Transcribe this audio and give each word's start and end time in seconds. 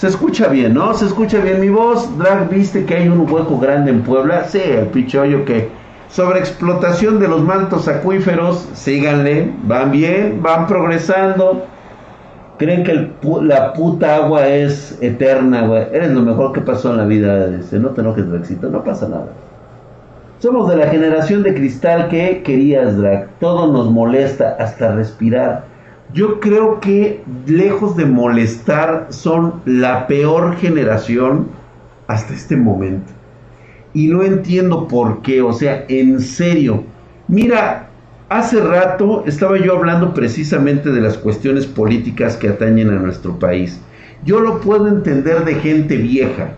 Se 0.00 0.06
escucha 0.06 0.48
bien, 0.48 0.72
¿no? 0.72 0.94
Se 0.94 1.04
escucha 1.04 1.40
bien 1.40 1.60
mi 1.60 1.68
voz. 1.68 2.16
Drag, 2.16 2.48
¿viste 2.48 2.86
que 2.86 2.94
hay 2.94 3.08
un 3.08 3.30
hueco 3.30 3.58
grande 3.58 3.90
en 3.90 4.00
Puebla? 4.00 4.44
Sí, 4.44 4.58
el 4.64 4.86
pichoyo 4.86 5.44
que... 5.44 5.68
Sobre 6.08 6.38
explotación 6.38 7.20
de 7.20 7.28
los 7.28 7.42
mantos 7.42 7.86
acuíferos, 7.86 8.66
síganle, 8.72 9.52
van 9.64 9.90
bien, 9.90 10.40
van 10.42 10.66
progresando. 10.66 11.66
Creen 12.56 12.82
que 12.82 13.10
la 13.42 13.74
puta 13.74 14.16
agua 14.16 14.48
es 14.48 14.96
eterna, 15.02 15.66
güey. 15.66 15.84
Eres 15.92 16.12
lo 16.12 16.22
mejor 16.22 16.54
que 16.54 16.62
pasó 16.62 16.92
en 16.92 16.96
la 16.96 17.04
vida. 17.04 17.48
Dice, 17.48 17.78
no 17.78 17.90
te 17.90 18.00
enojes, 18.00 18.26
Dragcito, 18.26 18.70
no 18.70 18.82
pasa 18.82 19.06
nada. 19.06 19.26
Somos 20.38 20.66
de 20.70 20.76
la 20.76 20.86
generación 20.86 21.42
de 21.42 21.52
cristal 21.52 22.08
que 22.08 22.42
querías, 22.42 22.96
Drag. 22.96 23.28
Todo 23.38 23.70
nos 23.70 23.90
molesta, 23.90 24.56
hasta 24.58 24.92
respirar. 24.92 25.69
Yo 26.12 26.40
creo 26.40 26.80
que 26.80 27.22
lejos 27.46 27.96
de 27.96 28.04
molestar 28.04 29.08
son 29.10 29.62
la 29.64 30.06
peor 30.06 30.56
generación 30.56 31.48
hasta 32.08 32.34
este 32.34 32.56
momento. 32.56 33.12
Y 33.94 34.08
no 34.08 34.22
entiendo 34.22 34.88
por 34.88 35.22
qué, 35.22 35.40
o 35.42 35.52
sea, 35.52 35.84
en 35.88 36.20
serio. 36.20 36.82
Mira, 37.28 37.90
hace 38.28 38.60
rato 38.60 39.24
estaba 39.26 39.58
yo 39.58 39.76
hablando 39.76 40.12
precisamente 40.12 40.90
de 40.90 41.00
las 41.00 41.16
cuestiones 41.16 41.66
políticas 41.66 42.36
que 42.36 42.48
atañen 42.48 42.90
a 42.90 42.98
nuestro 42.98 43.38
país. 43.38 43.80
Yo 44.24 44.40
lo 44.40 44.60
puedo 44.60 44.88
entender 44.88 45.44
de 45.44 45.54
gente 45.54 45.96
vieja, 45.96 46.54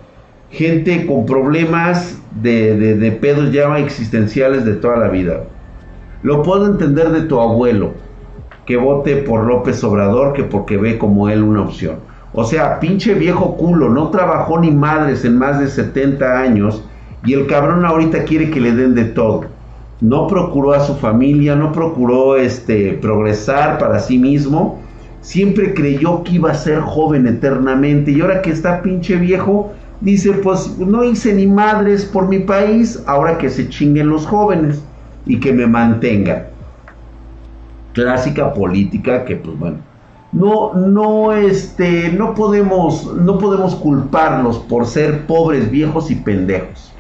gente 0.50 1.06
con 1.06 1.26
problemas 1.26 2.18
de, 2.40 2.76
de, 2.76 2.94
de 2.96 3.12
pedos 3.12 3.52
ya 3.52 3.78
existenciales 3.78 4.64
de 4.64 4.74
toda 4.74 4.96
la 4.96 5.08
vida. 5.08 5.44
Lo 6.22 6.42
puedo 6.42 6.66
entender 6.66 7.10
de 7.10 7.22
tu 7.22 7.40
abuelo, 7.40 7.92
que 8.66 8.76
vote 8.76 9.16
por 9.16 9.44
López 9.44 9.82
Obrador 9.84 10.32
que 10.32 10.44
porque 10.44 10.76
ve 10.76 10.98
como 10.98 11.28
él 11.28 11.42
una 11.42 11.62
opción. 11.62 11.96
O 12.32 12.44
sea, 12.44 12.80
pinche 12.80 13.14
viejo 13.14 13.56
culo, 13.56 13.90
no 13.90 14.08
trabajó 14.08 14.58
ni 14.58 14.70
madres 14.70 15.24
en 15.24 15.36
más 15.36 15.58
de 15.60 15.68
70 15.68 16.40
años 16.40 16.82
y 17.24 17.34
el 17.34 17.46
cabrón 17.46 17.84
ahorita 17.84 18.24
quiere 18.24 18.50
que 18.50 18.60
le 18.60 18.72
den 18.72 18.94
de 18.94 19.04
todo. 19.04 19.44
No 20.00 20.26
procuró 20.26 20.72
a 20.72 20.80
su 20.80 20.94
familia, 20.96 21.54
no 21.54 21.72
procuró 21.72 22.36
este 22.36 22.94
progresar 22.94 23.78
para 23.78 24.00
sí 24.00 24.18
mismo. 24.18 24.80
Siempre 25.20 25.74
creyó 25.74 26.24
que 26.24 26.32
iba 26.32 26.50
a 26.50 26.54
ser 26.54 26.80
joven 26.80 27.26
eternamente 27.26 28.10
y 28.10 28.20
ahora 28.20 28.42
que 28.42 28.50
está 28.50 28.82
pinche 28.82 29.16
viejo, 29.16 29.72
dice, 30.00 30.32
pues 30.32 30.78
no 30.78 31.04
hice 31.04 31.34
ni 31.34 31.46
madres 31.46 32.04
por 32.04 32.26
mi 32.28 32.40
país, 32.40 33.00
ahora 33.06 33.38
que 33.38 33.50
se 33.50 33.68
chinguen 33.68 34.08
los 34.08 34.26
jóvenes 34.26 34.82
y 35.26 35.38
que 35.38 35.52
me 35.52 35.66
mantengan 35.66 36.51
clásica 37.92 38.52
política 38.54 39.24
que 39.24 39.36
pues 39.36 39.58
bueno 39.58 39.78
no 40.32 40.72
no 40.72 41.32
este 41.32 42.10
no 42.10 42.34
podemos 42.34 43.14
no 43.14 43.38
podemos 43.38 43.74
culparlos 43.74 44.58
por 44.58 44.86
ser 44.86 45.26
pobres 45.26 45.70
viejos 45.70 46.10
y 46.10 46.16
pendejos. 46.16 46.90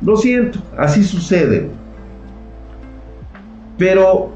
Lo 0.00 0.16
siento 0.16 0.58
así 0.78 1.04
sucede. 1.04 1.70
Pero 3.78 4.30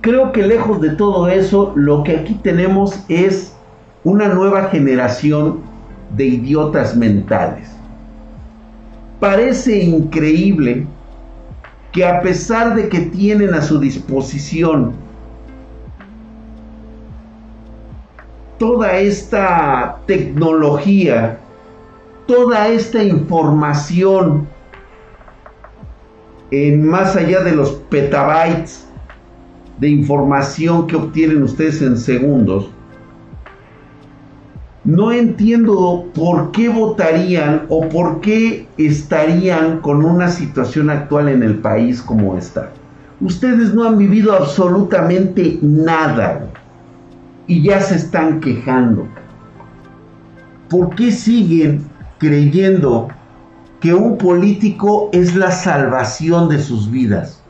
creo 0.00 0.32
que 0.32 0.46
lejos 0.46 0.80
de 0.80 0.90
todo 0.90 1.28
eso 1.28 1.72
lo 1.76 2.02
que 2.02 2.16
aquí 2.16 2.34
tenemos 2.42 3.04
es 3.08 3.54
una 4.04 4.28
nueva 4.28 4.64
generación 4.64 5.60
de 6.16 6.26
idiotas 6.26 6.96
mentales. 6.96 7.70
Parece 9.20 9.78
increíble 9.84 10.86
que 11.92 12.04
a 12.04 12.20
pesar 12.22 12.74
de 12.74 12.88
que 12.88 13.00
tienen 13.00 13.54
a 13.54 13.62
su 13.62 13.78
disposición 13.78 14.92
toda 18.58 18.98
esta 18.98 19.98
tecnología, 20.06 21.38
toda 22.26 22.68
esta 22.68 23.02
información 23.02 24.46
en 26.50 26.86
más 26.86 27.16
allá 27.16 27.42
de 27.42 27.52
los 27.52 27.72
petabytes 27.90 28.86
de 29.78 29.88
información 29.88 30.86
que 30.86 30.96
obtienen 30.96 31.42
ustedes 31.42 31.82
en 31.82 31.96
segundos, 31.96 32.70
no 34.84 35.12
entiendo 35.12 36.10
por 36.14 36.50
qué 36.50 36.68
votarían 36.68 37.66
o 37.68 37.88
por 37.88 38.20
qué 38.20 38.66
estarían 38.78 39.80
con 39.80 40.04
una 40.04 40.28
situación 40.28 40.90
actual 40.90 41.28
en 41.28 41.42
el 41.42 41.56
país 41.56 42.02
como 42.02 42.36
esta. 42.36 42.70
Ustedes 43.20 43.72
no 43.74 43.84
han 43.84 43.96
vivido 43.96 44.32
absolutamente 44.32 45.58
nada 45.62 46.46
y 47.46 47.62
ya 47.62 47.80
se 47.80 47.94
están 47.94 48.40
quejando. 48.40 49.06
¿Por 50.68 50.94
qué 50.96 51.12
siguen 51.12 51.84
creyendo 52.18 53.08
que 53.78 53.94
un 53.94 54.18
político 54.18 55.10
es 55.12 55.36
la 55.36 55.52
salvación 55.52 56.48
de 56.48 56.60
sus 56.60 56.90
vidas? 56.90 57.40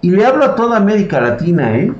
Y 0.00 0.10
le 0.10 0.26
hablo 0.26 0.44
a 0.44 0.54
toda 0.56 0.78
América 0.78 1.20
Latina, 1.20 1.76
¿eh? 1.76 1.92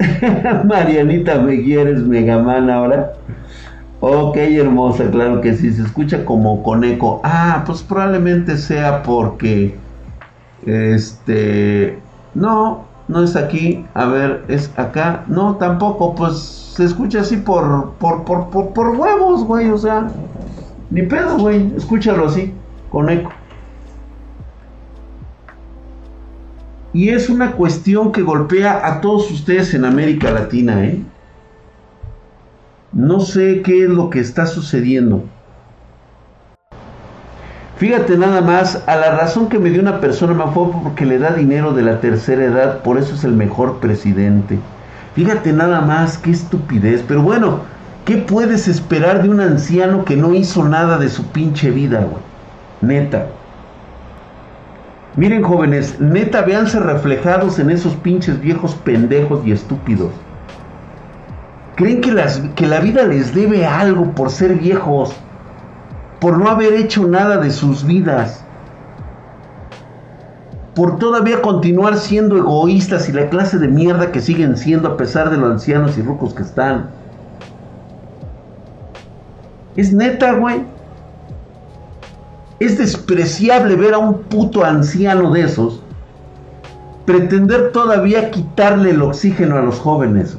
Marianita, 0.64 1.40
¿me 1.40 1.62
quieres, 1.62 2.02
Megaman, 2.02 2.70
ahora? 2.70 3.12
Ok, 4.00 4.36
hermosa, 4.36 5.10
claro 5.10 5.40
que 5.40 5.54
sí, 5.54 5.72
se 5.72 5.82
escucha 5.82 6.24
como 6.24 6.62
con 6.62 6.84
eco. 6.84 7.20
Ah, 7.22 7.62
pues 7.66 7.82
probablemente 7.82 8.56
sea 8.56 9.02
porque, 9.02 9.78
este, 10.64 11.98
no, 12.34 12.84
no 13.08 13.22
es 13.22 13.36
aquí. 13.36 13.84
A 13.94 14.06
ver, 14.06 14.44
es 14.48 14.72
acá. 14.78 15.24
No, 15.28 15.56
tampoco, 15.56 16.14
pues 16.14 16.38
se 16.38 16.84
escucha 16.84 17.20
así 17.20 17.36
por, 17.36 17.94
por, 17.98 18.24
por, 18.24 18.48
por, 18.48 18.72
por 18.72 18.88
huevos, 18.96 19.44
güey, 19.44 19.68
o 19.70 19.76
sea, 19.76 20.10
ni 20.90 21.02
pedo, 21.02 21.38
güey, 21.38 21.74
escúchalo 21.76 22.26
así, 22.26 22.54
con 22.88 23.10
eco. 23.10 23.32
Y 26.92 27.10
es 27.10 27.28
una 27.28 27.52
cuestión 27.52 28.12
que 28.12 28.22
golpea 28.22 28.86
a 28.86 29.00
todos 29.00 29.30
ustedes 29.30 29.74
en 29.74 29.84
América 29.84 30.30
Latina, 30.30 30.84
¿eh? 30.84 31.00
No 32.92 33.20
sé 33.20 33.62
qué 33.62 33.84
es 33.84 33.88
lo 33.88 34.10
que 34.10 34.18
está 34.18 34.46
sucediendo. 34.46 35.24
Fíjate 37.76 38.18
nada 38.18 38.40
más, 38.42 38.82
a 38.86 38.96
la 38.96 39.12
razón 39.16 39.48
que 39.48 39.58
me 39.58 39.70
dio 39.70 39.80
una 39.80 40.00
persona 40.00 40.34
me 40.34 40.52
fue 40.52 40.70
porque 40.82 41.06
le 41.06 41.18
da 41.18 41.32
dinero 41.32 41.72
de 41.72 41.82
la 41.82 42.00
tercera 42.00 42.44
edad, 42.44 42.82
por 42.82 42.98
eso 42.98 43.14
es 43.14 43.24
el 43.24 43.32
mejor 43.32 43.80
presidente. 43.80 44.58
Fíjate 45.14 45.52
nada 45.52 45.80
más, 45.80 46.18
qué 46.18 46.30
estupidez. 46.30 47.04
Pero 47.06 47.22
bueno, 47.22 47.60
¿qué 48.04 48.16
puedes 48.18 48.68
esperar 48.68 49.22
de 49.22 49.30
un 49.30 49.40
anciano 49.40 50.04
que 50.04 50.16
no 50.16 50.34
hizo 50.34 50.64
nada 50.64 50.98
de 50.98 51.08
su 51.08 51.28
pinche 51.28 51.70
vida, 51.70 52.00
güey? 52.00 52.22
Neta. 52.80 53.39
Miren 55.16 55.42
jóvenes, 55.42 56.00
neta, 56.00 56.42
véanse 56.42 56.78
reflejados 56.78 57.58
en 57.58 57.70
esos 57.70 57.94
pinches 57.96 58.40
viejos 58.40 58.74
pendejos 58.76 59.44
y 59.44 59.52
estúpidos. 59.52 60.12
Creen 61.74 62.00
que, 62.00 62.12
las, 62.12 62.38
que 62.54 62.66
la 62.66 62.78
vida 62.80 63.04
les 63.04 63.34
debe 63.34 63.66
algo 63.66 64.14
por 64.14 64.30
ser 64.30 64.54
viejos, 64.54 65.16
por 66.20 66.38
no 66.38 66.48
haber 66.48 66.74
hecho 66.74 67.06
nada 67.08 67.38
de 67.38 67.50
sus 67.50 67.84
vidas, 67.84 68.44
por 70.74 70.98
todavía 70.98 71.42
continuar 71.42 71.96
siendo 71.96 72.36
egoístas 72.36 73.08
y 73.08 73.12
la 73.12 73.28
clase 73.28 73.58
de 73.58 73.66
mierda 73.66 74.12
que 74.12 74.20
siguen 74.20 74.56
siendo 74.56 74.88
a 74.88 74.96
pesar 74.96 75.30
de 75.30 75.38
los 75.38 75.50
ancianos 75.50 75.98
y 75.98 76.02
rucos 76.02 76.34
que 76.34 76.42
están. 76.42 76.90
Es 79.74 79.92
neta, 79.92 80.32
güey. 80.34 80.62
Es 82.60 82.78
despreciable 82.78 83.74
ver 83.74 83.94
a 83.94 83.98
un 83.98 84.22
puto 84.22 84.64
anciano 84.64 85.32
de 85.32 85.42
esos 85.42 85.82
pretender 87.10 87.72
todavía 87.72 88.30
quitarle 88.30 88.90
el 88.90 89.02
oxígeno 89.02 89.56
a 89.56 89.62
los 89.62 89.80
jóvenes. 89.80 90.38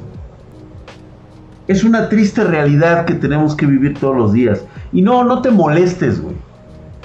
Es 1.68 1.84
una 1.84 2.08
triste 2.08 2.44
realidad 2.44 3.04
que 3.04 3.14
tenemos 3.14 3.54
que 3.54 3.66
vivir 3.66 3.98
todos 3.98 4.16
los 4.16 4.32
días. 4.32 4.64
Y 4.90 5.02
no, 5.02 5.22
no 5.22 5.42
te 5.42 5.50
molestes, 5.50 6.22
güey. 6.22 6.34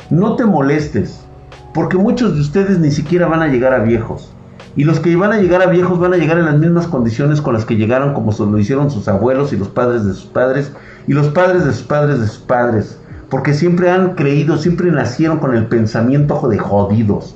No 0.10 0.38
te 0.38 0.46
molestes. 0.46 1.26
Porque 1.74 1.98
muchos 1.98 2.36
de 2.36 2.42
ustedes 2.42 2.80
ni 2.80 2.92
siquiera 2.92 3.28
van 3.28 3.42
a 3.42 3.48
llegar 3.48 3.74
a 3.74 3.80
viejos. 3.80 4.32
Y 4.78 4.86
los 4.86 5.02
que 5.02 5.16
van 5.18 5.34
a 5.34 5.42
llegar 5.42 5.62
a 5.62 5.68
viejos 5.68 6.00
van 6.00 6.14
a 6.14 6.18
llegar 6.18 6.38
en 6.38 6.46
las 6.46 6.58
mismas 6.58 6.88
condiciones 6.88 7.42
con 7.42 7.54
las 7.54 7.66
que 7.66 7.76
llegaron 7.76 8.14
como 8.14 8.32
lo 8.32 8.60
hicieron 8.60 8.90
sus 8.90 9.10
abuelos 9.10 9.52
y 9.52 9.58
los 9.58 9.68
padres 9.68 10.06
de 10.06 10.14
sus 10.14 10.28
padres 10.28 10.72
y 11.08 11.14
los 11.14 11.28
padres 11.28 11.66
de 11.66 11.74
sus 11.74 11.84
padres 11.84 12.22
de 12.22 12.28
sus 12.28 12.38
padres. 12.38 13.00
Porque 13.30 13.54
siempre 13.54 13.90
han 13.90 14.16
creído, 14.16 14.58
siempre 14.58 14.92
nacieron 14.92 15.40
con 15.40 15.56
el 15.56 15.66
pensamiento 15.68 16.48
de 16.48 16.58
jodidos. 16.58 17.36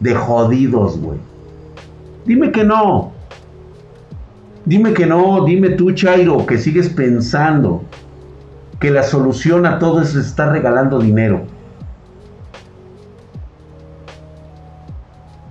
De 0.00 0.14
jodidos, 0.14 0.98
güey. 0.98 1.18
Dime 2.24 2.50
que 2.50 2.64
no. 2.64 3.12
Dime 4.64 4.92
que 4.94 5.06
no, 5.06 5.44
dime 5.44 5.70
tú, 5.70 5.92
Chairo, 5.92 6.44
que 6.44 6.58
sigues 6.58 6.88
pensando 6.88 7.84
que 8.80 8.90
la 8.90 9.04
solución 9.04 9.64
a 9.64 9.78
todo 9.78 10.02
es 10.02 10.16
estar 10.16 10.50
regalando 10.50 10.98
dinero. 10.98 11.42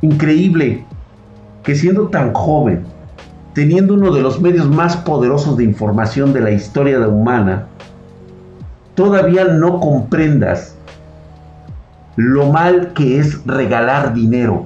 Increíble 0.02 0.86
que 1.63 1.75
siendo 1.75 2.10
tan 2.10 2.34
joven, 2.34 2.84
teniendo 3.54 3.94
uno 3.94 4.13
de 4.13 4.22
los 4.22 4.42
medios 4.42 4.68
más 4.69 4.98
poderosos 4.98 5.56
de 5.56 5.63
información 5.63 6.34
de 6.34 6.42
la 6.42 6.52
historia 6.52 7.00
humana, 7.07 7.68
todavía 8.95 9.45
no 9.45 9.80
comprendas 9.80 10.75
lo 12.15 12.51
mal 12.51 12.94
que 12.94 13.19
es 13.19 13.45
regalar 13.45 14.13
dinero. 14.13 14.65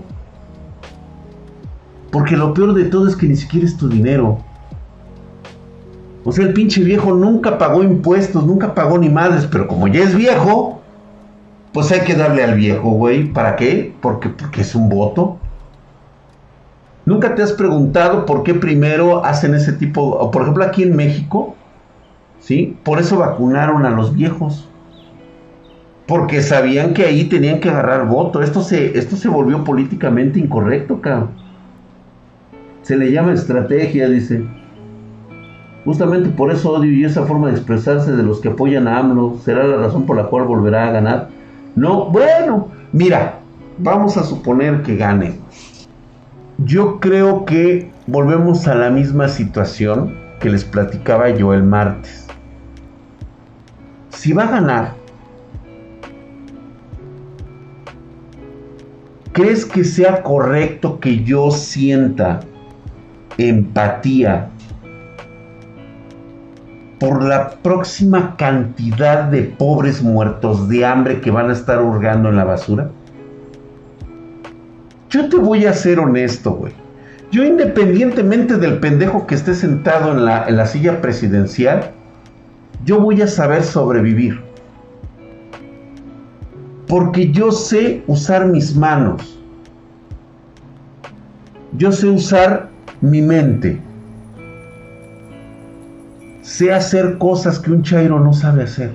Porque 2.11 2.37
lo 2.37 2.53
peor 2.53 2.73
de 2.73 2.85
todo 2.85 3.07
es 3.07 3.15
que 3.15 3.27
ni 3.27 3.35
siquiera 3.35 3.65
es 3.65 3.77
tu 3.77 3.89
dinero. 3.89 4.39
O 6.23 6.31
sea, 6.31 6.45
el 6.45 6.53
pinche 6.53 6.83
viejo 6.83 7.13
nunca 7.13 7.57
pagó 7.57 7.83
impuestos, 7.83 8.45
nunca 8.45 8.73
pagó 8.75 8.97
ni 8.97 9.09
madres, 9.09 9.47
pero 9.49 9.67
como 9.67 9.87
ya 9.87 10.03
es 10.03 10.15
viejo, 10.15 10.79
pues 11.73 11.91
hay 11.91 12.01
que 12.01 12.15
darle 12.15 12.43
al 12.43 12.55
viejo, 12.55 12.91
güey. 12.91 13.31
¿Para 13.31 13.55
qué? 13.55 13.93
Porque, 14.01 14.29
porque 14.29 14.61
es 14.61 14.75
un 14.75 14.89
voto. 14.89 15.37
¿Nunca 17.05 17.33
te 17.33 17.41
has 17.41 17.53
preguntado 17.53 18.25
por 18.25 18.43
qué 18.43 18.53
primero 18.53 19.25
hacen 19.25 19.55
ese 19.55 19.73
tipo, 19.73 20.29
por 20.29 20.43
ejemplo 20.43 20.63
aquí 20.63 20.83
en 20.83 20.95
México, 20.95 21.55
¿sí? 22.49 22.75
Por 22.81 22.97
eso 22.99 23.19
vacunaron 23.19 23.85
a 23.85 23.91
los 23.91 24.15
viejos. 24.15 24.67
Porque 26.07 26.41
sabían 26.41 26.95
que 26.95 27.05
ahí 27.05 27.25
tenían 27.25 27.59
que 27.59 27.69
agarrar 27.69 28.07
voto. 28.07 28.41
Esto 28.41 28.63
se, 28.63 28.97
esto 28.97 29.15
se 29.15 29.29
volvió 29.29 29.63
políticamente 29.63 30.39
incorrecto, 30.39 30.99
cabrón. 30.99 31.29
Se 32.81 32.97
le 32.97 33.11
llama 33.11 33.33
estrategia, 33.33 34.09
dice. 34.09 34.43
Justamente 35.85 36.29
por 36.29 36.51
eso 36.51 36.71
odio 36.71 36.91
y 36.91 37.05
esa 37.05 37.23
forma 37.27 37.49
de 37.49 37.53
expresarse 37.53 38.13
de 38.13 38.23
los 38.23 38.39
que 38.39 38.47
apoyan 38.47 38.87
a 38.87 38.97
AMLO 38.97 39.37
será 39.45 39.63
la 39.65 39.77
razón 39.77 40.07
por 40.07 40.17
la 40.17 40.23
cual 40.23 40.45
volverá 40.45 40.87
a 40.87 40.91
ganar. 40.91 41.29
No, 41.75 42.05
bueno, 42.05 42.69
mira, 42.91 43.35
vamos 43.77 44.17
a 44.17 44.23
suponer 44.23 44.81
que 44.81 44.95
gane. 44.95 45.35
Yo 46.57 46.99
creo 46.99 47.45
que 47.45 47.91
volvemos 48.07 48.67
a 48.67 48.73
la 48.73 48.89
misma 48.89 49.27
situación 49.27 50.15
que 50.39 50.49
les 50.49 50.65
platicaba 50.65 51.29
yo 51.29 51.53
el 51.53 51.61
martes. 51.61 52.28
Si 54.19 54.33
va 54.33 54.43
a 54.43 54.51
ganar, 54.51 54.95
¿crees 59.31 59.63
que 59.63 59.85
sea 59.85 60.23
correcto 60.23 60.99
que 60.99 61.23
yo 61.23 61.51
sienta 61.51 62.41
empatía 63.37 64.49
por 66.99 67.23
la 67.23 67.51
próxima 67.51 68.35
cantidad 68.35 69.23
de 69.23 69.43
pobres 69.43 70.03
muertos 70.03 70.67
de 70.67 70.85
hambre 70.85 71.21
que 71.21 71.31
van 71.31 71.49
a 71.49 71.53
estar 71.53 71.81
hurgando 71.81 72.27
en 72.27 72.35
la 72.35 72.43
basura? 72.43 72.89
Yo 75.09 75.29
te 75.29 75.37
voy 75.37 75.65
a 75.65 75.71
ser 75.71 75.97
honesto, 75.97 76.51
güey. 76.51 76.73
Yo 77.31 77.45
independientemente 77.45 78.57
del 78.57 78.79
pendejo 78.79 79.25
que 79.27 79.35
esté 79.35 79.53
sentado 79.53 80.11
en 80.11 80.25
la, 80.25 80.45
en 80.45 80.57
la 80.57 80.65
silla 80.65 80.99
presidencial, 80.99 81.93
yo 82.85 82.99
voy 82.99 83.21
a 83.21 83.27
saber 83.27 83.63
sobrevivir. 83.63 84.41
Porque 86.87 87.31
yo 87.31 87.51
sé 87.51 88.03
usar 88.07 88.47
mis 88.47 88.75
manos. 88.75 89.39
Yo 91.77 91.91
sé 91.91 92.07
usar 92.07 92.69
mi 93.01 93.21
mente 93.21 93.79
sé 96.49 96.73
hacer 96.73 97.17
cosas 97.19 97.59
que 97.59 97.71
un 97.71 97.83
chairo 97.83 98.19
no 98.19 98.33
sabe 98.33 98.63
hacer. 98.63 98.91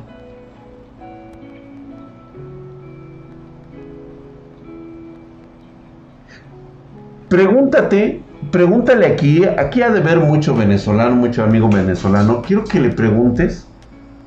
Pregúntate, 7.29 8.21
pregúntale 8.51 9.07
aquí, 9.07 9.45
aquí 9.45 9.81
ha 9.83 9.91
de 9.91 10.01
ver 10.01 10.19
mucho 10.19 10.55
venezolano, 10.55 11.17
mucho 11.17 11.43
amigo 11.43 11.69
venezolano. 11.69 12.43
Quiero 12.43 12.65
que 12.65 12.81
le 12.81 12.91
preguntes 12.91 13.67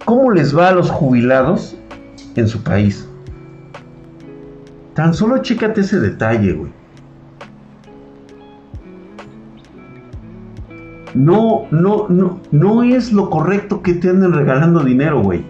cómo 0.08 0.32
les 0.32 0.58
va 0.58 0.70
a 0.70 0.72
los 0.72 0.90
jubilados 0.90 1.78
en 2.38 2.48
su 2.48 2.64
país. 2.64 3.06
Tan 4.94 5.14
solo 5.14 5.40
chécate 5.40 5.82
ese 5.82 6.00
detalle, 6.00 6.54
güey. 6.54 6.72
No, 11.14 11.66
no, 11.72 12.08
no, 12.08 12.40
no 12.52 12.84
es 12.84 13.12
lo 13.12 13.30
correcto 13.30 13.82
que 13.82 13.96
te 13.96 14.10
anden 14.10 14.32
regalando 14.32 14.82
dinero, 14.82 15.22
güey. 15.22 15.46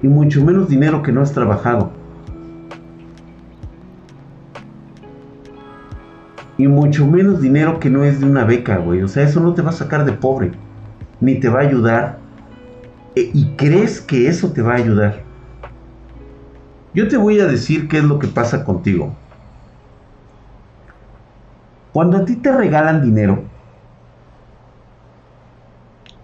Y 0.00 0.06
mucho 0.06 0.44
menos 0.44 0.68
dinero 0.68 1.02
que 1.02 1.10
no 1.10 1.22
has 1.22 1.32
trabajado. 1.32 1.90
Y 6.58 6.68
mucho 6.68 7.08
menos 7.08 7.40
dinero 7.40 7.80
que 7.80 7.90
no 7.90 8.04
es 8.04 8.20
de 8.20 8.26
una 8.26 8.44
beca, 8.44 8.76
güey. 8.76 9.02
O 9.02 9.08
sea, 9.08 9.24
eso 9.24 9.40
no 9.40 9.52
te 9.52 9.62
va 9.62 9.70
a 9.70 9.72
sacar 9.72 10.04
de 10.04 10.12
pobre. 10.12 10.52
Ni 11.20 11.40
te 11.40 11.48
va 11.48 11.58
a 11.58 11.62
ayudar. 11.62 12.25
E, 13.16 13.30
y 13.32 13.46
crees 13.56 14.00
que 14.00 14.28
eso 14.28 14.52
te 14.52 14.62
va 14.62 14.74
a 14.74 14.76
ayudar. 14.76 15.22
Yo 16.94 17.08
te 17.08 17.16
voy 17.16 17.40
a 17.40 17.46
decir 17.46 17.88
qué 17.88 17.98
es 17.98 18.04
lo 18.04 18.18
que 18.18 18.28
pasa 18.28 18.64
contigo. 18.64 19.14
Cuando 21.92 22.18
a 22.18 22.24
ti 22.26 22.36
te 22.36 22.52
regalan 22.52 23.02
dinero, 23.02 23.42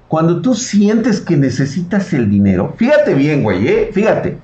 cuando 0.06 0.43
tú 0.43 0.55
sientes 0.55 1.23
que 1.23 1.39
necesitas 1.39 2.12
el 2.12 2.29
dinero, 2.29 2.75
fíjate 2.77 3.15
bien, 3.15 3.43
güey, 3.43 3.67
¿eh? 3.67 3.91
fíjate, 3.93 4.37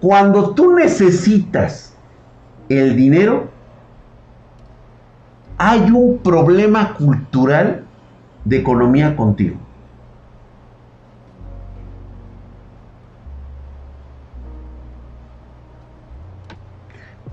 cuando 0.00 0.54
tú 0.54 0.74
necesitas 0.74 1.94
el 2.68 2.94
dinero, 2.94 3.48
hay 5.56 5.90
un 5.90 6.18
problema 6.18 6.92
cultural 6.94 7.84
de 8.44 8.58
economía 8.58 9.16
contigo. 9.16 9.56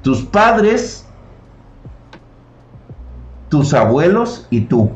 Tus 0.02 0.24
padres 0.24 1.06
tus 3.50 3.74
abuelos 3.74 4.48
y 4.50 4.62
tú. 4.62 4.92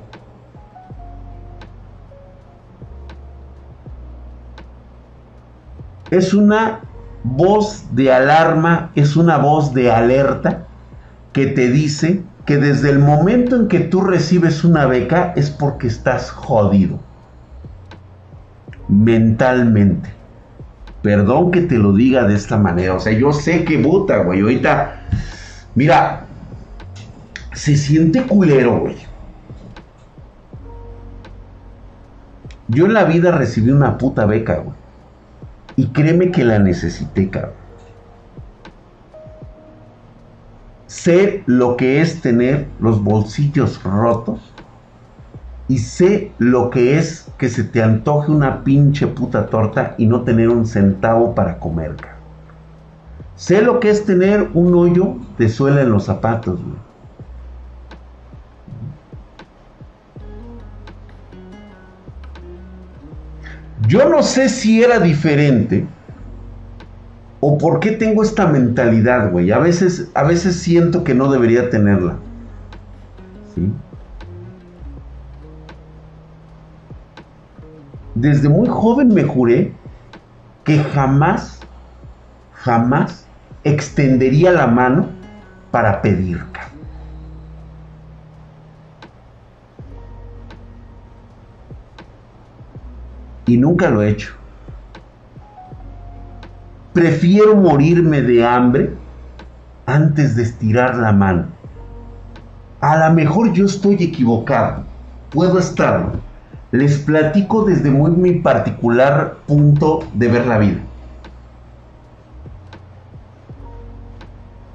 Es 6.12 6.34
una 6.34 6.82
voz 7.24 7.84
de 7.92 8.14
alarma, 8.14 8.92
es 8.96 9.16
una 9.16 9.38
voz 9.38 9.74
de 9.74 9.92
alerta 9.92 10.68
que 11.34 11.48
te 11.48 11.70
dice 11.70 12.22
que 12.46 12.58
desde 12.58 12.92
el 12.92 13.00
momento 13.00 13.56
en 13.56 13.68
que 13.68 13.80
tú 13.80 14.02
recibes 14.02 14.64
una 14.64 14.86
beca 14.86 15.34
es 15.36 15.50
porque 15.50 15.88
estás 15.88 16.30
jodido. 16.30 17.00
Mentalmente. 18.88 20.14
Perdón 21.04 21.52
que 21.52 21.62
te 21.62 21.78
lo 21.78 21.92
diga 21.92 22.24
de 22.24 22.34
esta 22.34 22.58
manera. 22.58 22.96
O 22.96 23.00
sea, 23.00 23.12
yo 23.12 23.34
sé 23.34 23.66
que 23.66 23.78
puta, 23.78 24.20
güey. 24.20 24.40
Ahorita, 24.40 25.02
mira, 25.76 26.26
se 27.52 27.76
siente 27.76 28.24
culero, 28.24 28.80
güey. 28.80 28.96
Yo 32.70 32.86
en 32.86 32.94
la 32.94 33.04
vida 33.04 33.32
recibí 33.32 33.70
una 33.70 33.98
puta 33.98 34.26
beca, 34.26 34.56
güey. 34.56 34.76
Y 35.76 35.88
créeme 35.88 36.32
que 36.32 36.46
la 36.46 36.58
necesité, 36.60 37.30
cabrón. 37.30 37.54
Sé 40.88 41.44
lo 41.48 41.76
que 41.76 42.00
es 42.00 42.22
tener 42.22 42.68
los 42.80 43.04
bolsillos 43.04 43.84
rotos. 43.84 44.53
Y 45.68 45.78
sé 45.80 46.32
lo 46.38 46.70
que 46.70 46.98
es 46.98 47.28
que 47.38 47.50
se 47.50 47.64
te 47.64 47.82
antoje 47.82 48.32
una 48.32 48.64
pinche 48.64 49.08
puta 49.08 49.48
torta 49.48 49.96
y 49.98 50.08
no 50.08 50.22
tener 50.24 50.50
un 50.50 50.66
centavo 50.66 51.34
para 51.34 51.58
comer. 51.58 51.96
Sé 53.36 53.62
lo 53.62 53.80
que 53.80 53.90
es 53.90 54.06
tener 54.06 54.50
un 54.54 54.76
hoyo 54.76 55.16
de 55.38 55.50
suela 55.50 55.82
en 55.82 55.92
los 55.92 56.06
zapatos, 56.06 56.62
güey. 56.62 56.78
Yo 63.88 64.08
no 64.10 64.24
sé 64.24 64.50
si 64.50 64.82
era 64.82 65.00
diferente 65.00 65.88
o 67.46 67.58
por 67.58 67.82
qué 67.82 67.92
tengo 67.92 68.24
esta 68.24 68.48
mentalidad, 68.48 69.30
güey. 69.30 69.52
A 69.52 69.60
veces, 69.60 70.10
a 70.14 70.24
veces 70.24 70.56
siento 70.56 71.04
que 71.04 71.14
no 71.14 71.30
debería 71.30 71.70
tenerla. 71.70 72.16
Desde 78.24 78.48
muy 78.48 78.70
joven 78.70 79.10
me 79.10 79.26
juré 79.26 79.74
que 80.64 80.82
jamás, 80.82 81.60
jamás 82.54 83.28
extendería 83.66 84.54
la 84.54 84.66
mano 84.66 85.10
para 85.72 86.02
pedir. 86.02 86.42
y 93.46 93.58
nunca 93.58 93.90
lo 93.90 94.02
he 94.02 94.12
hecho. 94.12 94.34
Prefiero 96.94 97.58
morirme 97.58 98.22
de 98.22 98.46
hambre 98.46 98.94
antes 99.86 100.38
de 100.38 100.44
estirar 100.44 100.96
la 100.96 101.12
mano 101.12 101.48
A 102.80 102.96
lo 102.96 103.14
mejor 103.14 103.52
yo 103.52 103.66
estoy 103.66 103.96
equivocado, 103.96 104.86
puedo 105.30 105.60
estarlo. 105.60 106.33
Les 106.74 106.98
platico 106.98 107.66
desde 107.66 107.92
muy 107.92 108.10
mi 108.10 108.32
particular 108.40 109.36
punto 109.46 110.00
de 110.16 110.28
ver 110.28 110.48
la 110.48 110.58
vida. 110.58 110.80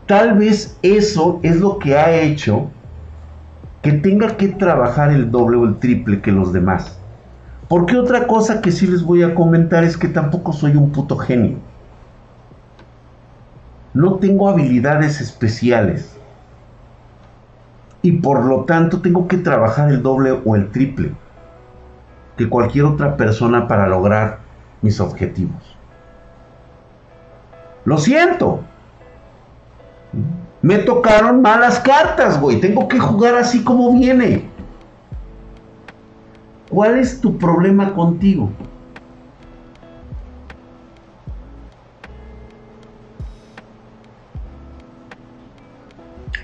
Tal 0.07 0.39
vez 0.39 0.79
eso 0.83 1.41
es 1.43 1.59
lo 1.59 1.81
que 1.81 1.99
ha 1.99 2.13
hecho 2.13 2.71
que 3.83 3.91
tenga 3.91 4.37
que 4.37 4.47
trabajar 4.47 5.11
el 5.11 5.33
doble 5.33 5.57
o 5.57 5.65
el 5.65 5.79
triple 5.79 6.21
que 6.21 6.31
los 6.31 6.53
demás. 6.53 6.97
Porque 7.67 7.97
otra 7.97 8.29
cosa 8.29 8.61
que 8.61 8.71
sí 8.71 8.87
les 8.87 9.03
voy 9.03 9.25
a 9.25 9.35
comentar 9.35 9.83
es 9.83 9.97
que 9.97 10.07
tampoco 10.07 10.53
soy 10.53 10.77
un 10.77 10.93
puto 10.93 11.17
genio. 11.17 11.57
No 13.93 14.15
tengo 14.19 14.49
habilidades 14.49 15.21
especiales. 15.21 16.17
Y 18.03 18.13
por 18.13 18.45
lo 18.45 18.63
tanto 18.67 19.01
tengo 19.01 19.27
que 19.27 19.39
trabajar 19.39 19.91
el 19.91 20.01
doble 20.01 20.41
o 20.45 20.55
el 20.55 20.71
triple 20.71 21.11
que 22.39 22.49
cualquier 22.49 22.87
otra 22.87 23.17
persona 23.17 23.69
para 23.69 23.87
lograr 23.89 24.39
mis 24.81 25.01
objetivos. 25.01 25.77
Lo 27.85 27.99
siento. 27.99 28.61
Me 30.63 30.79
tocaron 30.79 31.43
malas 31.43 31.81
cartas, 31.81 32.41
güey. 32.41 32.61
Tengo 32.61 32.89
que 32.89 32.99
jugar 32.99 33.35
así 33.35 33.63
como 33.65 33.93
viene. 33.93 34.49
¿Cuál 36.71 36.99
es 36.99 37.21
tu 37.21 37.37
problema 37.39 37.93
contigo? 37.93 38.51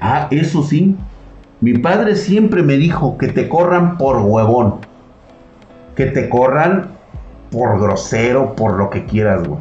Ah, 0.00 0.26
eso 0.30 0.62
sí. 0.62 0.96
Mi 1.60 1.74
padre 1.78 2.16
siempre 2.16 2.62
me 2.62 2.76
dijo 2.76 3.16
que 3.16 3.28
te 3.28 3.48
corran 3.48 3.96
por 3.96 4.16
huevón. 4.18 4.93
Que 5.94 6.06
te 6.06 6.28
corran 6.28 6.90
por 7.50 7.80
grosero, 7.80 8.54
por 8.54 8.74
lo 8.74 8.90
que 8.90 9.04
quieras, 9.06 9.46
güey. 9.46 9.60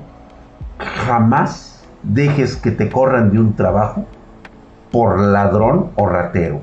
Jamás 0.80 1.86
dejes 2.04 2.56
que 2.56 2.72
te 2.72 2.90
corran 2.90 3.32
de 3.32 3.40
un 3.40 3.56
trabajo 3.56 4.06
por 4.92 5.20
ladrón 5.20 5.92
o 5.96 6.08
ratero. 6.08 6.62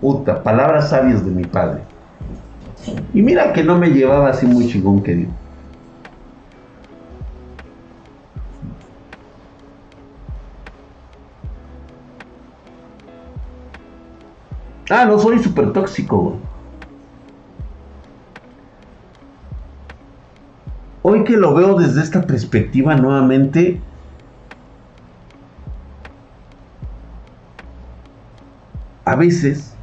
Puta, 0.00 0.42
palabras 0.42 0.90
sabias 0.90 1.24
de 1.24 1.30
mi 1.30 1.44
padre. 1.44 1.82
Y 3.12 3.22
mira 3.22 3.52
que 3.52 3.62
no 3.62 3.78
me 3.78 3.90
llevaba 3.90 4.30
así 4.30 4.46
muy 4.46 4.68
chingón 4.68 5.02
que 5.02 5.14
digo. 5.14 5.32
Ah, 14.88 15.04
no 15.04 15.18
soy 15.20 15.38
súper 15.38 15.72
tóxico. 15.72 16.36
Que 21.24 21.36
lo 21.36 21.54
veo 21.54 21.74
desde 21.78 22.02
esta 22.02 22.26
perspectiva 22.26 22.96
nuevamente, 22.96 23.88
a 29.04 29.16
veces, 29.16 29.80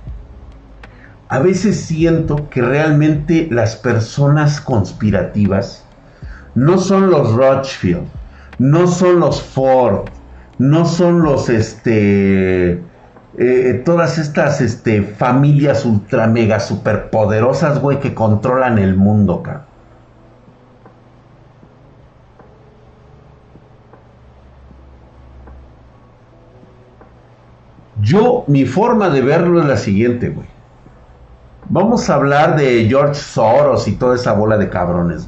a 1.30 1.40
veces 1.40 1.86
siento 1.86 2.50
que 2.50 2.62
realmente 2.62 3.48
las 3.52 3.76
personas 3.76 4.62
conspirativas 4.62 5.92
no 6.56 6.78
son 6.80 7.10
los 7.12 7.34
Rothschild, 7.34 8.12
no 8.58 8.88
son 8.88 9.20
los 9.20 9.42
Ford, 9.44 10.10
no 10.58 10.86
son 10.86 11.22
los, 11.22 11.50
este, 11.50 12.90
eh, 13.34 13.84
todas 13.86 14.18
estas, 14.18 14.62
este, 14.62 15.04
familias 15.04 15.86
ultra 15.86 16.28
mega 16.28 16.60
super 16.60 17.10
poderosas, 17.12 17.80
güey, 17.80 18.00
que 18.00 18.16
controlan 18.16 18.80
el 18.80 18.96
mundo, 18.96 19.44
cabrón. 19.44 19.67
Yo, 28.02 28.44
mi 28.48 28.66
forma 28.66 29.10
de 29.10 29.22
verlo 29.22 29.60
es 29.60 29.68
la 29.68 29.78
siguiente, 29.78 30.30
güey. 30.30 30.48
Vamos 31.70 32.10
a 32.10 32.16
hablar 32.16 32.56
de 32.56 32.86
George 32.88 33.16
Soros 33.16 33.88
y 33.88 33.94
toda 33.94 34.16
esa 34.16 34.34
bola 34.34 34.58
de 34.58 34.70
cabrones. 34.70 35.28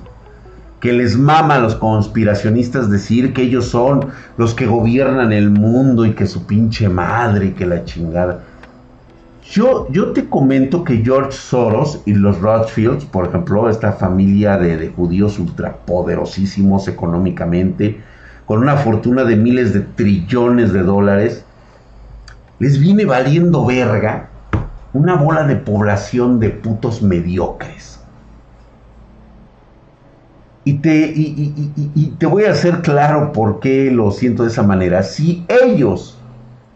Que 0.79 0.93
les 0.93 1.17
mama 1.17 1.55
a 1.55 1.59
los 1.59 1.75
conspiracionistas 1.75 2.89
decir 2.89 3.33
que 3.33 3.41
ellos 3.41 3.65
son 3.65 4.09
los 4.37 4.53
que 4.53 4.67
gobiernan 4.67 5.33
el 5.33 5.49
mundo 5.49 6.05
y 6.05 6.13
que 6.13 6.27
su 6.27 6.45
pinche 6.45 6.87
madre 6.87 7.47
y 7.47 7.51
que 7.51 7.65
la 7.65 7.83
chingada. 7.83 8.43
Yo, 9.51 9.87
yo 9.89 10.11
te 10.11 10.29
comento 10.29 10.83
que 10.83 11.03
George 11.03 11.31
Soros 11.31 12.01
y 12.05 12.13
los 12.13 12.39
Rothschilds, 12.39 13.03
por 13.03 13.27
ejemplo, 13.27 13.67
esta 13.67 13.93
familia 13.93 14.57
de, 14.57 14.77
de 14.77 14.89
judíos 14.89 15.39
ultrapoderosísimos 15.39 16.87
económicamente, 16.87 17.99
con 18.45 18.59
una 18.59 18.77
fortuna 18.77 19.23
de 19.23 19.35
miles 19.35 19.73
de 19.73 19.81
trillones 19.81 20.71
de 20.71 20.83
dólares, 20.83 21.45
les 22.59 22.79
viene 22.79 23.05
valiendo 23.05 23.65
verga 23.65 24.29
una 24.93 25.15
bola 25.15 25.43
de 25.43 25.55
población 25.55 26.39
de 26.39 26.49
putos 26.49 27.01
mediocres. 27.01 27.99
Y 30.65 30.73
te, 30.73 31.13
y, 31.15 32.15
te 32.19 32.25
voy 32.25 32.43
a 32.43 32.51
hacer 32.51 32.81
claro 32.81 33.31
por 33.31 33.59
qué 33.59 33.89
lo 33.91 34.11
siento 34.11 34.43
de 34.43 34.49
esa 34.49 34.61
manera. 34.61 35.03
Si 35.03 35.45
ellos 35.47 36.19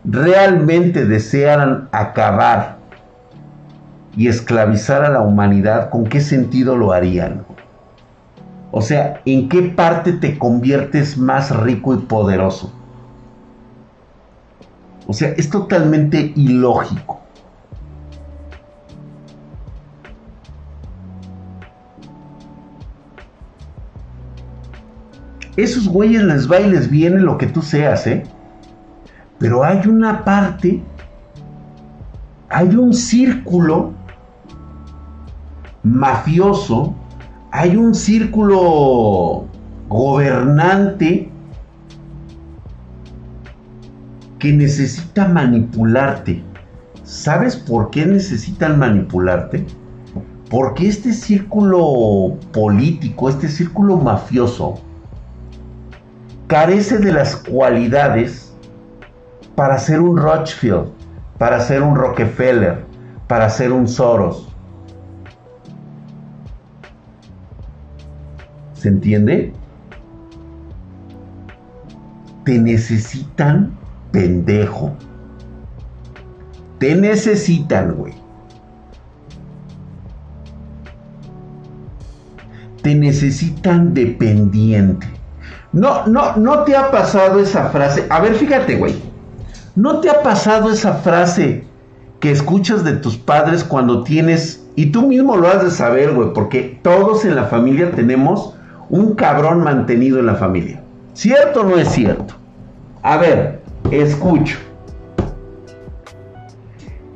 realmente 0.06 1.06
desearan 1.06 1.90
acabar 1.92 2.78
y 4.16 4.28
esclavizar 4.28 5.04
a 5.04 5.10
la 5.10 5.22
humanidad, 5.22 5.90
¿con 5.90 6.06
qué 6.06 6.22
sentido 6.22 6.76
lo 6.76 6.92
harían? 6.92 7.46
O 8.72 8.82
sea, 8.82 9.22
¿en 9.26 9.50
qué 9.50 9.62
parte 9.62 10.14
te 10.14 10.40
conviertes 10.40 11.18
más 11.18 11.56
rico 11.56 11.94
y 11.94 11.98
poderoso? 11.98 12.74
O 15.08 15.14
sea, 15.14 15.30
es 15.30 15.50
totalmente 15.50 16.32
ilógico. 16.36 17.20
Esos 25.56 25.88
güeyes 25.88 26.24
les 26.24 26.52
va 26.52 26.60
y 26.60 26.70
les 26.70 26.90
viene 26.90 27.20
lo 27.20 27.38
que 27.38 27.46
tú 27.46 27.62
seas, 27.62 28.08
¿eh? 28.08 28.24
Pero 29.38 29.64
hay 29.64 29.86
una 29.88 30.24
parte, 30.24 30.82
hay 32.50 32.76
un 32.76 32.94
círculo 32.94 33.92
mafioso, 35.84 36.96
hay 37.52 37.76
un 37.76 37.94
círculo 37.94 39.46
gobernante 39.90 41.30
que 44.44 44.52
necesita 44.52 45.26
manipularte. 45.26 46.44
¿Sabes 47.06 47.56
por 47.56 47.90
qué 47.92 48.06
necesitan 48.06 48.78
manipularte? 48.78 49.66
Porque 50.50 50.90
este 50.90 51.14
círculo 51.14 52.38
político, 52.52 53.30
este 53.30 53.48
círculo 53.48 53.96
mafioso, 53.96 54.82
carece 56.48 56.98
de 56.98 57.14
las 57.14 57.38
cualidades 57.38 58.54
para 59.56 59.78
ser 59.78 60.02
un 60.02 60.18
Rothschild, 60.18 60.90
para 61.38 61.62
ser 61.62 61.82
un 61.82 61.96
Rockefeller, 61.96 62.84
para 63.30 63.50
ser 63.50 63.72
un 63.72 63.88
Soros. 63.88 64.50
¿Se 68.74 68.90
entiende? 68.90 69.54
Te 72.44 72.60
necesitan 72.60 73.82
pendejo. 74.14 74.96
Te 76.78 76.96
necesitan, 76.96 77.96
güey. 77.96 78.14
Te 82.82 82.96
necesitan 82.96 83.94
dependiente. 83.94 85.08
No, 85.74 86.06
no, 86.06 86.38
no 86.38 86.64
te 86.64 86.76
ha 86.76 86.92
pasado 86.92 87.40
esa 87.40 87.70
frase. 87.70 88.06
A 88.10 88.22
ver, 88.22 88.36
fíjate, 88.36 88.78
güey. 88.78 88.96
¿No 89.76 90.00
te 90.00 90.10
ha 90.10 90.22
pasado 90.22 90.70
esa 90.72 90.94
frase 90.94 91.66
que 92.20 92.32
escuchas 92.32 92.84
de 92.84 92.94
tus 92.94 93.18
padres 93.18 93.64
cuando 93.64 94.04
tienes, 94.04 94.64
y 94.76 94.88
tú 94.92 95.08
mismo 95.08 95.36
lo 95.36 95.48
has 95.48 95.64
de 95.64 95.72
saber, 95.72 96.14
güey, 96.14 96.32
porque 96.34 96.80
todos 96.84 97.26
en 97.26 97.36
la 97.36 97.46
familia 97.46 97.92
tenemos 97.92 98.54
un 98.90 99.16
cabrón 99.16 99.64
mantenido 99.64 100.20
en 100.20 100.28
la 100.28 100.36
familia? 100.36 100.84
¿Cierto 101.14 101.62
o 101.62 101.64
no 101.64 101.78
es 101.78 101.88
cierto? 101.88 102.36
A 103.02 103.18
ver, 103.18 103.63
escucho. 104.02 104.58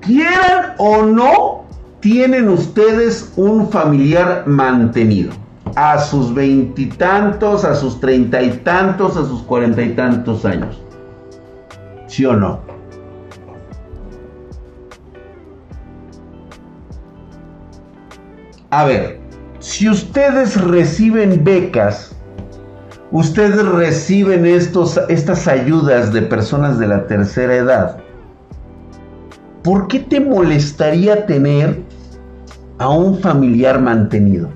Quieran 0.01 0.73
o 0.77 1.03
no, 1.03 1.65
tienen 1.99 2.47
ustedes 2.47 3.33
un 3.35 3.69
familiar 3.69 4.43
mantenido. 4.45 5.33
A 5.75 5.99
sus 5.99 6.33
veintitantos, 6.33 7.63
a 7.65 7.75
sus 7.75 7.99
treinta 7.99 8.41
y 8.41 8.49
tantos, 8.49 9.17
a 9.17 9.25
sus 9.25 9.43
cuarenta 9.43 9.81
y 9.81 9.93
tantos 9.93 10.45
años. 10.45 10.81
¿Sí 12.07 12.25
o 12.25 12.33
no? 12.33 12.61
A 18.69 18.85
ver, 18.85 19.19
si 19.59 19.89
ustedes 19.89 20.59
reciben 20.61 21.43
becas 21.43 22.16
ustedes 23.11 23.65
reciben 23.65 24.45
estos, 24.45 24.99
estas 25.09 25.47
ayudas 25.47 26.11
de 26.13 26.21
personas 26.23 26.79
de 26.79 26.87
la 26.87 27.07
tercera 27.07 27.55
edad, 27.55 27.97
¿por 29.63 29.87
qué 29.87 29.99
te 29.99 30.19
molestaría 30.19 31.25
tener 31.25 31.81
a 32.77 32.89
un 32.89 33.19
familiar 33.19 33.81
mantenido? 33.81 34.49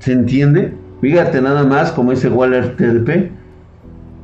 ¿Se 0.00 0.12
entiende? 0.12 0.76
Fíjate 1.00 1.40
nada 1.40 1.64
más, 1.64 1.92
como 1.92 2.10
dice 2.10 2.28
Waller 2.28 2.76
TDP, 2.76 3.30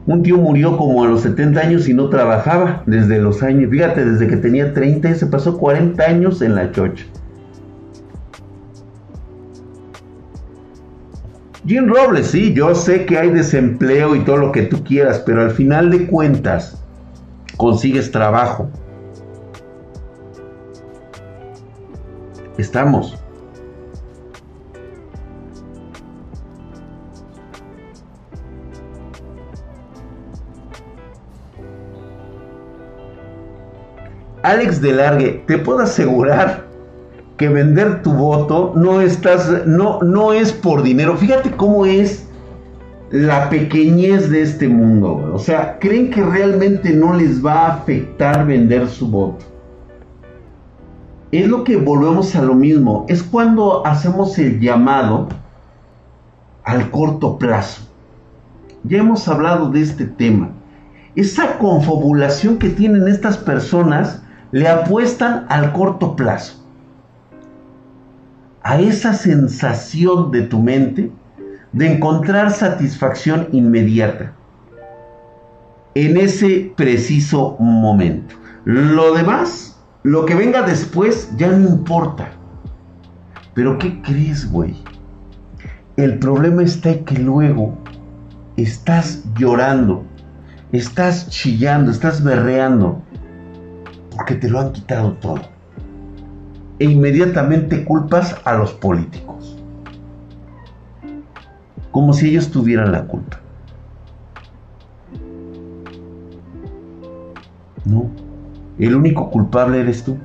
un 0.06 0.22
tío 0.22 0.36
murió 0.38 0.76
como 0.76 1.04
a 1.04 1.08
los 1.08 1.20
70 1.22 1.60
años 1.60 1.88
y 1.88 1.94
no 1.94 2.08
trabajaba 2.08 2.82
desde 2.86 3.20
los 3.20 3.42
años, 3.42 3.70
fíjate, 3.70 4.04
desde 4.04 4.26
que 4.26 4.36
tenía 4.36 4.74
30 4.74 5.10
y 5.10 5.14
se 5.14 5.26
pasó 5.26 5.56
40 5.58 6.02
años 6.02 6.42
en 6.42 6.54
la 6.54 6.72
chocha. 6.72 7.04
Jim 11.70 11.86
Robles, 11.86 12.26
sí, 12.26 12.52
yo 12.52 12.74
sé 12.74 13.06
que 13.06 13.16
hay 13.16 13.30
desempleo 13.30 14.16
y 14.16 14.24
todo 14.24 14.38
lo 14.38 14.50
que 14.50 14.62
tú 14.62 14.82
quieras, 14.82 15.22
pero 15.24 15.40
al 15.40 15.52
final 15.52 15.88
de 15.88 16.08
cuentas 16.08 16.82
consigues 17.56 18.10
trabajo. 18.10 18.68
Estamos. 22.58 23.16
Alex 34.42 34.80
de 34.80 34.92
Largue, 34.92 35.44
te 35.46 35.56
puedo 35.56 35.78
asegurar 35.78 36.69
que 37.40 37.48
vender 37.48 38.02
tu 38.02 38.12
voto 38.12 38.74
no 38.76 39.00
estás, 39.00 39.66
no, 39.66 39.98
no 40.02 40.34
es 40.34 40.52
por 40.52 40.82
dinero. 40.82 41.16
Fíjate 41.16 41.50
cómo 41.52 41.86
es 41.86 42.28
la 43.10 43.48
pequeñez 43.48 44.28
de 44.28 44.42
este 44.42 44.68
mundo. 44.68 45.32
O 45.32 45.38
sea, 45.38 45.78
creen 45.78 46.10
que 46.10 46.22
realmente 46.22 46.92
no 46.92 47.14
les 47.14 47.42
va 47.42 47.64
a 47.64 47.72
afectar 47.76 48.46
vender 48.46 48.86
su 48.90 49.10
voto. 49.10 49.46
Es 51.32 51.48
lo 51.48 51.64
que 51.64 51.78
volvemos 51.78 52.36
a 52.36 52.42
lo 52.42 52.54
mismo. 52.54 53.06
Es 53.08 53.22
cuando 53.22 53.86
hacemos 53.86 54.38
el 54.38 54.60
llamado 54.60 55.30
al 56.64 56.90
corto 56.90 57.38
plazo. 57.38 57.88
Ya 58.84 58.98
hemos 58.98 59.26
hablado 59.28 59.70
de 59.70 59.80
este 59.80 60.04
tema. 60.04 60.50
Esa 61.16 61.56
confabulación 61.56 62.58
que 62.58 62.68
tienen 62.68 63.08
estas 63.08 63.38
personas 63.38 64.20
le 64.52 64.68
apuestan 64.68 65.46
al 65.48 65.72
corto 65.72 66.14
plazo. 66.16 66.59
A 68.70 68.80
esa 68.80 69.14
sensación 69.14 70.30
de 70.30 70.42
tu 70.42 70.62
mente 70.62 71.10
de 71.72 71.92
encontrar 71.92 72.52
satisfacción 72.52 73.48
inmediata 73.50 74.32
en 75.96 76.16
ese 76.16 76.72
preciso 76.76 77.56
momento. 77.58 78.36
Lo 78.64 79.12
demás, 79.12 79.76
lo 80.04 80.24
que 80.24 80.36
venga 80.36 80.62
después, 80.62 81.32
ya 81.36 81.50
no 81.50 81.68
importa. 81.68 82.30
Pero 83.54 83.76
¿qué 83.76 84.00
crees, 84.02 84.48
güey? 84.48 84.76
El 85.96 86.20
problema 86.20 86.62
está 86.62 86.90
en 86.90 87.04
que 87.04 87.18
luego 87.18 87.76
estás 88.56 89.24
llorando, 89.36 90.04
estás 90.70 91.28
chillando, 91.28 91.90
estás 91.90 92.22
berreando 92.22 93.02
porque 94.16 94.36
te 94.36 94.48
lo 94.48 94.60
han 94.60 94.70
quitado 94.70 95.14
todo. 95.14 95.59
E 96.80 96.84
inmediatamente 96.86 97.84
culpas 97.84 98.36
a 98.44 98.54
los 98.54 98.72
políticos. 98.72 99.56
Como 101.92 102.12
si 102.12 102.30
ellos 102.30 102.50
tuvieran 102.50 102.90
la 102.90 103.04
culpa. 103.06 103.38
No. 107.84 108.10
El 108.78 108.96
único 108.96 109.30
culpable 109.30 109.80
eres 109.80 110.02
tú. 110.02 110.16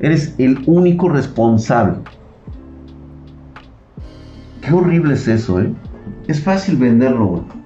Eres 0.00 0.34
el 0.38 0.62
único 0.66 1.08
responsable. 1.08 1.98
Qué 4.62 4.72
horrible 4.72 5.14
es 5.14 5.26
eso, 5.28 5.60
¿eh? 5.60 5.72
Es 6.28 6.40
fácil 6.40 6.76
venderlo, 6.76 7.26
güey. 7.26 7.59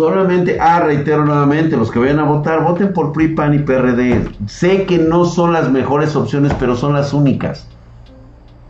Solamente, 0.00 0.58
ah, 0.58 0.80
reitero 0.80 1.26
nuevamente, 1.26 1.76
los 1.76 1.90
que 1.90 1.98
vayan 1.98 2.20
a 2.20 2.24
votar, 2.24 2.64
voten 2.64 2.94
por 2.94 3.12
PRI, 3.12 3.34
PAN 3.34 3.52
y 3.52 3.58
PRD. 3.58 4.30
Sé 4.46 4.86
que 4.86 4.96
no 4.96 5.26
son 5.26 5.52
las 5.52 5.70
mejores 5.70 6.16
opciones, 6.16 6.54
pero 6.58 6.74
son 6.74 6.94
las 6.94 7.12
únicas. 7.12 7.68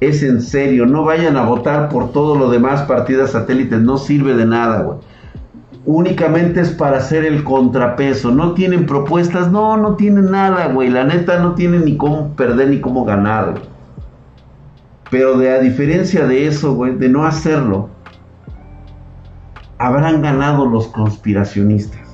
Es 0.00 0.24
en 0.24 0.42
serio, 0.42 0.86
no 0.86 1.04
vayan 1.04 1.36
a 1.36 1.44
votar 1.44 1.88
por 1.88 2.10
todo 2.10 2.34
lo 2.34 2.50
demás 2.50 2.82
partidas 2.82 3.30
satélites, 3.30 3.80
no 3.80 3.96
sirve 3.96 4.34
de 4.34 4.44
nada, 4.44 4.82
güey. 4.82 4.98
Únicamente 5.86 6.62
es 6.62 6.70
para 6.70 6.96
hacer 6.96 7.24
el 7.24 7.44
contrapeso. 7.44 8.32
No 8.32 8.54
tienen 8.54 8.84
propuestas, 8.84 9.52
no, 9.52 9.76
no 9.76 9.94
tienen 9.94 10.32
nada, 10.32 10.66
güey. 10.72 10.90
La 10.90 11.04
neta 11.04 11.38
no 11.38 11.54
tienen 11.54 11.84
ni 11.84 11.96
cómo 11.96 12.34
perder 12.34 12.70
ni 12.70 12.80
cómo 12.80 13.04
ganar, 13.04 13.54
Pero 15.12 15.38
de 15.38 15.52
a 15.52 15.60
diferencia 15.60 16.26
de 16.26 16.48
eso, 16.48 16.74
güey, 16.74 16.96
de 16.96 17.08
no 17.08 17.24
hacerlo, 17.24 17.88
habrán 19.80 20.20
ganado 20.20 20.66
los 20.66 20.88
conspiracionistas. 20.88 22.06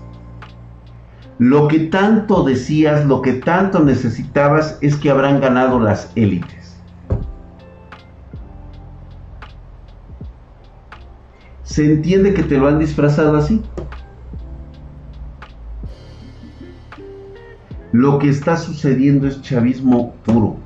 Lo 1.38 1.66
que 1.66 1.80
tanto 1.80 2.44
decías, 2.44 3.04
lo 3.04 3.20
que 3.22 3.32
tanto 3.32 3.80
necesitabas 3.80 4.78
es 4.80 4.94
que 4.94 5.10
habrán 5.10 5.40
ganado 5.40 5.80
las 5.80 6.12
élites. 6.14 6.80
¿Se 11.64 11.84
entiende 11.84 12.34
que 12.34 12.44
te 12.44 12.56
lo 12.56 12.68
han 12.68 12.78
disfrazado 12.78 13.36
así? 13.36 13.60
Lo 17.90 18.20
que 18.20 18.28
está 18.28 18.56
sucediendo 18.56 19.26
es 19.26 19.42
chavismo 19.42 20.14
puro. 20.24 20.56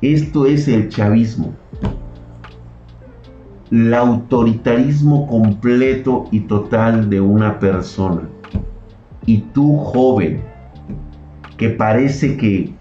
Esto 0.00 0.46
es 0.46 0.66
el 0.66 0.88
chavismo 0.88 1.54
el 3.70 3.92
autoritarismo 3.94 5.26
completo 5.26 6.26
y 6.30 6.40
total 6.40 7.10
de 7.10 7.20
una 7.20 7.58
persona. 7.58 8.22
Y 9.26 9.38
tú, 9.52 9.76
joven, 9.76 10.42
que 11.56 11.70
parece 11.70 12.36
que 12.36 12.72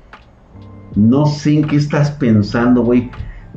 no 0.95 1.25
sé 1.25 1.57
en 1.57 1.67
qué 1.67 1.75
estás 1.75 2.11
pensando, 2.11 2.83
güey. 2.83 3.11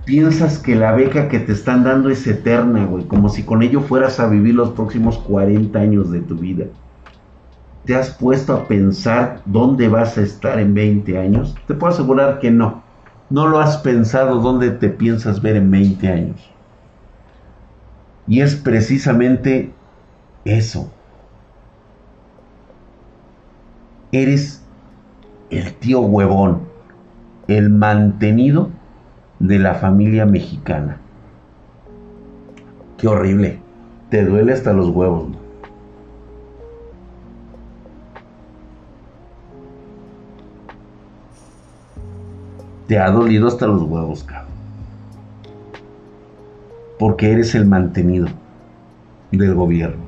Piensas 0.04 0.58
que 0.58 0.74
la 0.74 0.92
beca 0.92 1.28
que 1.28 1.38
te 1.38 1.52
están 1.52 1.84
dando 1.84 2.10
es 2.10 2.26
eterna, 2.26 2.84
güey. 2.86 3.04
Como 3.04 3.28
si 3.28 3.44
con 3.44 3.62
ello 3.62 3.80
fueras 3.80 4.18
a 4.18 4.26
vivir 4.26 4.54
los 4.54 4.70
próximos 4.70 5.18
40 5.18 5.78
años 5.78 6.10
de 6.10 6.20
tu 6.20 6.36
vida. 6.36 6.66
¿Te 7.84 7.94
has 7.94 8.10
puesto 8.10 8.54
a 8.54 8.66
pensar 8.66 9.42
dónde 9.46 9.88
vas 9.88 10.18
a 10.18 10.22
estar 10.22 10.58
en 10.58 10.74
20 10.74 11.18
años? 11.18 11.54
Te 11.66 11.74
puedo 11.74 11.92
asegurar 11.92 12.40
que 12.40 12.50
no. 12.50 12.82
No 13.30 13.46
lo 13.46 13.60
has 13.60 13.76
pensado 13.78 14.40
dónde 14.40 14.70
te 14.70 14.88
piensas 14.88 15.40
ver 15.40 15.56
en 15.56 15.70
20 15.70 16.08
años. 16.08 16.50
Y 18.30 18.42
es 18.42 18.54
precisamente 18.54 19.72
eso. 20.44 20.88
Eres 24.12 24.64
el 25.50 25.74
tío 25.74 26.02
huevón, 26.02 26.60
el 27.48 27.70
mantenido 27.70 28.70
de 29.40 29.58
la 29.58 29.74
familia 29.74 30.26
mexicana. 30.26 30.98
Qué 32.98 33.08
horrible. 33.08 33.58
Te 34.10 34.24
duele 34.24 34.52
hasta 34.52 34.72
los 34.72 34.90
huevos. 34.90 35.32
Te 42.86 42.96
ha 42.96 43.10
dolido 43.10 43.48
hasta 43.48 43.66
los 43.66 43.82
huevos, 43.82 44.22
cabrón 44.22 44.49
porque 47.00 47.32
eres 47.32 47.54
el 47.54 47.64
mantenido 47.64 48.28
del 49.32 49.54
gobierno. 49.54 50.02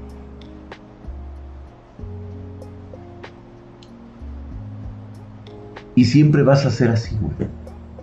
Y 5.94 6.04
siempre 6.04 6.42
vas 6.42 6.66
a 6.66 6.70
ser 6.70 6.90
así, 6.90 7.16
güey. 7.18 7.48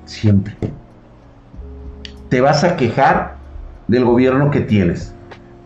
Siempre. 0.06 0.56
Te 2.30 2.42
vas 2.42 2.64
a 2.64 2.76
quejar 2.78 3.36
del 3.88 4.06
gobierno 4.06 4.50
que 4.50 4.62
tienes. 4.62 5.14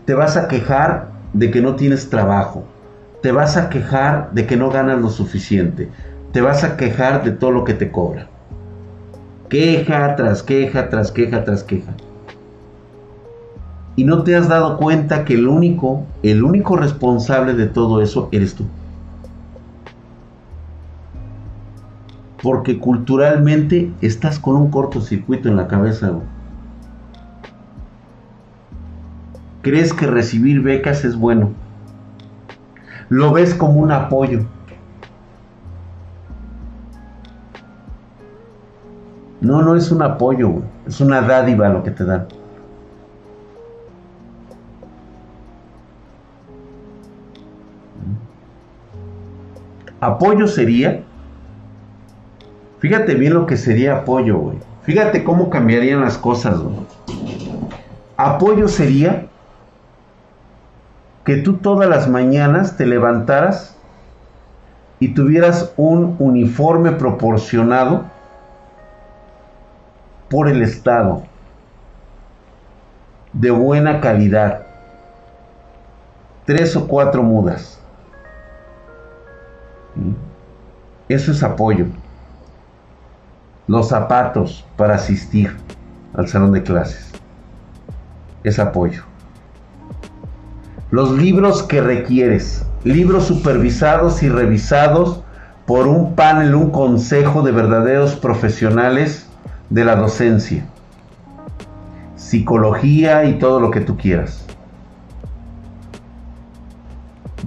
Te 0.03 0.13
vas 0.13 0.35
a 0.35 0.49
quejar 0.49 1.07
de 1.31 1.49
que 1.49 1.61
no 1.61 1.77
tienes 1.77 2.09
trabajo. 2.09 2.65
Te 3.21 3.31
vas 3.31 3.55
a 3.55 3.69
quejar 3.69 4.31
de 4.33 4.45
que 4.45 4.57
no 4.57 4.69
ganas 4.69 4.99
lo 4.99 5.09
suficiente. 5.09 5.89
Te 6.33 6.41
vas 6.41 6.65
a 6.65 6.75
quejar 6.75 7.23
de 7.23 7.31
todo 7.31 7.51
lo 7.51 7.63
que 7.63 7.73
te 7.73 7.89
cobra. 7.89 8.27
Queja 9.47 10.17
tras 10.17 10.43
queja, 10.43 10.89
tras 10.89 11.09
queja, 11.09 11.45
tras 11.45 11.63
queja. 11.63 11.93
Y 13.95 14.05
no 14.05 14.23
te 14.23 14.35
has 14.35 14.49
dado 14.49 14.77
cuenta 14.77 15.23
que 15.23 15.35
el 15.35 15.47
único, 15.47 16.05
el 16.23 16.43
único 16.43 16.75
responsable 16.75 17.53
de 17.53 17.67
todo 17.67 18.01
eso 18.01 18.29
eres 18.31 18.55
tú. 18.55 18.65
Porque 22.41 22.79
culturalmente 22.79 23.91
estás 24.01 24.39
con 24.39 24.55
un 24.55 24.71
cortocircuito 24.71 25.47
en 25.47 25.55
la 25.55 25.67
cabeza. 25.67 26.11
Crees 29.61 29.93
que 29.93 30.07
recibir 30.07 30.61
becas 30.61 31.05
es 31.05 31.15
bueno. 31.15 31.51
Lo 33.09 33.31
ves 33.31 33.53
como 33.53 33.79
un 33.79 33.91
apoyo. 33.91 34.41
No, 39.39 39.61
no 39.61 39.75
es 39.75 39.91
un 39.91 40.01
apoyo, 40.01 40.63
es 40.87 40.99
una 40.99 41.21
dádiva 41.21 41.69
lo 41.69 41.83
que 41.83 41.91
te 41.91 42.05
dan. 42.05 42.27
Apoyo 50.03 50.47
sería, 50.47 51.01
fíjate 52.79 53.15
bien 53.15 53.35
lo 53.35 53.45
que 53.45 53.55
sería 53.55 53.99
apoyo, 53.99 54.37
güey. 54.37 54.57
Fíjate 54.81 55.23
cómo 55.23 55.49
cambiarían 55.49 56.01
las 56.01 56.17
cosas, 56.17 56.59
güey. 56.59 56.75
Apoyo 58.17 58.67
sería 58.67 59.27
que 61.23 61.37
tú 61.37 61.53
todas 61.53 61.89
las 61.89 62.09
mañanas 62.09 62.75
te 62.75 62.85
levantaras 62.85 63.77
y 64.99 65.13
tuvieras 65.13 65.71
un 65.77 66.17
uniforme 66.19 66.91
proporcionado 66.91 68.03
por 70.29 70.49
el 70.49 70.63
Estado, 70.63 71.23
de 73.31 73.51
buena 73.51 74.01
calidad, 74.01 74.63
tres 76.45 76.75
o 76.75 76.89
cuatro 76.89 77.23
mudas. 77.23 77.79
Eso 81.09 81.31
es 81.31 81.43
apoyo. 81.43 81.85
Los 83.67 83.89
zapatos 83.89 84.65
para 84.77 84.95
asistir 84.95 85.55
al 86.13 86.27
salón 86.27 86.51
de 86.51 86.63
clases. 86.63 87.11
Es 88.43 88.59
apoyo. 88.59 89.03
Los 90.91 91.11
libros 91.11 91.63
que 91.63 91.81
requieres. 91.81 92.65
Libros 92.83 93.25
supervisados 93.25 94.23
y 94.23 94.29
revisados 94.29 95.23
por 95.65 95.87
un 95.87 96.15
panel, 96.15 96.55
un 96.55 96.71
consejo 96.71 97.41
de 97.41 97.51
verdaderos 97.51 98.15
profesionales 98.15 99.27
de 99.69 99.85
la 99.85 99.95
docencia, 99.95 100.65
psicología 102.15 103.25
y 103.25 103.39
todo 103.39 103.59
lo 103.59 103.71
que 103.71 103.79
tú 103.79 103.97
quieras. 103.97 104.45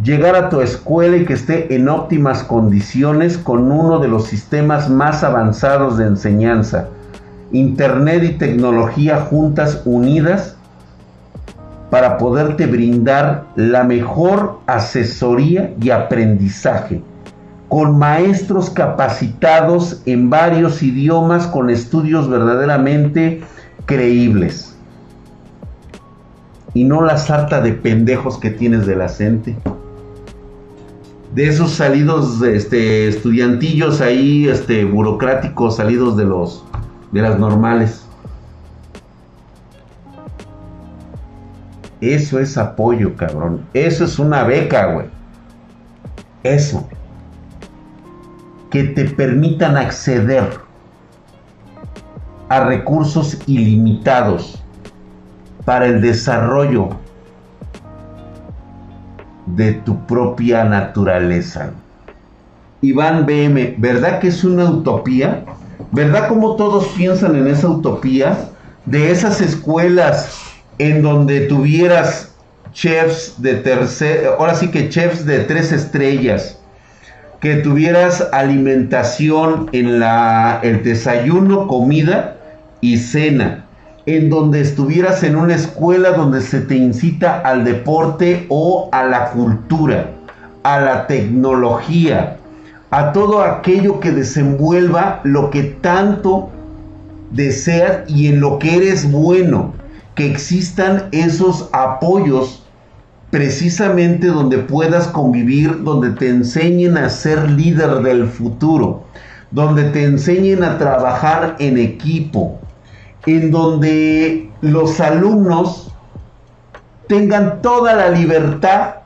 Llegar 0.06 0.36
a 0.36 0.50
tu 0.50 0.60
escuela 0.60 1.16
y 1.16 1.24
que 1.24 1.32
esté 1.32 1.74
en 1.74 1.88
óptimas 1.88 2.44
condiciones 2.44 3.36
con 3.38 3.72
uno 3.72 3.98
de 3.98 4.06
los 4.06 4.26
sistemas 4.26 4.88
más 4.88 5.24
avanzados 5.24 5.98
de 5.98 6.06
enseñanza, 6.06 6.86
Internet 7.50 8.22
y 8.22 8.38
tecnología 8.38 9.22
juntas 9.22 9.82
unidas 9.84 10.54
para 11.90 12.18
poderte 12.18 12.66
brindar 12.66 13.46
la 13.56 13.82
mejor 13.82 14.60
asesoría 14.68 15.74
y 15.82 15.90
aprendizaje 15.90 17.02
con 17.66 17.98
maestros 17.98 18.70
capacitados 18.70 20.02
en 20.06 20.30
varios 20.30 20.84
idiomas 20.84 21.48
con 21.48 21.68
estudios 21.68 22.30
verdaderamente 22.30 23.42
creíbles. 23.86 24.76
Y 26.74 26.84
no 26.84 27.02
la 27.02 27.18
sarta 27.18 27.60
de 27.60 27.72
pendejos 27.72 28.38
que 28.38 28.50
tienes 28.50 28.86
de 28.86 28.94
la 28.94 29.08
gente. 29.08 29.56
De 31.36 31.46
esos 31.46 31.72
salidos 31.72 32.40
este, 32.40 33.08
estudiantillos 33.08 34.00
ahí, 34.00 34.48
este, 34.48 34.86
burocráticos, 34.86 35.76
salidos 35.76 36.16
de 36.16 36.24
los 36.24 36.64
de 37.12 37.20
las 37.20 37.38
normales. 37.38 38.06
Eso 42.00 42.38
es 42.38 42.56
apoyo, 42.56 43.14
cabrón. 43.16 43.66
Eso 43.74 44.06
es 44.06 44.18
una 44.18 44.44
beca, 44.44 44.94
güey. 44.94 45.08
Eso 46.42 46.88
que 48.70 48.84
te 48.84 49.04
permitan 49.04 49.76
acceder 49.76 50.58
a 52.48 52.64
recursos 52.64 53.38
ilimitados 53.46 54.62
para 55.66 55.84
el 55.84 56.00
desarrollo 56.00 56.96
de 59.56 59.72
tu 59.72 60.06
propia 60.06 60.64
naturaleza. 60.64 61.70
Iván 62.82 63.26
BM, 63.26 63.74
¿verdad 63.78 64.20
que 64.20 64.28
es 64.28 64.44
una 64.44 64.66
utopía? 64.66 65.44
¿Verdad 65.92 66.28
como 66.28 66.56
todos 66.56 66.86
piensan 66.88 67.36
en 67.36 67.46
esa 67.46 67.68
utopía? 67.68 68.50
De 68.84 69.10
esas 69.10 69.40
escuelas 69.40 70.38
en 70.78 71.02
donde 71.02 71.40
tuvieras 71.46 72.34
chefs 72.72 73.40
de 73.40 73.54
tercer, 73.54 74.26
ahora 74.38 74.54
sí 74.54 74.68
que 74.68 74.90
chefs 74.90 75.24
de 75.24 75.40
tres 75.40 75.72
estrellas, 75.72 76.58
que 77.40 77.56
tuvieras 77.56 78.28
alimentación 78.32 79.70
en 79.72 79.98
la, 79.98 80.60
el 80.62 80.82
desayuno, 80.82 81.66
comida 81.66 82.36
y 82.82 82.98
cena, 82.98 83.65
en 84.06 84.30
donde 84.30 84.60
estuvieras 84.60 85.24
en 85.24 85.34
una 85.34 85.56
escuela 85.56 86.12
donde 86.12 86.40
se 86.40 86.60
te 86.60 86.76
incita 86.76 87.40
al 87.40 87.64
deporte 87.64 88.46
o 88.48 88.88
a 88.92 89.04
la 89.04 89.30
cultura, 89.30 90.12
a 90.62 90.80
la 90.80 91.06
tecnología, 91.08 92.36
a 92.90 93.12
todo 93.12 93.42
aquello 93.42 93.98
que 93.98 94.12
desenvuelva 94.12 95.20
lo 95.24 95.50
que 95.50 95.64
tanto 95.64 96.50
deseas 97.32 98.08
y 98.08 98.28
en 98.28 98.40
lo 98.40 98.60
que 98.60 98.76
eres 98.76 99.10
bueno, 99.10 99.74
que 100.14 100.30
existan 100.30 101.08
esos 101.10 101.68
apoyos 101.72 102.62
precisamente 103.30 104.28
donde 104.28 104.58
puedas 104.58 105.08
convivir, 105.08 105.82
donde 105.82 106.10
te 106.10 106.28
enseñen 106.28 106.96
a 106.96 107.08
ser 107.08 107.50
líder 107.50 108.02
del 108.02 108.28
futuro, 108.28 109.02
donde 109.50 109.84
te 109.90 110.04
enseñen 110.04 110.62
a 110.62 110.78
trabajar 110.78 111.56
en 111.58 111.76
equipo, 111.76 112.60
en 113.26 113.50
donde 113.50 114.50
los 114.60 115.00
alumnos 115.00 115.92
tengan 117.08 117.60
toda 117.60 117.94
la 117.94 118.10
libertad 118.10 118.96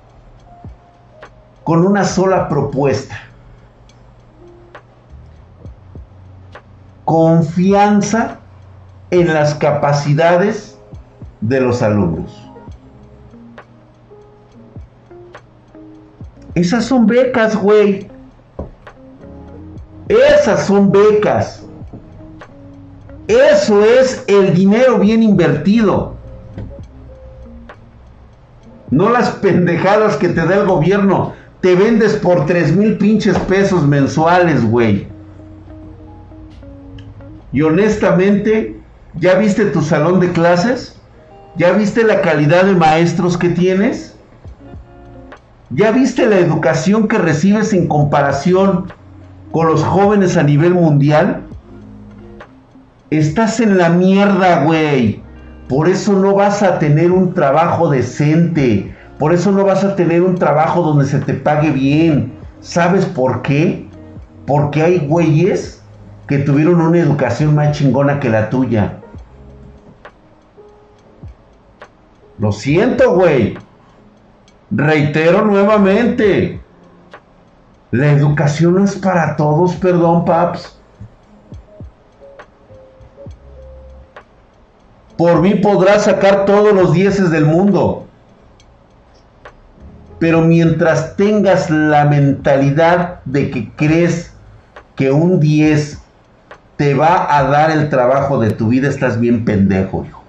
con 1.65 1.87
una 1.87 2.05
sola 2.05 2.49
propuesta. 2.49 3.19
Confianza 7.05 8.39
en 9.11 9.33
las 9.33 9.55
capacidades 9.55 10.79
de 11.41 11.61
los 11.61 11.83
alumnos. 11.83 12.51
Esas 16.55 16.85
son 16.85 17.07
becas, 17.07 17.57
güey. 17.57 18.09
Esas 20.09 20.67
son 20.67 20.91
becas. 20.91 21.60
Eso 23.31 23.85
es 23.85 24.25
el 24.27 24.55
dinero 24.55 24.99
bien 24.99 25.23
invertido. 25.23 26.17
No 28.91 29.09
las 29.09 29.31
pendejadas 29.31 30.17
que 30.17 30.31
te 30.31 30.45
da 30.45 30.57
el 30.57 30.67
gobierno. 30.67 31.35
Te 31.61 31.77
vendes 31.77 32.15
por 32.15 32.47
3 32.47 32.75
mil 32.75 32.99
pinches 32.99 33.39
pesos 33.39 33.87
mensuales, 33.87 34.69
güey. 34.69 35.07
Y 37.53 37.63
honestamente, 37.63 38.81
¿ya 39.15 39.35
viste 39.35 39.67
tu 39.67 39.81
salón 39.81 40.19
de 40.19 40.33
clases? 40.33 40.97
¿Ya 41.57 41.71
viste 41.71 42.03
la 42.03 42.23
calidad 42.23 42.65
de 42.65 42.75
maestros 42.75 43.39
que 43.39 43.51
tienes? 43.51 44.17
¿Ya 45.71 45.93
viste 45.93 46.27
la 46.27 46.39
educación 46.39 47.07
que 47.07 47.19
recibes 47.19 47.73
en 47.75 47.87
comparación 47.87 48.93
con 49.53 49.69
los 49.69 49.85
jóvenes 49.85 50.37
a 50.37 50.43
nivel 50.43 50.75
mundial? 50.75 51.45
Estás 53.11 53.59
en 53.59 53.77
la 53.77 53.89
mierda, 53.89 54.65
güey. 54.65 55.23
Por 55.69 55.89
eso 55.89 56.13
no 56.13 56.35
vas 56.35 56.63
a 56.63 56.79
tener 56.79 57.11
un 57.11 57.35
trabajo 57.35 57.91
decente. 57.91 58.95
Por 59.19 59.33
eso 59.33 59.51
no 59.53 59.65
vas 59.65 59.85
a 59.85 59.97
tener 59.97 60.23
un 60.23 60.37
trabajo 60.37 60.83
donde 60.83 61.05
se 61.05 61.19
te 61.19 61.35
pague 61.35 61.71
bien. 61.71 62.33
¿Sabes 62.61 63.05
por 63.05 63.43
qué? 63.43 63.89
Porque 64.47 64.83
hay 64.83 65.07
güeyes 65.07 65.83
que 66.27 66.39
tuvieron 66.39 66.81
una 66.81 66.99
educación 66.99 67.55
más 67.55 67.77
chingona 67.77 68.21
que 68.21 68.31
la 68.31 68.49
tuya. 68.49 69.01
Lo 72.39 72.53
siento, 72.53 73.15
güey. 73.15 73.59
Reitero 74.71 75.45
nuevamente, 75.45 76.61
la 77.91 78.13
educación 78.13 78.85
es 78.85 78.97
para 78.97 79.35
todos, 79.37 79.75
perdón, 79.75 80.25
paps. 80.25 80.80
Por 85.21 85.43
mí 85.43 85.55
podrás 85.57 86.05
sacar 86.05 86.47
todos 86.47 86.73
los 86.73 86.95
dieces 86.95 87.31
del 87.31 87.45
mundo. 87.45 88.07
Pero 90.19 90.41
mientras 90.41 91.15
tengas 91.15 91.69
la 91.69 92.07
mentalidad 92.07 93.21
de 93.27 93.51
que 93.51 93.71
crees 93.77 94.33
que 94.97 95.13
un 95.13 95.39
10 95.39 96.01
te 96.79 96.95
va 96.95 97.37
a 97.37 97.43
dar 97.43 97.71
el 97.71 97.91
trabajo 97.91 98.41
de 98.41 98.53
tu 98.53 98.69
vida, 98.69 98.89
estás 98.89 99.21
bien 99.21 99.45
pendejo, 99.45 100.07
hijo. 100.07 100.23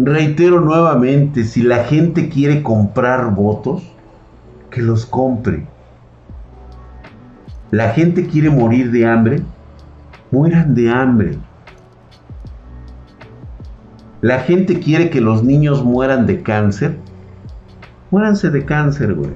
Reitero 0.00 0.58
nuevamente, 0.58 1.44
si 1.44 1.62
la 1.62 1.84
gente 1.84 2.28
quiere 2.28 2.64
comprar 2.64 3.32
votos, 3.32 3.84
que 4.72 4.82
los 4.82 5.06
compre. 5.06 5.68
La 7.70 7.90
gente 7.90 8.26
quiere 8.26 8.50
morir 8.50 8.90
de 8.90 9.06
hambre, 9.06 9.42
mueran 10.30 10.74
de 10.74 10.90
hambre. 10.90 11.38
La 14.20 14.40
gente 14.40 14.80
quiere 14.80 15.10
que 15.10 15.20
los 15.20 15.44
niños 15.44 15.84
mueran 15.84 16.26
de 16.26 16.42
cáncer, 16.42 16.96
muéranse 18.10 18.50
de 18.50 18.64
cáncer, 18.64 19.14
güey. 19.14 19.30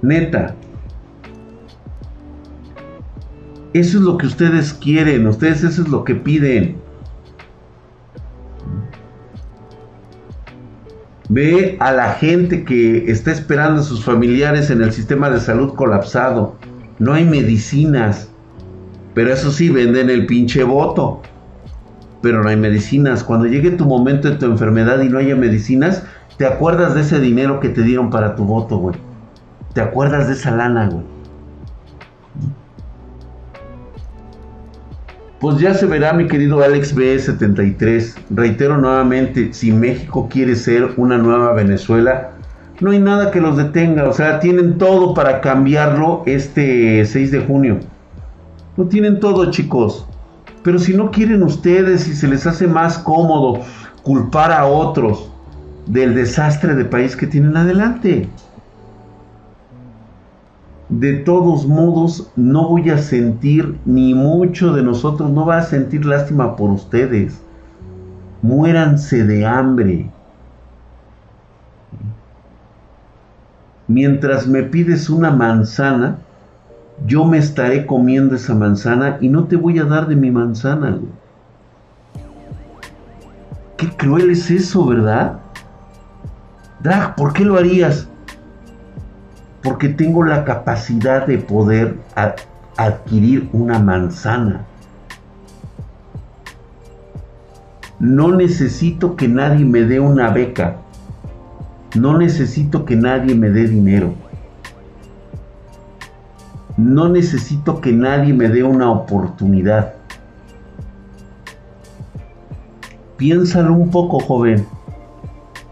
Neta. 0.00 0.54
Eso 3.74 3.98
es 3.98 4.04
lo 4.04 4.16
que 4.16 4.26
ustedes 4.26 4.72
quieren, 4.72 5.26
ustedes 5.26 5.64
eso 5.64 5.82
es 5.82 5.88
lo 5.88 6.04
que 6.04 6.14
piden. 6.14 6.76
Ve 11.28 11.76
a 11.80 11.90
la 11.90 12.12
gente 12.12 12.64
que 12.64 13.10
está 13.10 13.32
esperando 13.32 13.80
a 13.80 13.84
sus 13.84 14.04
familiares 14.04 14.70
en 14.70 14.82
el 14.82 14.92
sistema 14.92 15.28
de 15.30 15.40
salud 15.40 15.74
colapsado. 15.74 16.56
No 16.98 17.12
hay 17.12 17.24
medicinas. 17.24 18.30
Pero 19.14 19.32
eso 19.32 19.50
sí, 19.50 19.68
venden 19.70 20.10
el 20.10 20.26
pinche 20.26 20.64
voto. 20.64 21.22
Pero 22.22 22.42
no 22.42 22.48
hay 22.48 22.56
medicinas. 22.56 23.22
Cuando 23.22 23.46
llegue 23.46 23.70
tu 23.70 23.84
momento 23.84 24.28
de 24.30 24.36
tu 24.36 24.46
enfermedad 24.46 25.00
y 25.00 25.08
no 25.08 25.18
haya 25.18 25.36
medicinas, 25.36 26.04
te 26.36 26.46
acuerdas 26.46 26.94
de 26.94 27.02
ese 27.02 27.20
dinero 27.20 27.60
que 27.60 27.68
te 27.68 27.82
dieron 27.82 28.10
para 28.10 28.34
tu 28.34 28.44
voto, 28.44 28.78
güey. 28.78 28.96
Te 29.72 29.80
acuerdas 29.80 30.26
de 30.28 30.34
esa 30.34 30.50
lana, 30.50 30.88
güey. 30.88 31.04
Pues 35.40 35.58
ya 35.58 35.74
se 35.74 35.84
verá, 35.86 36.14
mi 36.14 36.26
querido 36.26 36.62
Alex 36.62 36.96
B73. 36.96 38.14
Reitero 38.30 38.78
nuevamente, 38.78 39.52
si 39.52 39.72
México 39.72 40.28
quiere 40.30 40.56
ser 40.56 40.94
una 40.96 41.18
nueva 41.18 41.52
Venezuela, 41.52 42.33
no 42.84 42.90
hay 42.90 43.00
nada 43.00 43.30
que 43.30 43.40
los 43.40 43.56
detenga. 43.56 44.08
O 44.08 44.12
sea, 44.12 44.38
tienen 44.38 44.78
todo 44.78 45.14
para 45.14 45.40
cambiarlo 45.40 46.22
este 46.26 47.04
6 47.04 47.30
de 47.32 47.40
junio. 47.40 47.80
No 48.76 48.84
tienen 48.84 49.20
todo, 49.20 49.50
chicos. 49.50 50.06
Pero 50.62 50.78
si 50.78 50.94
no 50.94 51.10
quieren 51.10 51.42
ustedes 51.42 52.06
y 52.08 52.14
se 52.14 52.28
les 52.28 52.46
hace 52.46 52.66
más 52.66 52.98
cómodo 52.98 53.60
culpar 54.02 54.52
a 54.52 54.66
otros 54.66 55.30
del 55.86 56.14
desastre 56.14 56.74
de 56.74 56.84
país 56.84 57.16
que 57.16 57.26
tienen 57.26 57.56
adelante 57.56 58.28
de 60.88 61.14
todos 61.14 61.66
modos 61.66 62.30
no 62.36 62.68
voy 62.68 62.90
a 62.90 62.98
sentir, 62.98 63.78
ni 63.84 64.14
mucho 64.14 64.72
de 64.72 64.82
nosotros 64.82 65.30
no 65.30 65.46
va 65.46 65.58
a 65.58 65.62
sentir 65.62 66.04
lástima 66.04 66.56
por 66.56 66.70
ustedes. 66.70 67.40
Muéranse 68.42 69.24
de 69.24 69.46
hambre. 69.46 70.10
Mientras 73.86 74.46
me 74.46 74.62
pides 74.62 75.10
una 75.10 75.30
manzana, 75.30 76.18
yo 77.06 77.24
me 77.24 77.38
estaré 77.38 77.86
comiendo 77.86 78.34
esa 78.34 78.54
manzana 78.54 79.18
y 79.20 79.28
no 79.28 79.44
te 79.44 79.56
voy 79.56 79.78
a 79.78 79.84
dar 79.84 80.06
de 80.06 80.16
mi 80.16 80.30
manzana. 80.30 80.98
Qué 83.76 83.88
cruel 83.96 84.30
es 84.30 84.50
eso, 84.50 84.86
¿verdad? 84.86 85.38
Drag, 86.80 87.14
¿por 87.16 87.32
qué 87.32 87.44
lo 87.44 87.56
harías? 87.56 88.08
porque 89.64 89.88
tengo 89.88 90.22
la 90.22 90.44
capacidad 90.44 91.26
de 91.26 91.38
poder 91.38 91.96
adquirir 92.76 93.48
una 93.52 93.78
manzana. 93.78 94.66
No 97.98 98.36
necesito 98.36 99.16
que 99.16 99.26
nadie 99.26 99.64
me 99.64 99.80
dé 99.80 99.98
una 99.98 100.28
beca. 100.28 100.76
No 101.94 102.18
necesito 102.18 102.84
que 102.84 102.96
nadie 102.96 103.34
me 103.34 103.50
dé 103.50 103.68
dinero. 103.68 104.14
No 106.76 107.08
necesito 107.08 107.80
que 107.80 107.92
nadie 107.92 108.32
me 108.34 108.48
dé 108.48 108.64
una 108.64 108.90
oportunidad. 108.90 109.94
Piénsalo 113.16 113.72
un 113.74 113.90
poco, 113.90 114.18
joven. 114.18 114.66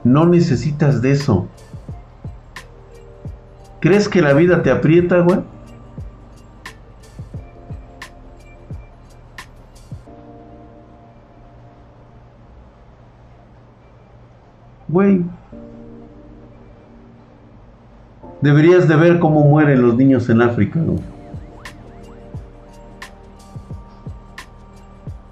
No 0.04 0.26
necesitas 0.26 1.02
de 1.02 1.10
eso. 1.10 1.48
¿Crees 3.80 4.08
que 4.08 4.22
la 4.22 4.32
vida 4.32 4.62
te 4.62 4.70
aprieta, 4.70 5.18
güey? 5.18 5.40
Güey. 14.86 15.41
Deberías 18.42 18.88
de 18.88 18.96
ver 18.96 19.20
cómo 19.20 19.44
mueren 19.44 19.80
los 19.82 19.94
niños 19.96 20.28
en 20.28 20.42
África, 20.42 20.80
¿no? 20.80 20.96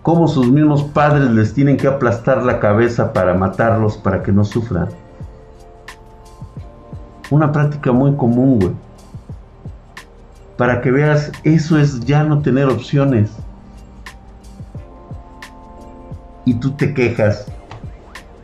Cómo 0.03 0.29
sus 0.29 0.49
mismos 0.49 0.85
padres 0.85 1.29
les 1.31 1.53
tienen 1.53 1.77
que 1.77 1.89
aplastar 1.89 2.45
la 2.45 2.61
cabeza 2.61 3.13
para 3.13 3.35
matarlos 3.35 3.97
para 3.97 4.23
que 4.23 4.31
no 4.31 4.45
sufran. 4.45 4.89
Una 7.31 7.51
práctica 7.51 7.91
muy 7.91 8.15
común, 8.15 8.61
güey. 8.61 8.73
Para 10.57 10.81
que 10.81 10.93
veas, 10.93 11.33
eso 11.43 11.79
es 11.79 12.01
ya 12.01 12.23
no 12.23 12.43
tener 12.43 12.69
opciones. 12.69 13.31
Y 16.45 16.55
tú 16.55 16.73
te 16.73 16.95
quejas 16.95 17.47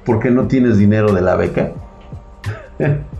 porque 0.04 0.30
no 0.30 0.46
tienes 0.48 0.76
dinero 0.76 1.12
de 1.12 1.20
la 1.20 1.36
beca. 1.36 1.70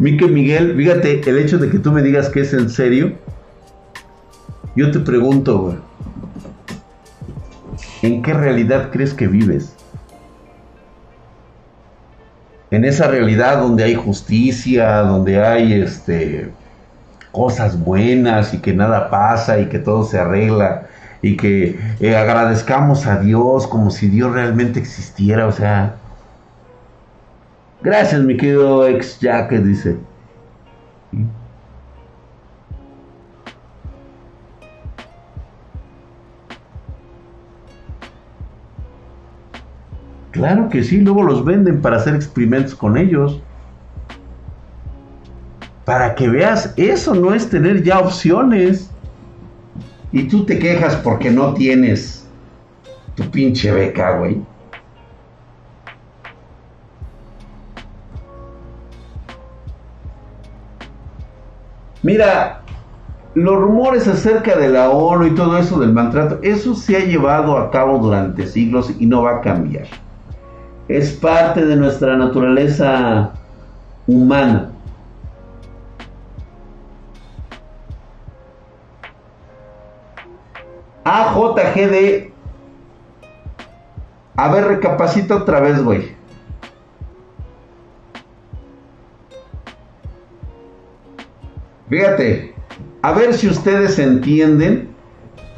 Mique 0.00 0.26
Miguel, 0.26 0.76
fíjate, 0.76 1.20
el 1.28 1.38
hecho 1.38 1.58
de 1.58 1.68
que 1.68 1.78
tú 1.78 1.92
me 1.92 2.00
digas 2.00 2.30
que 2.30 2.40
es 2.40 2.54
en 2.54 2.70
serio, 2.70 3.12
yo 4.74 4.90
te 4.90 4.98
pregunto, 4.98 5.58
güey. 5.58 5.76
¿En 8.00 8.22
qué 8.22 8.32
realidad 8.32 8.88
crees 8.90 9.12
que 9.12 9.26
vives? 9.26 9.74
En 12.70 12.86
esa 12.86 13.08
realidad 13.08 13.60
donde 13.60 13.84
hay 13.84 13.94
justicia, 13.94 15.00
donde 15.00 15.38
hay 15.44 15.74
este 15.74 16.50
cosas 17.30 17.78
buenas 17.78 18.54
y 18.54 18.58
que 18.58 18.72
nada 18.72 19.10
pasa 19.10 19.60
y 19.60 19.66
que 19.66 19.78
todo 19.78 20.04
se 20.04 20.18
arregla 20.18 20.88
y 21.20 21.36
que 21.36 21.78
eh, 22.00 22.16
agradezcamos 22.16 23.06
a 23.06 23.20
Dios 23.20 23.66
como 23.66 23.90
si 23.90 24.08
Dios 24.08 24.32
realmente 24.32 24.80
existiera, 24.80 25.46
o 25.46 25.52
sea, 25.52 25.99
gracias 27.82 28.22
mi 28.22 28.36
querido 28.36 28.86
ex 28.86 29.18
Jack 29.20 29.50
dice. 29.52 29.96
Claro 40.30 40.68
que 40.70 40.82
sí, 40.82 41.00
luego 41.00 41.22
los 41.22 41.44
venden 41.44 41.82
para 41.82 41.96
hacer 41.96 42.14
experimentos 42.14 42.74
con 42.74 42.96
ellos. 42.96 43.42
Para 45.84 46.14
que 46.14 46.28
veas, 46.28 46.72
eso 46.76 47.14
no 47.14 47.34
es 47.34 47.50
tener 47.50 47.82
ya 47.82 47.98
opciones. 47.98 48.90
Y 50.12 50.24
tú 50.28 50.46
te 50.46 50.58
quejas 50.58 50.96
porque 50.96 51.30
no 51.30 51.52
tienes 51.52 52.26
tu 53.16 53.30
pinche 53.30 53.70
beca, 53.70 54.18
güey. 54.18 54.40
Mira, 62.02 62.62
los 63.34 63.56
rumores 63.56 64.08
acerca 64.08 64.56
de 64.56 64.68
la 64.68 64.90
ONU 64.90 65.26
y 65.26 65.34
todo 65.34 65.58
eso 65.58 65.78
del 65.78 65.92
maltrato, 65.92 66.38
eso 66.42 66.74
se 66.74 66.96
ha 66.96 67.00
llevado 67.00 67.56
a 67.58 67.70
cabo 67.70 67.98
durante 67.98 68.46
siglos 68.46 68.92
y 68.98 69.06
no 69.06 69.22
va 69.22 69.36
a 69.36 69.40
cambiar 69.40 69.86
es 70.90 71.12
parte 71.12 71.64
de 71.64 71.76
nuestra 71.76 72.16
naturaleza 72.16 73.30
humana. 74.08 74.72
AJGD. 81.04 82.32
A 84.34 84.52
ver, 84.52 84.64
recapacita 84.64 85.36
otra 85.36 85.60
vez, 85.60 85.80
güey. 85.82 86.16
Fíjate, 91.90 92.54
a 93.02 93.12
ver 93.12 93.34
si 93.34 93.48
ustedes 93.48 93.98
entienden 93.98 94.88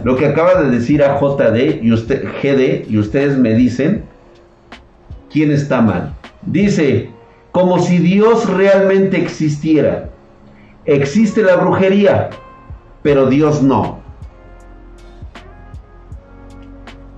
lo 0.03 0.17
que 0.17 0.27
acaba 0.27 0.63
de 0.63 0.71
decir 0.71 1.05
a 1.05 1.21
JD 1.21 1.83
y 1.83 1.93
usted, 1.93 2.25
GD 2.25 2.91
y 2.91 2.99
ustedes 2.99 3.37
me 3.37 3.55
dicen 3.55 4.05
quién 5.31 5.53
está 5.53 5.83
mal. 5.83 6.15
Dice, 6.47 7.11
como 7.53 7.79
si 7.81 7.99
Dios 7.99 8.49
realmente 8.49 9.19
existiera. 9.19 10.09
Existe 10.87 11.43
la 11.43 11.57
brujería, 11.57 12.31
pero 13.03 13.27
Dios 13.27 13.63
no. 13.63 14.01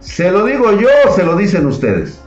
¿Se 0.01 0.31
lo 0.33 0.45
digo 0.45 0.73
yo 0.73 0.89
se 1.15 1.25
lo 1.25 1.37
dicen 1.37 1.67
ustedes? 1.67 2.24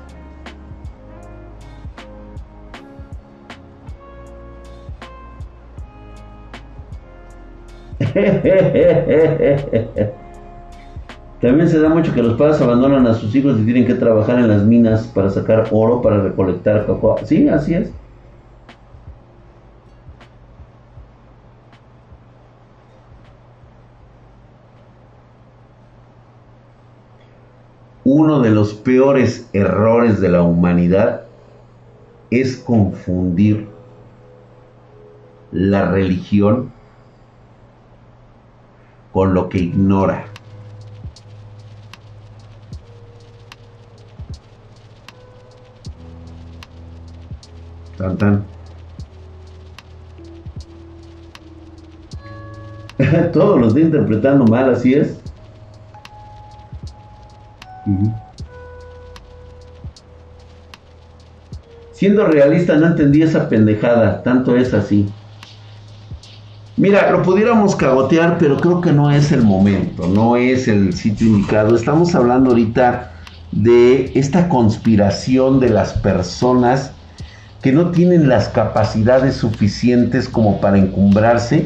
También 11.42 11.70
se 11.70 11.80
da 11.80 11.90
mucho 11.90 12.16
que 12.16 12.24
los 12.24 12.36
padres 12.36 12.60
abandonan 12.62 13.06
a 13.06 13.14
sus 13.14 13.36
hijos 13.36 13.60
y 13.60 13.66
tienen 13.66 13.86
que 13.86 13.94
trabajar 13.94 14.40
en 14.40 14.48
las 14.48 14.64
minas 14.64 15.06
para 15.08 15.30
sacar 15.30 15.68
oro, 15.72 16.02
para 16.02 16.20
recolectar 16.22 16.88
cocoa. 16.88 17.24
Sí, 17.26 17.48
así 17.48 17.76
es. 17.76 17.92
Uno 28.04 28.40
de 28.40 28.50
los 28.50 28.74
peores 28.74 29.48
errores 29.54 30.20
de 30.20 30.30
la 30.30 30.42
humanidad 30.42 31.26
es 32.32 32.58
confundir 32.58 33.68
la 35.52 35.92
religión 35.92 36.72
con 39.18 39.34
lo 39.34 39.50
que 39.50 39.58
ignora. 39.58 40.26
Tan 47.98 48.16
tan. 48.20 48.46
Todos 53.34 53.60
los 53.60 53.74
días 53.74 53.88
interpretando 53.88 54.46
mal, 54.46 54.70
así 54.70 54.94
es. 54.94 55.20
Siendo 61.92 62.28
realista, 62.28 62.76
no 62.76 62.86
entendí 62.86 63.24
esa 63.24 63.50
pendejada. 63.50 64.22
Tanto 64.22 64.56
es 64.56 64.76
así. 64.76 65.12
Mira, 66.78 67.10
lo 67.10 67.24
pudiéramos 67.24 67.76
cagotear, 67.76 68.38
pero 68.38 68.58
creo 68.58 68.82
que 68.82 68.92
no 68.92 69.10
es 69.10 69.32
el 69.32 69.42
momento, 69.42 70.08
no 70.08 70.36
es 70.36 70.68
el 70.68 70.94
sitio 70.94 71.26
indicado. 71.26 71.76
Estamos 71.76 72.14
hablando 72.14 72.52
ahorita 72.52 73.14
de 73.52 74.12
esta 74.14 74.48
conspiración 74.48 75.60
de 75.60 75.72
las 75.72 75.94
personas 75.94 76.92
que 77.64 77.72
no 77.72 77.90
tienen 77.90 78.30
las 78.30 78.50
capacidades 78.50 79.38
suficientes 79.38 80.30
como 80.30 80.62
para 80.62 80.78
encumbrarse 80.78 81.66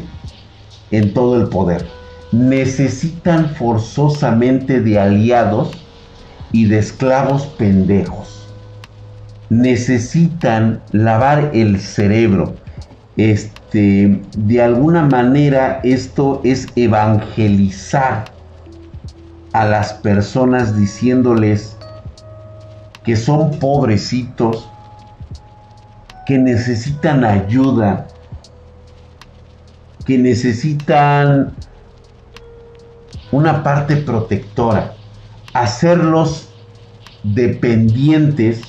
en 0.92 1.14
todo 1.14 1.36
el 1.42 1.50
poder. 1.50 1.86
Necesitan 2.32 3.50
forzosamente 3.56 4.80
de 4.80 4.98
aliados 4.98 5.72
y 6.54 6.68
de 6.68 6.80
esclavos 6.80 7.48
pendejos. 7.48 8.48
Necesitan 9.50 10.82
lavar 10.94 11.52
el 11.54 11.82
cerebro 11.82 12.56
de 13.72 14.62
alguna 14.62 15.06
manera 15.06 15.80
esto 15.84 16.42
es 16.44 16.68
evangelizar 16.76 18.26
a 19.54 19.66
las 19.66 19.94
personas 19.94 20.76
diciéndoles 20.78 21.78
que 23.06 23.16
son 23.16 23.52
pobrecitos, 23.60 24.70
que 26.26 26.38
necesitan 26.38 27.24
ayuda, 27.24 28.08
que 30.06 30.18
necesitan 30.18 31.54
una 33.32 33.64
parte 33.64 33.96
protectora, 33.98 34.94
hacerlos 35.54 36.50
dependientes 37.24 38.62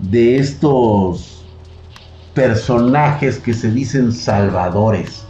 de 0.00 0.38
estos 0.38 1.33
personajes 2.34 3.38
que 3.38 3.54
se 3.54 3.70
dicen 3.70 4.12
salvadores. 4.12 5.24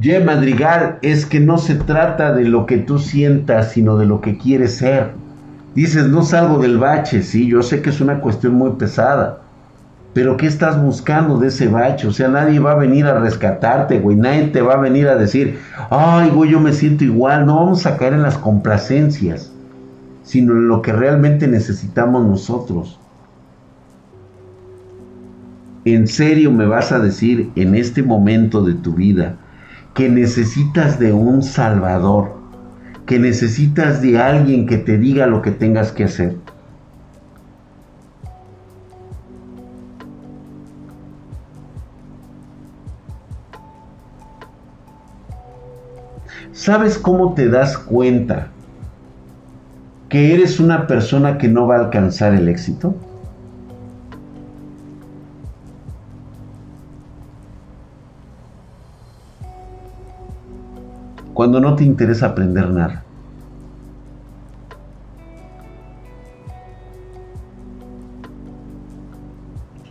Ye 0.00 0.18
Madrigal, 0.18 0.98
es 1.02 1.26
que 1.26 1.40
no 1.40 1.58
se 1.58 1.74
trata 1.74 2.32
de 2.32 2.44
lo 2.44 2.64
que 2.64 2.78
tú 2.78 2.98
sientas, 2.98 3.72
sino 3.72 3.98
de 3.98 4.06
lo 4.06 4.22
que 4.22 4.38
quieres 4.38 4.76
ser. 4.76 5.12
Dices, 5.74 6.06
no 6.06 6.22
salgo 6.22 6.58
del 6.58 6.78
bache, 6.78 7.22
sí, 7.22 7.46
yo 7.46 7.62
sé 7.62 7.82
que 7.82 7.90
es 7.90 8.00
una 8.00 8.20
cuestión 8.20 8.54
muy 8.54 8.70
pesada. 8.72 9.42
Pero 10.12 10.36
¿qué 10.36 10.46
estás 10.46 10.80
buscando 10.82 11.38
de 11.38 11.48
ese 11.48 11.68
bache? 11.68 12.08
O 12.08 12.12
sea, 12.12 12.28
nadie 12.28 12.58
va 12.58 12.72
a 12.72 12.76
venir 12.76 13.06
a 13.06 13.20
rescatarte, 13.20 14.00
güey. 14.00 14.16
Nadie 14.16 14.48
te 14.48 14.60
va 14.60 14.74
a 14.74 14.80
venir 14.80 15.06
a 15.06 15.14
decir, 15.14 15.58
ay, 15.90 16.30
güey, 16.30 16.50
yo 16.50 16.58
me 16.58 16.72
siento 16.72 17.04
igual. 17.04 17.46
No 17.46 17.56
vamos 17.56 17.86
a 17.86 17.96
caer 17.96 18.14
en 18.14 18.22
las 18.22 18.36
complacencias, 18.36 19.52
sino 20.24 20.52
en 20.52 20.66
lo 20.66 20.82
que 20.82 20.92
realmente 20.92 21.46
necesitamos 21.46 22.26
nosotros. 22.26 22.98
¿En 25.84 26.08
serio 26.08 26.50
me 26.50 26.66
vas 26.66 26.90
a 26.92 26.98
decir 26.98 27.50
en 27.54 27.74
este 27.74 28.02
momento 28.02 28.62
de 28.64 28.74
tu 28.74 28.94
vida 28.94 29.36
que 29.94 30.08
necesitas 30.08 30.98
de 30.98 31.12
un 31.12 31.42
salvador? 31.42 32.34
Que 33.06 33.18
necesitas 33.20 34.02
de 34.02 34.18
alguien 34.18 34.66
que 34.66 34.76
te 34.76 34.98
diga 34.98 35.26
lo 35.26 35.40
que 35.40 35.52
tengas 35.52 35.92
que 35.92 36.04
hacer? 36.04 36.36
¿Sabes 46.60 46.98
cómo 46.98 47.32
te 47.32 47.48
das 47.48 47.78
cuenta 47.78 48.48
que 50.10 50.34
eres 50.34 50.60
una 50.60 50.86
persona 50.86 51.38
que 51.38 51.48
no 51.48 51.66
va 51.66 51.76
a 51.76 51.84
alcanzar 51.86 52.34
el 52.34 52.50
éxito? 52.50 52.94
Cuando 61.32 61.60
no 61.60 61.76
te 61.76 61.84
interesa 61.84 62.26
aprender 62.26 62.68
nada. 62.68 63.04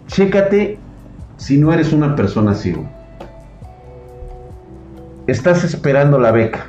Chécate 0.05 0.77
si 1.37 1.57
no 1.57 1.73
eres 1.73 1.91
una 1.93 2.15
persona 2.15 2.53
ciego 2.53 2.98
estás 5.31 5.63
esperando 5.63 6.17
la 6.19 6.31
beca. 6.31 6.65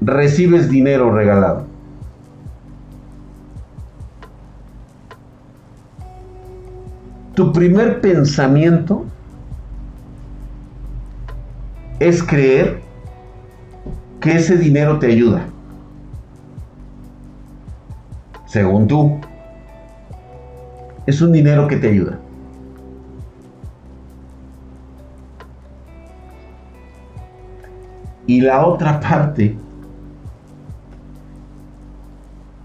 Recibes 0.00 0.68
dinero 0.68 1.12
regalado. 1.12 1.64
Tu 7.34 7.52
primer 7.52 8.00
pensamiento 8.00 9.04
es 11.98 12.22
creer 12.22 12.80
que 14.20 14.36
ese 14.36 14.56
dinero 14.56 14.98
te 14.98 15.08
ayuda. 15.08 15.46
Según 18.46 18.86
tú, 18.86 19.20
es 21.06 21.20
un 21.20 21.32
dinero 21.32 21.66
que 21.66 21.76
te 21.76 21.88
ayuda. 21.88 22.18
Y 28.26 28.40
la 28.40 28.66
otra 28.66 29.00
parte, 29.00 29.56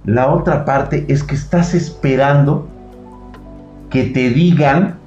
la 0.06 0.32
otra 0.32 0.64
parte 0.66 1.06
es 1.10 1.24
que 1.24 1.36
estás 1.36 1.74
esperando 1.74 2.68
que 3.90 4.06
te 4.06 4.30
digan 4.30 4.98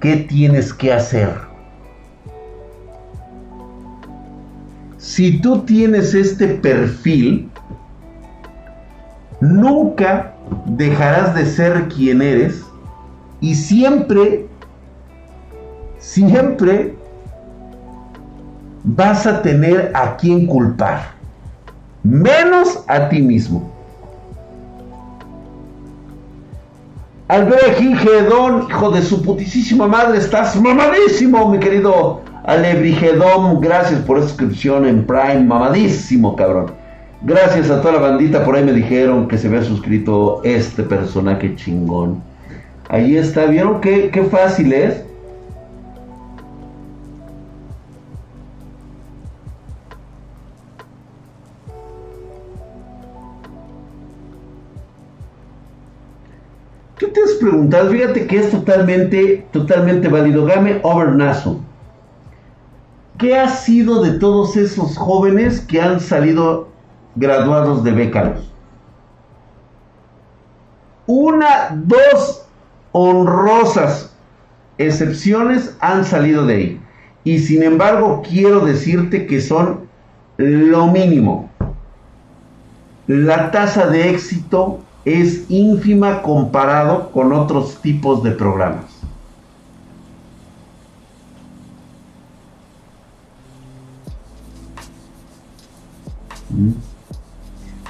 qué 0.00 0.16
tienes 0.16 0.74
que 0.74 0.92
hacer. 0.92 1.30
Si 4.98 5.40
tú 5.40 5.60
tienes 5.60 6.14
este 6.14 6.48
perfil, 6.48 7.50
nunca 9.40 10.34
dejarás 10.66 11.34
de 11.34 11.46
ser 11.46 11.88
quien 11.88 12.22
eres 12.22 12.64
Y 13.40 13.56
siempre, 13.56 14.46
siempre 15.98 16.94
vas 18.84 19.26
a 19.26 19.42
tener 19.42 19.92
a 19.94 20.16
quien 20.16 20.46
culpar. 20.46 21.12
Menos 22.02 22.84
a 22.88 23.08
ti 23.08 23.22
mismo. 23.22 23.70
Albrejigedón, 27.28 28.66
hijo 28.68 28.90
de 28.90 29.02
su 29.02 29.22
putísima 29.22 29.86
madre, 29.86 30.18
estás 30.18 30.54
mamadísimo, 30.60 31.48
mi 31.48 31.58
querido 31.58 32.20
Alebrigedón. 32.44 33.60
Gracias 33.60 34.00
por 34.00 34.18
esa 34.18 34.28
suscripción 34.28 34.86
en 34.86 35.06
Prime, 35.06 35.44
mamadísimo, 35.44 36.36
cabrón. 36.36 36.72
Gracias 37.22 37.70
a 37.70 37.80
toda 37.80 37.94
la 37.94 38.00
bandita, 38.00 38.44
por 38.44 38.56
ahí 38.56 38.64
me 38.64 38.72
dijeron 38.72 39.28
que 39.28 39.38
se 39.38 39.46
había 39.46 39.62
suscrito 39.62 40.42
este 40.42 40.82
personaje 40.82 41.54
chingón. 41.54 42.20
Ahí 42.88 43.16
está, 43.16 43.46
¿vieron 43.46 43.80
qué, 43.80 44.10
qué 44.10 44.24
fácil 44.24 44.72
es? 44.72 45.02
¿Qué 57.42 57.48
te 57.48 57.50
has 57.50 57.50
preguntado? 57.50 57.90
Fíjate 57.90 58.26
que 58.28 58.36
es 58.38 58.50
totalmente, 58.52 59.46
totalmente 59.50 60.06
válido. 60.06 60.44
Game 60.44 60.78
over 60.84 61.08
Naso. 61.08 61.60
¿Qué 63.18 63.36
ha 63.36 63.48
sido 63.48 64.00
de 64.00 64.12
todos 64.20 64.56
esos 64.56 64.96
jóvenes 64.96 65.60
que 65.60 65.80
han 65.80 65.98
salido 65.98 66.68
graduados 67.16 67.82
de 67.82 67.90
becados? 67.90 68.52
Una, 71.06 71.70
dos 71.72 72.46
honrosas 72.92 74.14
excepciones 74.78 75.76
han 75.80 76.04
salido 76.04 76.46
de 76.46 76.54
ahí. 76.54 76.80
Y 77.24 77.40
sin 77.40 77.64
embargo, 77.64 78.22
quiero 78.22 78.60
decirte 78.60 79.26
que 79.26 79.40
son 79.40 79.88
lo 80.36 80.86
mínimo. 80.86 81.50
La 83.08 83.50
tasa 83.50 83.88
de 83.88 84.10
éxito 84.10 84.78
es 85.04 85.50
ínfima 85.50 86.22
comparado 86.22 87.10
con 87.10 87.32
otros 87.32 87.76
tipos 87.82 88.22
de 88.22 88.32
programas. 88.32 88.84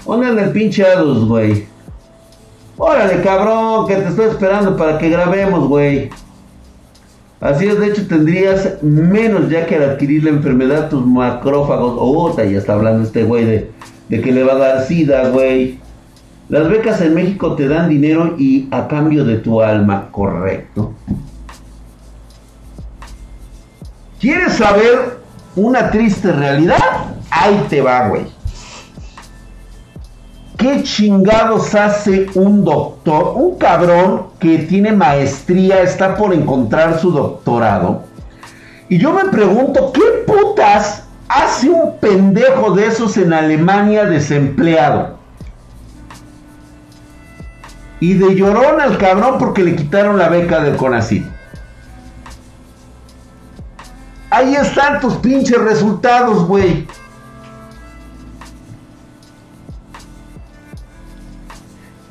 Órale, 0.05 0.45
el 0.45 0.51
pinche 0.53 0.85
Adus, 0.85 1.27
güey. 1.27 1.67
Órale, 2.79 3.23
cabrón, 3.23 3.87
que 3.87 3.97
te 3.97 4.09
estoy 4.09 4.27
esperando 4.27 4.77
para 4.77 4.99
que 4.99 5.09
grabemos, 5.09 5.69
güey. 5.69 6.11
Así 7.41 7.67
es, 7.67 7.79
de 7.79 7.89
hecho 7.89 8.07
tendrías 8.07 8.83
menos 8.83 9.51
ya 9.51 9.67
que 9.67 9.75
al 9.75 9.91
adquirir 9.91 10.23
la 10.25 10.31
enfermedad 10.31 10.89
tus 10.89 11.05
macrófagos. 11.05 11.95
Oh, 11.99 12.37
ya 12.37 12.45
está 12.45 12.75
hablando 12.75 13.03
este 13.03 13.25
güey 13.25 13.45
de, 13.45 13.71
de 14.09 14.21
que 14.21 14.31
le 14.31 14.45
va 14.45 14.53
a 14.53 14.59
dar 14.59 14.87
sida, 14.87 15.29
güey. 15.31 15.82
Las 16.49 16.69
becas 16.69 17.01
en 17.01 17.15
México 17.15 17.55
te 17.55 17.69
dan 17.69 17.89
dinero 17.89 18.35
y 18.39 18.69
a 18.71 18.89
cambio 18.89 19.25
de 19.25 19.37
tu 19.37 19.63
alma, 19.63 20.09
correcto. 20.11 20.93
¿Quieres 24.21 24.55
saber 24.55 25.19
una 25.57 25.91
triste 25.91 26.31
realidad? 26.31 26.79
Ahí 27.31 27.67
te 27.69 27.81
va, 27.81 28.09
güey. 28.09 28.25
¿Qué 30.57 30.85
chingados 30.85 31.75
hace 31.75 32.27
un 32.35 32.65
doctor? 32.65 33.33
Un 33.35 33.59
cabrón 33.59 34.27
que 34.39 34.59
tiene 34.59 34.93
maestría, 34.93 35.83
está 35.83 36.15
por 36.17 36.33
encontrar 36.33 37.01
su 37.01 37.11
doctorado. 37.11 38.05
Y 38.89 38.99
yo 38.99 39.13
me 39.13 39.25
pregunto, 39.25 39.91
¿qué 39.93 40.23
putas 40.25 41.03
hace 41.27 41.69
un 41.69 41.97
pendejo 41.99 42.75
de 42.75 42.87
esos 42.87 43.17
en 43.17 43.33
Alemania 43.33 44.05
desempleado? 44.05 45.12
Y 48.03 48.15
de 48.15 48.35
llorón 48.35 48.81
al 48.81 48.99
cabrón 48.99 49.37
porque 49.39 49.63
le 49.63 49.77
quitaron 49.77 50.19
la 50.19 50.29
beca 50.29 50.59
del 50.59 50.77
CONACYT. 50.77 51.25
Ahí 54.29 54.57
están 54.57 54.99
tus 54.99 55.15
pinches 55.19 55.57
resultados, 55.57 56.45
güey. 56.49 56.89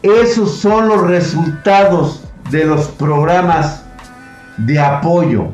Esos 0.02 0.60
son 0.60 0.88
los 0.88 1.02
resultados 1.02 2.24
de 2.52 2.64
los 2.64 2.88
programas 2.88 3.84
de 4.56 4.80
apoyo. 4.80 5.50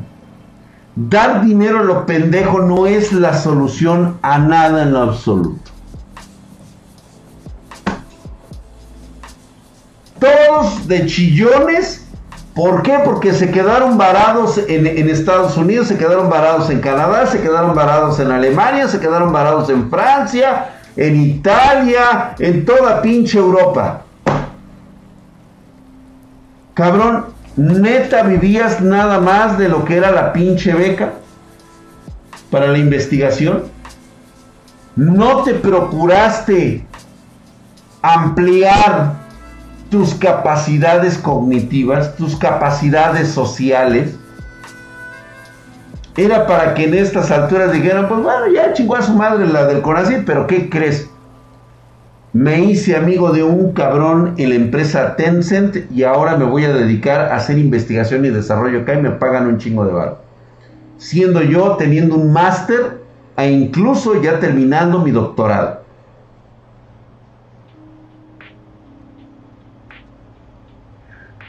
Dar 0.94 1.44
dinero 1.44 1.80
a 1.80 1.82
lo 1.82 2.06
pendejo 2.06 2.60
no 2.60 2.86
es 2.86 3.12
la 3.12 3.36
solución 3.36 4.18
a 4.22 4.38
nada 4.38 4.84
en 4.84 4.92
lo 4.92 5.00
absoluto. 5.00 5.67
Todos 10.18 10.86
de 10.88 11.06
chillones. 11.06 12.04
¿Por 12.54 12.82
qué? 12.82 12.98
Porque 13.04 13.32
se 13.32 13.52
quedaron 13.52 13.96
varados 13.96 14.58
en, 14.66 14.86
Estados 15.08 15.56
Unidos, 15.56 15.86
se 15.86 15.96
quedaron 15.96 16.28
varados 16.28 16.68
en 16.70 16.80
Canadá, 16.80 17.24
se 17.26 17.40
quedaron 17.40 17.72
varados 17.72 18.18
en 18.18 18.32
Alemania, 18.32 18.88
se 18.88 18.98
quedaron 18.98 19.32
varados 19.32 19.70
en 19.70 19.88
Francia, 19.88 20.70
en 20.96 21.22
Italia, 21.22 22.34
en 22.36 22.64
toda 22.64 23.00
pinche 23.00 23.38
Europa. 23.38 24.02
Cabrón, 26.74 27.26
neta 27.56 28.24
vivías 28.24 28.80
nada 28.80 29.20
más 29.20 29.56
de 29.56 29.68
lo 29.68 29.84
que 29.84 29.96
era 29.96 30.10
la 30.10 30.32
pinche 30.32 30.74
beca 30.74 31.12
para 32.50 32.66
la 32.66 32.78
investigación. 32.78 33.64
No 34.96 35.44
te 35.44 35.54
procuraste 35.54 36.84
ampliar 38.02 39.12
tus 39.90 40.14
capacidades 40.14 41.18
cognitivas, 41.18 42.16
tus 42.16 42.36
capacidades 42.36 43.28
sociales, 43.28 44.16
era 46.16 46.46
para 46.46 46.74
que 46.74 46.84
en 46.84 46.94
estas 46.94 47.30
alturas 47.30 47.72
dijeran, 47.72 48.08
pues 48.08 48.20
bueno, 48.22 48.48
ya 48.52 48.72
chingó 48.72 48.96
a 48.96 49.02
su 49.02 49.14
madre 49.14 49.46
la 49.46 49.66
del 49.66 49.82
corazón, 49.82 50.24
pero 50.26 50.46
¿qué 50.48 50.68
crees? 50.68 51.08
Me 52.32 52.60
hice 52.60 52.96
amigo 52.96 53.30
de 53.30 53.42
un 53.44 53.72
cabrón 53.72 54.34
en 54.36 54.50
la 54.50 54.56
empresa 54.56 55.16
Tencent 55.16 55.90
y 55.90 56.02
ahora 56.02 56.36
me 56.36 56.44
voy 56.44 56.64
a 56.64 56.72
dedicar 56.72 57.20
a 57.20 57.36
hacer 57.36 57.56
investigación 57.56 58.24
y 58.24 58.30
desarrollo 58.30 58.80
acá 58.80 58.94
y 58.94 59.02
me 59.02 59.10
pagan 59.12 59.46
un 59.46 59.58
chingo 59.58 59.86
de 59.86 59.92
bar. 59.92 60.20
Siendo 60.98 61.40
yo 61.42 61.76
teniendo 61.76 62.16
un 62.16 62.32
máster 62.32 63.00
e 63.36 63.50
incluso 63.50 64.20
ya 64.20 64.40
terminando 64.40 64.98
mi 64.98 65.12
doctorado. 65.12 65.82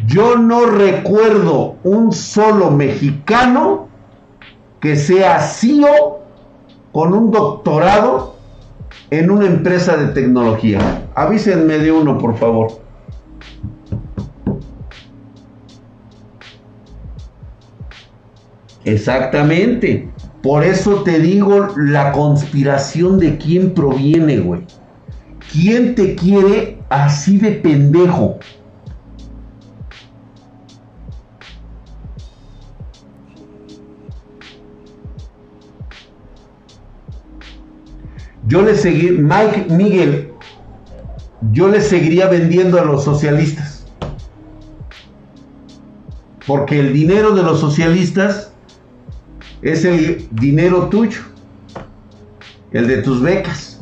Yo 0.06 0.38
no 0.38 0.66
recuerdo 0.66 1.76
un 1.84 2.14
solo 2.14 2.72
mexicano 2.72 3.90
que 4.80 4.96
sea 4.96 5.40
CEO 5.40 6.20
con 6.92 7.14
un 7.14 7.32
doctorado 7.32 8.36
en 9.12 9.30
una 9.30 9.48
empresa 9.48 9.98
de 9.98 10.14
tecnología. 10.14 11.08
Avísenme 11.16 11.80
de 11.80 11.92
uno, 11.92 12.18
por 12.18 12.38
favor. 12.38 12.72
Exactamente. 18.86 20.10
Por 20.42 20.64
eso 20.64 21.04
te 21.04 21.20
digo 21.20 21.68
la 21.76 22.14
conspiración 22.14 23.20
de 23.20 23.38
quién 23.38 23.74
proviene, 23.74 24.40
güey. 24.40 24.62
¿Quién 25.52 25.96
te 25.96 26.16
quiere 26.16 26.80
así 26.90 27.38
de 27.38 27.52
pendejo? 27.52 28.40
Yo 38.50 38.64
le 38.64 38.76
seguí, 38.76 39.12
Mike 39.12 39.68
Miguel, 39.70 40.32
yo 41.52 41.68
le 41.68 41.80
seguiría 41.82 42.28
vendiendo 42.28 42.80
a 42.80 42.84
los 42.84 43.04
socialistas. 43.04 43.86
Porque 46.48 46.80
el 46.80 46.92
dinero 46.92 47.36
de 47.36 47.44
los 47.44 47.60
socialistas 47.60 48.52
es 49.62 49.86
el 49.86 50.28
dinero 50.32 50.90
tuyo, 50.90 51.22
el 52.72 52.88
de 52.88 53.04
tus 53.04 53.22
becas. 53.22 53.80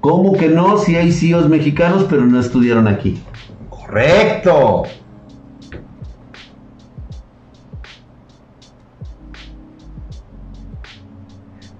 ¿Cómo 0.00 0.32
que 0.32 0.48
no? 0.48 0.78
Si 0.78 0.96
hay 0.96 1.12
CEOs 1.12 1.48
mexicanos, 1.48 2.06
pero 2.10 2.26
no 2.26 2.40
estudiaron 2.40 2.88
aquí. 2.88 3.22
Correcto. 3.92 4.84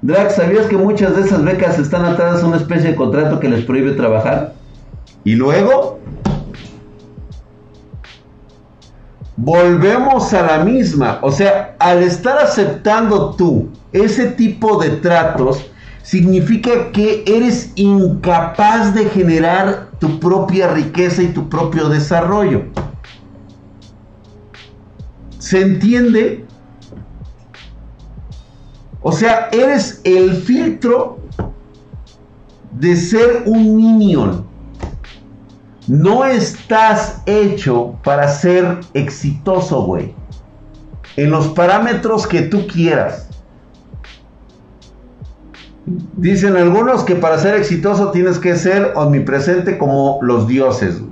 Drax, 0.02 0.34
¿sabías 0.34 0.66
que 0.66 0.76
muchas 0.76 1.16
de 1.16 1.22
esas 1.22 1.42
becas 1.42 1.78
están 1.78 2.04
atadas 2.04 2.42
a 2.42 2.46
una 2.46 2.58
especie 2.58 2.90
de 2.90 2.96
contrato 2.96 3.40
que 3.40 3.48
les 3.48 3.64
prohíbe 3.64 3.92
trabajar? 3.92 4.52
Y 5.24 5.36
luego, 5.36 6.00
volvemos 9.36 10.34
a 10.34 10.42
la 10.42 10.64
misma. 10.64 11.18
O 11.22 11.32
sea, 11.32 11.76
al 11.78 12.02
estar 12.02 12.36
aceptando 12.36 13.30
tú 13.36 13.70
ese 13.94 14.26
tipo 14.32 14.78
de 14.82 14.90
tratos, 14.90 15.64
significa 16.02 16.92
que 16.92 17.24
eres 17.26 17.72
incapaz 17.76 18.92
de 18.94 19.06
generar 19.06 19.91
tu 20.02 20.18
propia 20.18 20.66
riqueza 20.66 21.22
y 21.22 21.28
tu 21.28 21.48
propio 21.48 21.88
desarrollo. 21.88 22.64
¿Se 25.38 25.60
entiende? 25.60 26.44
O 29.00 29.12
sea, 29.12 29.48
eres 29.52 30.00
el 30.02 30.32
filtro 30.32 31.20
de 32.72 32.96
ser 32.96 33.44
un 33.46 33.76
minion. 33.76 34.44
No 35.86 36.24
estás 36.24 37.22
hecho 37.26 37.96
para 38.02 38.26
ser 38.26 38.80
exitoso, 38.94 39.82
güey. 39.84 40.12
En 41.14 41.30
los 41.30 41.46
parámetros 41.46 42.26
que 42.26 42.42
tú 42.42 42.66
quieras. 42.66 43.28
Dicen 45.84 46.56
algunos 46.56 47.02
que 47.02 47.16
para 47.16 47.38
ser 47.38 47.56
exitoso 47.56 48.12
tienes 48.12 48.38
que 48.38 48.54
ser 48.56 48.92
omnipresente 48.94 49.78
como 49.78 50.20
los 50.22 50.46
dioses. 50.46 51.02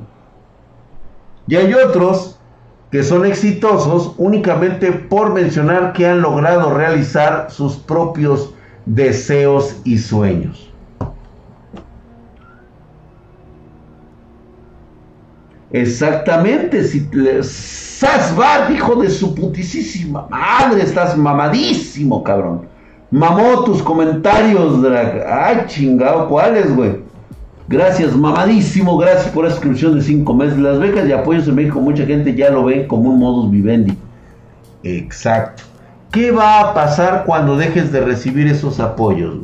Y 1.48 1.56
hay 1.56 1.74
otros 1.74 2.38
que 2.90 3.02
son 3.02 3.24
exitosos 3.24 4.14
únicamente 4.16 4.92
por 4.92 5.32
mencionar 5.32 5.92
que 5.92 6.06
han 6.06 6.20
logrado 6.20 6.72
realizar 6.74 7.50
sus 7.50 7.76
propios 7.76 8.54
deseos 8.86 9.76
y 9.84 9.98
sueños. 9.98 10.70
Exactamente, 15.72 16.82
si 16.84 17.08
hijo 18.72 18.96
de 18.96 19.10
su 19.10 19.34
putísima 19.34 20.26
madre, 20.28 20.82
estás 20.82 21.16
mamadísimo, 21.16 22.24
cabrón. 22.24 22.68
Mamó 23.10 23.64
tus 23.64 23.82
comentarios, 23.82 24.82
Drag. 24.82 25.24
Ay, 25.28 25.64
chingado, 25.66 26.28
¿cuáles, 26.28 26.74
güey? 26.74 26.98
Gracias, 27.66 28.16
mamadísimo, 28.16 28.96
gracias 28.96 29.28
por 29.28 29.44
la 29.44 29.50
suscripción 29.50 29.96
de 29.96 30.02
5 30.02 30.34
meses. 30.34 30.58
Las 30.58 30.78
becas 30.78 31.08
y 31.08 31.12
apoyos 31.12 31.46
en 31.48 31.56
México, 31.56 31.80
mucha 31.80 32.04
gente 32.04 32.34
ya 32.34 32.50
lo 32.50 32.64
ve 32.64 32.86
como 32.86 33.10
un 33.10 33.18
modus 33.18 33.50
vivendi. 33.50 33.96
Exacto. 34.82 35.64
¿Qué 36.10 36.32
va 36.32 36.60
a 36.60 36.74
pasar 36.74 37.24
cuando 37.26 37.56
dejes 37.56 37.92
de 37.92 38.00
recibir 38.00 38.48
esos 38.48 38.80
apoyos? 38.80 39.36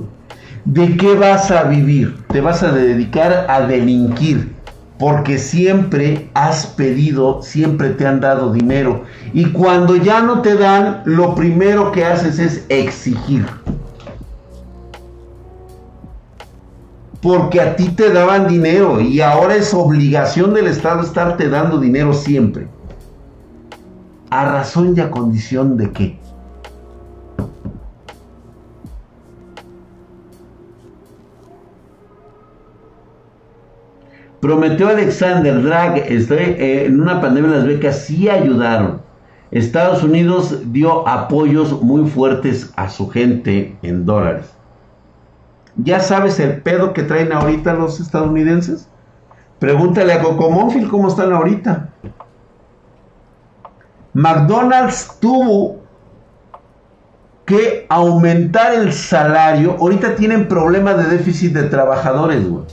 ¿De 0.64 0.96
qué 0.96 1.14
vas 1.14 1.52
a 1.52 1.62
vivir? 1.64 2.16
Te 2.28 2.40
vas 2.40 2.64
a 2.64 2.72
dedicar 2.72 3.46
a 3.48 3.60
delinquir. 3.60 4.55
Porque 4.98 5.38
siempre 5.38 6.30
has 6.34 6.66
pedido, 6.66 7.42
siempre 7.42 7.90
te 7.90 8.06
han 8.06 8.20
dado 8.20 8.52
dinero. 8.52 9.04
Y 9.32 9.52
cuando 9.52 9.96
ya 9.96 10.22
no 10.22 10.40
te 10.40 10.54
dan, 10.54 11.02
lo 11.04 11.34
primero 11.34 11.92
que 11.92 12.04
haces 12.04 12.38
es 12.38 12.64
exigir. 12.68 13.44
porque 17.26 17.60
a 17.60 17.74
ti 17.74 17.88
te 17.88 18.12
daban 18.12 18.46
dinero 18.46 19.00
y 19.00 19.20
ahora 19.20 19.56
es 19.56 19.74
obligación 19.74 20.54
del 20.54 20.68
Estado 20.68 21.02
estarte 21.02 21.48
dando 21.48 21.80
dinero 21.80 22.12
siempre. 22.12 22.68
¿A 24.30 24.44
razón 24.44 24.94
y 24.96 25.00
a 25.00 25.10
condición 25.10 25.76
de 25.76 25.90
qué? 25.90 26.18
Prometió 34.46 34.90
Alexander 34.90 35.60
Drag 35.60 35.98
estoy, 36.06 36.38
eh, 36.38 36.84
en 36.86 37.00
una 37.00 37.20
pandemia 37.20 37.50
las 37.50 37.66
becas 37.66 38.02
sí 38.02 38.28
ayudaron. 38.28 39.02
Estados 39.50 40.04
Unidos 40.04 40.60
dio 40.66 41.08
apoyos 41.08 41.82
muy 41.82 42.08
fuertes 42.08 42.72
a 42.76 42.88
su 42.88 43.08
gente 43.08 43.76
en 43.82 44.06
dólares. 44.06 44.46
¿Ya 45.74 45.98
sabes 45.98 46.38
el 46.38 46.62
pedo 46.62 46.92
que 46.92 47.02
traen 47.02 47.32
ahorita 47.32 47.74
los 47.74 47.98
estadounidenses? 47.98 48.88
Pregúntale 49.58 50.12
a 50.12 50.22
Cocomónfil 50.22 50.86
cómo 50.86 51.08
están 51.08 51.32
ahorita. 51.32 51.88
McDonald's 54.14 55.10
tuvo 55.18 55.80
que 57.46 57.84
aumentar 57.88 58.74
el 58.74 58.92
salario. 58.92 59.74
Ahorita 59.80 60.14
tienen 60.14 60.46
problemas 60.46 60.98
de 60.98 61.16
déficit 61.16 61.52
de 61.52 61.64
trabajadores, 61.64 62.48
güey. 62.48 62.64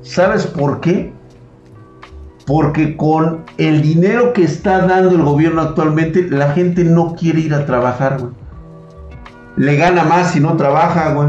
¿Sabes 0.00 0.46
por 0.46 0.80
qué? 0.80 1.17
Porque 2.48 2.96
con 2.96 3.44
el 3.58 3.82
dinero 3.82 4.32
que 4.32 4.42
está 4.42 4.86
dando 4.86 5.10
el 5.10 5.22
gobierno 5.22 5.60
actualmente, 5.60 6.30
la 6.30 6.52
gente 6.52 6.82
no 6.82 7.14
quiere 7.14 7.40
ir 7.40 7.52
a 7.52 7.66
trabajar. 7.66 8.16
Le 9.56 9.76
gana 9.76 10.04
más 10.04 10.32
si 10.32 10.40
no 10.40 10.56
trabaja, 10.56 11.12
güey. 11.12 11.28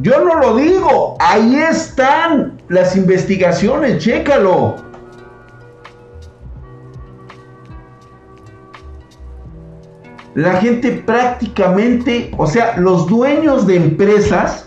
Yo 0.00 0.24
no 0.24 0.36
lo 0.36 0.54
digo, 0.54 1.16
ahí 1.18 1.56
están 1.56 2.62
las 2.68 2.96
investigaciones, 2.96 4.00
chécalo. 4.00 4.76
La 10.36 10.52
gente 10.60 11.02
prácticamente, 11.04 12.30
o 12.38 12.46
sea, 12.46 12.76
los 12.76 13.08
dueños 13.08 13.66
de 13.66 13.74
empresas 13.74 14.65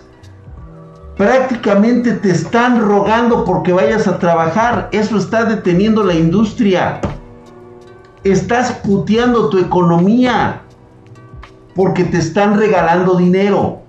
prácticamente 1.20 2.12
te 2.12 2.30
están 2.30 2.80
rogando 2.80 3.44
porque 3.44 3.74
vayas 3.74 4.08
a 4.08 4.18
trabajar. 4.18 4.88
Eso 4.90 5.18
está 5.18 5.44
deteniendo 5.44 6.02
la 6.02 6.14
industria. 6.14 6.98
Estás 8.24 8.72
puteando 8.82 9.50
tu 9.50 9.58
economía 9.58 10.62
porque 11.74 12.04
te 12.04 12.16
están 12.16 12.58
regalando 12.58 13.16
dinero. 13.16 13.82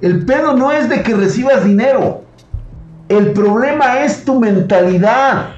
El 0.00 0.24
pedo 0.24 0.54
no 0.54 0.72
es 0.72 0.88
de 0.88 1.02
que 1.02 1.14
recibas 1.14 1.66
dinero. 1.66 2.22
El 3.10 3.34
problema 3.34 4.00
es 4.00 4.24
tu 4.24 4.40
mentalidad. 4.40 5.50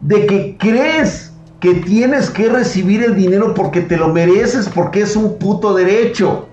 De 0.00 0.26
que 0.26 0.56
crees 0.58 1.32
que 1.60 1.74
tienes 1.74 2.28
que 2.28 2.48
recibir 2.48 3.04
el 3.04 3.14
dinero 3.14 3.54
porque 3.54 3.82
te 3.82 3.96
lo 3.96 4.08
mereces, 4.08 4.68
porque 4.68 5.02
es 5.02 5.14
un 5.14 5.38
puto 5.38 5.74
derecho. 5.74 6.48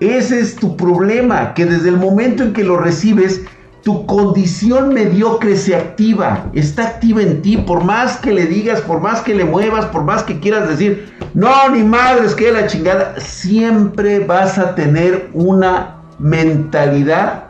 Ese 0.00 0.40
es 0.40 0.56
tu 0.56 0.76
problema, 0.76 1.52
que 1.52 1.66
desde 1.66 1.90
el 1.90 1.98
momento 1.98 2.42
en 2.42 2.54
que 2.54 2.64
lo 2.64 2.78
recibes, 2.78 3.42
tu 3.82 4.06
condición 4.06 4.94
mediocre 4.94 5.56
se 5.56 5.76
activa, 5.76 6.50
está 6.54 6.86
activa 6.86 7.22
en 7.22 7.42
ti, 7.42 7.58
por 7.58 7.84
más 7.84 8.16
que 8.16 8.32
le 8.32 8.46
digas, 8.46 8.80
por 8.80 9.00
más 9.00 9.20
que 9.20 9.34
le 9.34 9.44
muevas, 9.44 9.86
por 9.86 10.04
más 10.04 10.22
que 10.22 10.40
quieras 10.40 10.68
decir, 10.68 11.14
no, 11.34 11.68
ni 11.70 11.82
madres, 11.82 12.34
que 12.34 12.50
la 12.50 12.66
chingada, 12.66 13.14
siempre 13.18 14.20
vas 14.20 14.58
a 14.58 14.74
tener 14.74 15.30
una 15.34 16.02
mentalidad 16.18 17.44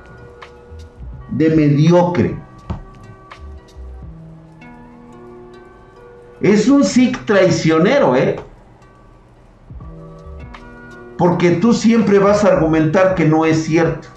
de 1.30 1.50
mediocre. 1.50 2.36
Es 6.40 6.68
un 6.68 6.82
SIC 6.82 7.24
traicionero, 7.26 8.16
¿eh? 8.16 8.36
Porque 11.20 11.50
tú 11.50 11.74
siempre 11.74 12.18
vas 12.18 12.46
a 12.46 12.48
argumentar 12.48 13.14
que 13.14 13.26
no 13.26 13.44
es 13.44 13.64
cierto. 13.64 14.08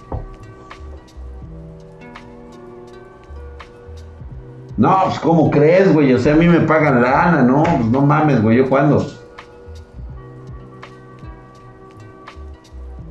No, 4.77 5.01
pues 5.03 5.19
¿cómo 5.19 5.51
crees, 5.51 5.93
güey? 5.93 6.13
O 6.13 6.17
sea, 6.17 6.33
a 6.33 6.37
mí 6.37 6.47
me 6.47 6.61
pagan 6.61 7.01
lana, 7.01 7.41
¿no? 7.41 7.63
Pues 7.63 7.87
no 7.87 8.03
mames, 8.03 8.41
güey, 8.41 8.59
¿yo 8.59 8.69
cuándo? 8.69 9.05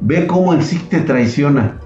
Ve 0.01 0.27
cómo 0.27 0.55
el 0.55 0.63
SIC 0.63 0.89
te 0.89 1.01
traiciona. 1.03 1.79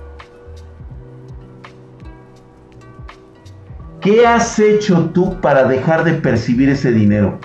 ¿Qué 4.01 4.25
has 4.25 4.61
hecho 4.61 5.11
tú 5.13 5.41
para 5.41 5.65
dejar 5.65 6.05
de 6.05 6.13
percibir 6.13 6.69
ese 6.69 6.93
dinero? 6.93 7.41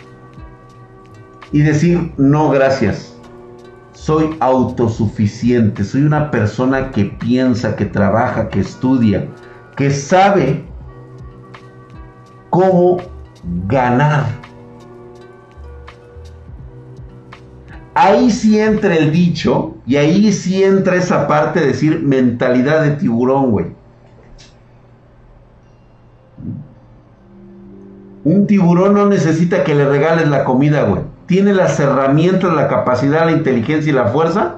Y 1.52 1.64
decir, 1.64 2.14
no, 2.18 2.52
gracias. 2.52 3.11
Soy 4.02 4.36
autosuficiente. 4.40 5.84
Soy 5.84 6.02
una 6.02 6.32
persona 6.32 6.90
que 6.90 7.06
piensa, 7.06 7.76
que 7.76 7.86
trabaja, 7.86 8.50
que 8.50 8.62
estudia, 8.62 9.28
que 9.78 9.92
sabe 9.92 10.66
cómo 12.50 12.98
ganar. 13.68 14.26
Ahí 17.94 18.32
sí 18.32 18.60
entra 18.60 18.96
el 18.96 19.12
dicho 19.12 19.76
y 19.86 19.98
ahí 19.98 20.34
sí 20.34 20.64
entra 20.64 20.96
esa 20.96 21.28
parte 21.28 21.60
de 21.60 21.68
decir 21.68 22.02
mentalidad 22.02 22.82
de 22.82 22.96
tiburón, 22.96 23.52
güey. 23.52 23.68
Un 28.24 28.48
tiburón 28.48 28.96
no 28.96 29.08
necesita 29.08 29.64
que 29.64 29.76
le 29.76 29.86
regales 29.86 30.28
la 30.28 30.44
comida, 30.44 30.86
güey. 30.86 31.11
Tiene 31.32 31.54
las 31.54 31.80
herramientas, 31.80 32.54
la 32.54 32.68
capacidad, 32.68 33.24
la 33.24 33.32
inteligencia 33.32 33.90
y 33.90 33.96
la 33.96 34.08
fuerza 34.08 34.58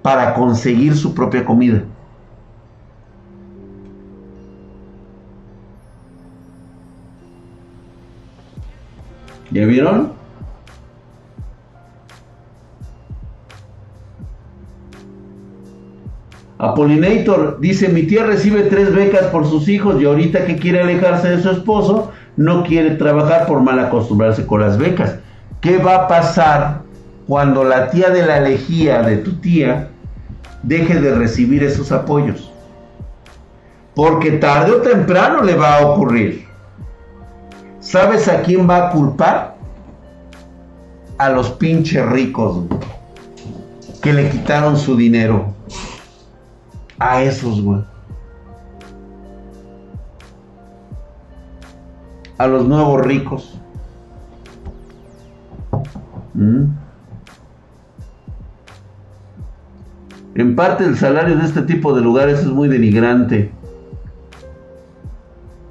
para 0.00 0.32
conseguir 0.32 0.96
su 0.96 1.12
propia 1.14 1.44
comida. 1.44 1.82
¿Ya 9.50 9.66
vieron? 9.66 10.12
Apolinator 16.56 17.60
dice, 17.60 17.90
mi 17.90 18.04
tía 18.04 18.24
recibe 18.24 18.62
tres 18.62 18.94
becas 18.94 19.26
por 19.26 19.46
sus 19.46 19.68
hijos 19.68 20.00
y 20.00 20.06
ahorita 20.06 20.46
que 20.46 20.56
quiere 20.56 20.80
alejarse 20.80 21.28
de 21.28 21.42
su 21.42 21.50
esposo, 21.50 22.12
no 22.38 22.64
quiere 22.64 22.92
trabajar 22.92 23.46
por 23.46 23.60
mal 23.60 23.78
acostumbrarse 23.78 24.46
con 24.46 24.62
las 24.62 24.78
becas. 24.78 25.18
¿Qué 25.62 25.78
va 25.78 25.94
a 25.94 26.08
pasar 26.08 26.82
cuando 27.28 27.62
la 27.62 27.88
tía 27.88 28.10
de 28.10 28.26
la 28.26 28.40
lejía 28.40 29.00
de 29.02 29.18
tu 29.18 29.34
tía 29.34 29.90
deje 30.64 31.00
de 31.00 31.14
recibir 31.14 31.62
esos 31.62 31.92
apoyos? 31.92 32.52
Porque 33.94 34.32
tarde 34.32 34.72
o 34.72 34.82
temprano 34.82 35.40
le 35.40 35.54
va 35.54 35.78
a 35.78 35.86
ocurrir. 35.86 36.48
¿Sabes 37.78 38.26
a 38.26 38.42
quién 38.42 38.68
va 38.68 38.88
a 38.88 38.90
culpar? 38.90 39.54
A 41.18 41.28
los 41.28 41.50
pinches 41.50 42.04
ricos 42.06 42.64
que 44.02 44.12
le 44.12 44.30
quitaron 44.30 44.76
su 44.76 44.96
dinero 44.96 45.54
a 46.98 47.22
esos, 47.22 47.62
güey. 47.62 47.84
A 52.38 52.48
los 52.48 52.66
nuevos 52.66 53.00
ricos. 53.02 53.61
En 60.34 60.56
parte 60.56 60.84
el 60.84 60.96
salario 60.96 61.36
de 61.36 61.44
este 61.44 61.62
tipo 61.62 61.94
de 61.94 62.00
lugares 62.00 62.40
es 62.40 62.46
muy 62.46 62.68
denigrante. 62.68 63.52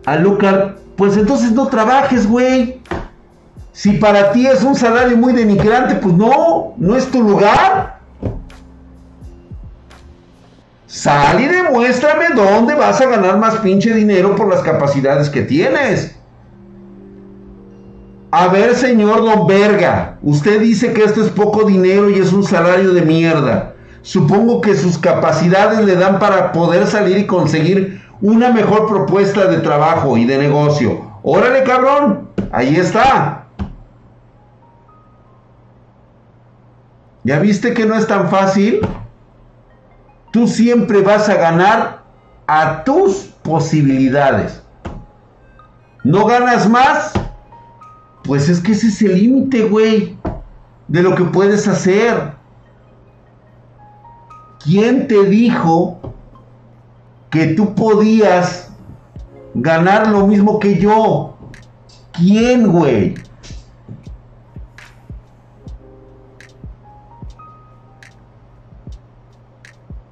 A 0.06 0.16
Lucar, 0.18 0.78
pues 0.96 1.18
entonces 1.18 1.52
no 1.52 1.68
trabajes, 1.68 2.28
güey. 2.28 2.82
Si 3.72 3.94
para 3.94 4.32
ti 4.32 4.46
es 4.46 4.64
un 4.64 4.76
salario 4.76 5.18
muy 5.18 5.34
denigrante, 5.34 5.96
pues 5.96 6.14
no, 6.14 6.74
no 6.78 6.96
es 6.96 7.10
tu 7.10 7.24
lugar. 7.24 8.00
Sal 10.86 11.40
y 11.40 11.48
demuéstrame 11.48 12.36
dónde 12.36 12.76
vas 12.76 13.00
a 13.00 13.08
ganar 13.08 13.38
más 13.38 13.56
pinche 13.58 13.94
dinero 13.94 14.36
por 14.36 14.50
las 14.50 14.62
capacidades 14.62 15.30
que 15.30 15.42
tienes. 15.42 16.21
A 18.32 18.48
ver, 18.48 18.76
señor 18.76 19.24
Don 19.24 19.46
Verga, 19.46 20.18
usted 20.22 20.62
dice 20.62 20.94
que 20.94 21.04
esto 21.04 21.22
es 21.22 21.30
poco 21.30 21.66
dinero 21.66 22.10
y 22.10 22.20
es 22.20 22.32
un 22.32 22.44
salario 22.44 22.94
de 22.94 23.02
mierda. 23.02 23.74
Supongo 24.02 24.62
que 24.62 24.76
sus 24.76 24.98
capacidades 24.98 25.84
le 25.86 25.96
dan 25.96 26.18
para 26.18 26.52
poder 26.52 26.88
salir 26.88 27.18
y 27.18 27.28
conseguir 27.28 28.02
una 28.22 28.52
mejor 28.52 28.88
propuesta 28.88 29.46
de 29.46 29.58
trabajo 29.58 30.18
y 30.18 30.26
de 30.26 30.38
negocio. 30.38 31.12
Órale, 31.24 31.64
cabrón, 31.64 32.30
ahí 32.52 32.76
está. 32.78 33.46
¿Ya 37.24 37.38
viste 37.40 37.74
que 37.74 37.86
no 37.86 37.96
es 37.96 38.08
tan 38.08 38.30
fácil? 38.30 38.82
tú 40.32 40.48
siempre 40.48 41.02
vas 41.02 41.30
a 41.30 41.36
ganar 41.36 42.04
a 42.48 42.84
tus 42.84 43.34
posibilidades. 43.44 44.62
¿No 46.04 46.26
ganas 46.26 46.68
más? 46.68 47.14
Pues 48.24 48.50
es 48.50 48.60
que 48.60 48.74
ese 48.74 48.88
es 48.88 49.02
el 49.02 49.16
límite, 49.16 49.64
güey, 49.64 50.18
de 50.88 51.02
lo 51.02 51.16
que 51.16 51.24
puedes 51.24 51.68
hacer. 51.68 52.34
¿Quién 54.64 55.08
te 55.08 55.24
dijo 55.24 56.00
que 57.32 57.48
tú 57.48 57.74
podías 57.74 58.70
ganar 59.56 60.08
lo 60.08 60.28
mismo 60.28 60.60
que 60.60 60.78
yo? 60.78 61.36
¿Quién, 62.12 62.72
güey? 62.72 63.16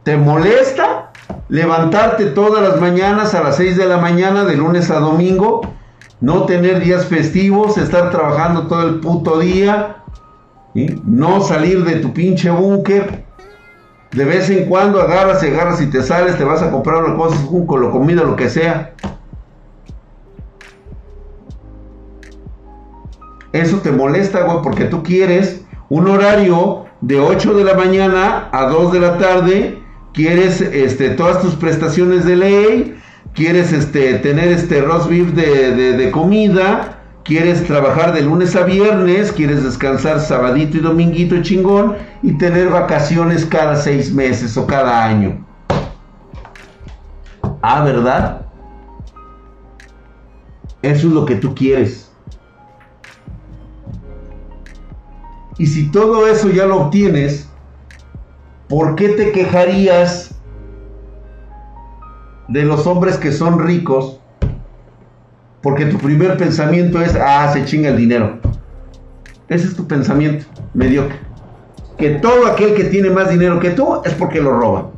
¿Te 0.03 0.17
molesta 0.17 1.11
levantarte 1.49 2.27
todas 2.27 2.67
las 2.67 2.81
mañanas 2.81 3.35
a 3.35 3.43
las 3.43 3.57
6 3.57 3.77
de 3.77 3.85
la 3.85 3.97
mañana, 3.97 4.45
de 4.45 4.57
lunes 4.57 4.89
a 4.89 4.99
domingo? 4.99 5.61
No 6.21 6.43
tener 6.45 6.83
días 6.83 7.05
festivos, 7.05 7.77
estar 7.77 8.11
trabajando 8.11 8.67
todo 8.67 8.87
el 8.87 8.99
puto 8.99 9.39
día, 9.39 10.03
no 11.05 11.41
salir 11.41 11.83
de 11.85 11.97
tu 11.97 12.13
pinche 12.13 12.49
búnker. 12.49 13.23
De 14.11 14.25
vez 14.25 14.49
en 14.49 14.67
cuando 14.67 15.01
agarras 15.01 15.43
y 15.43 15.47
agarras 15.47 15.81
y 15.81 15.87
te 15.87 16.01
sales, 16.01 16.37
te 16.37 16.43
vas 16.43 16.61
a 16.61 16.71
comprar 16.71 17.03
una 17.03 17.15
cosa, 17.15 17.37
con 17.65 17.81
lo 17.81 17.91
comida, 17.91 18.23
lo 18.23 18.35
que 18.35 18.49
sea. 18.49 18.93
Eso 23.53 23.77
te 23.77 23.91
molesta, 23.91 24.43
güey, 24.43 24.61
porque 24.61 24.85
tú 24.85 25.03
quieres 25.03 25.63
un 25.89 26.07
horario 26.07 26.85
de 27.01 27.19
8 27.19 27.53
de 27.53 27.63
la 27.63 27.75
mañana 27.75 28.49
a 28.51 28.65
2 28.65 28.91
de 28.91 28.99
la 28.99 29.17
tarde 29.17 29.79
quieres 30.13 30.61
este, 30.61 31.09
todas 31.11 31.41
tus 31.41 31.55
prestaciones 31.55 32.25
de 32.25 32.35
ley, 32.35 32.98
quieres 33.33 33.71
este, 33.71 34.15
tener 34.15 34.49
este 34.49 34.81
roast 34.81 35.09
beef 35.09 35.33
de, 35.33 36.09
comida, 36.11 36.99
quieres 37.23 37.63
trabajar 37.65 38.13
de 38.13 38.21
lunes 38.21 38.55
a 38.55 38.63
viernes, 38.63 39.31
quieres 39.31 39.63
descansar 39.63 40.19
sabadito 40.19 40.77
y 40.77 40.81
dominguito 40.81 41.41
chingón 41.41 41.95
y 42.23 42.37
tener 42.37 42.69
vacaciones 42.69 43.45
cada 43.45 43.75
seis 43.75 44.13
meses 44.13 44.57
o 44.57 44.65
cada 44.65 45.05
año. 45.05 45.45
Ah, 47.61 47.83
¿verdad? 47.83 48.45
Eso 50.81 51.07
es 51.07 51.13
lo 51.13 51.25
que 51.25 51.35
tú 51.35 51.53
quieres. 51.53 52.09
Y 55.57 55.65
si 55.67 55.91
todo 55.91 56.25
eso 56.25 56.49
ya 56.49 56.65
lo 56.65 56.83
obtienes, 56.83 57.49
¿por 58.69 58.95
qué 58.95 59.09
te 59.09 59.33
quejarías 59.33 60.28
de 62.49 62.63
los 62.63 62.85
hombres 62.87 63.17
que 63.17 63.31
son 63.31 63.59
ricos? 63.59 64.19
Porque 65.61 65.85
tu 65.85 65.97
primer 65.97 66.37
pensamiento 66.37 67.01
es, 67.01 67.15
ah, 67.15 67.49
se 67.53 67.65
chinga 67.65 67.89
el 67.89 67.97
dinero. 67.97 68.39
Ese 69.47 69.67
es 69.67 69.75
tu 69.75 69.87
pensamiento, 69.87 70.45
mediocre. 70.73 71.17
Que 71.97 72.11
todo 72.11 72.47
aquel 72.47 72.75
que 72.75 72.85
tiene 72.85 73.09
más 73.09 73.29
dinero 73.29 73.59
que 73.59 73.71
tú 73.71 74.01
es 74.03 74.13
porque 74.13 74.41
lo 74.41 74.51
roba. 74.57 74.91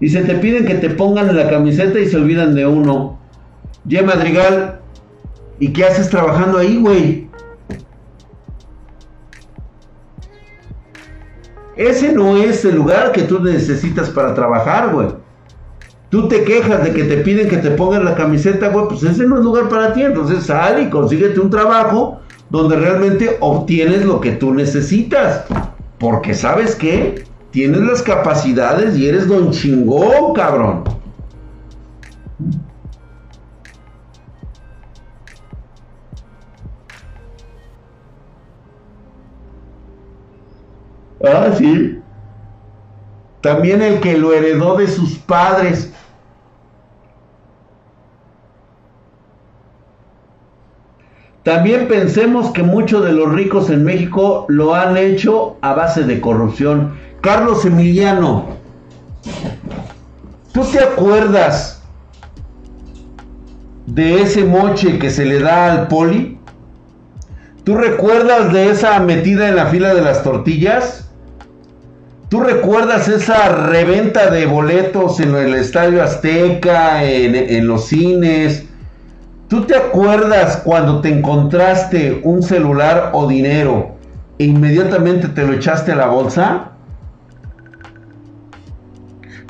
Y 0.00 0.08
se 0.08 0.22
te 0.22 0.34
piden 0.34 0.66
que 0.66 0.74
te 0.74 0.90
pongan 0.90 1.28
en 1.28 1.36
la 1.36 1.50
camiseta 1.50 1.98
y 1.98 2.06
se 2.06 2.16
olvidan 2.16 2.54
de 2.54 2.66
uno. 2.66 3.18
Ya 3.84 4.02
Madrigal, 4.02 4.80
¿y 5.58 5.72
qué 5.72 5.84
haces 5.84 6.08
trabajando 6.08 6.58
ahí, 6.58 6.78
güey? 6.80 7.27
Ese 11.78 12.12
no 12.12 12.36
es 12.36 12.64
el 12.64 12.74
lugar 12.74 13.12
que 13.12 13.22
tú 13.22 13.38
necesitas 13.38 14.10
para 14.10 14.34
trabajar, 14.34 14.92
güey. 14.92 15.06
Tú 16.10 16.26
te 16.26 16.42
quejas 16.42 16.82
de 16.82 16.92
que 16.92 17.04
te 17.04 17.18
piden 17.18 17.48
que 17.48 17.58
te 17.58 17.70
pongan 17.70 18.04
la 18.04 18.16
camiseta, 18.16 18.70
güey, 18.70 18.88
pues 18.88 19.04
ese 19.04 19.24
no 19.26 19.38
es 19.38 19.44
lugar 19.44 19.68
para 19.68 19.92
ti. 19.92 20.02
Entonces 20.02 20.44
sal 20.44 20.82
y 20.82 20.90
consíguete 20.90 21.38
un 21.38 21.50
trabajo 21.50 22.18
donde 22.50 22.74
realmente 22.74 23.36
obtienes 23.38 24.04
lo 24.04 24.20
que 24.20 24.32
tú 24.32 24.52
necesitas. 24.52 25.44
Porque 25.98 26.34
sabes 26.34 26.74
qué? 26.74 27.24
Tienes 27.52 27.80
las 27.82 28.02
capacidades 28.02 28.98
y 28.98 29.06
eres 29.06 29.28
don 29.28 29.52
chingón, 29.52 30.34
cabrón. 30.34 30.82
Ah, 41.24 41.50
sí. 41.56 42.00
También 43.40 43.82
el 43.82 44.00
que 44.00 44.16
lo 44.16 44.32
heredó 44.32 44.76
de 44.76 44.88
sus 44.88 45.18
padres. 45.18 45.92
También 51.42 51.88
pensemos 51.88 52.50
que 52.50 52.62
muchos 52.62 53.04
de 53.04 53.12
los 53.12 53.32
ricos 53.32 53.70
en 53.70 53.84
México 53.84 54.44
lo 54.48 54.74
han 54.74 54.96
hecho 54.96 55.56
a 55.62 55.72
base 55.72 56.02
de 56.02 56.20
corrupción. 56.20 56.94
Carlos 57.20 57.64
Emiliano, 57.64 58.46
¿tú 60.52 60.62
te 60.64 60.80
acuerdas 60.80 61.82
de 63.86 64.20
ese 64.20 64.44
moche 64.44 64.98
que 64.98 65.10
se 65.10 65.24
le 65.24 65.40
da 65.40 65.72
al 65.72 65.88
poli? 65.88 66.38
¿Tú 67.64 67.76
recuerdas 67.76 68.52
de 68.52 68.70
esa 68.70 68.98
metida 69.00 69.48
en 69.48 69.56
la 69.56 69.66
fila 69.66 69.94
de 69.94 70.02
las 70.02 70.22
tortillas? 70.22 71.07
¿Tú 72.28 72.40
recuerdas 72.40 73.08
esa 73.08 73.48
reventa 73.48 74.30
de 74.30 74.44
boletos 74.44 75.18
en 75.18 75.34
el 75.34 75.54
Estadio 75.54 76.02
Azteca, 76.02 77.02
en, 77.02 77.66
los 77.66 77.86
cines? 77.86 78.66
¿Tú 79.48 79.62
te 79.62 79.74
acuerdas 79.74 80.58
cuando 80.58 81.00
te 81.00 81.08
encontraste 81.08 82.20
un 82.22 82.42
celular 82.42 83.12
o 83.14 83.26
dinero 83.26 83.92
e 84.38 84.44
inmediatamente 84.44 85.28
te 85.28 85.46
lo 85.46 85.54
echaste 85.54 85.92
a 85.92 85.96
la 85.96 86.08
bolsa? 86.08 86.72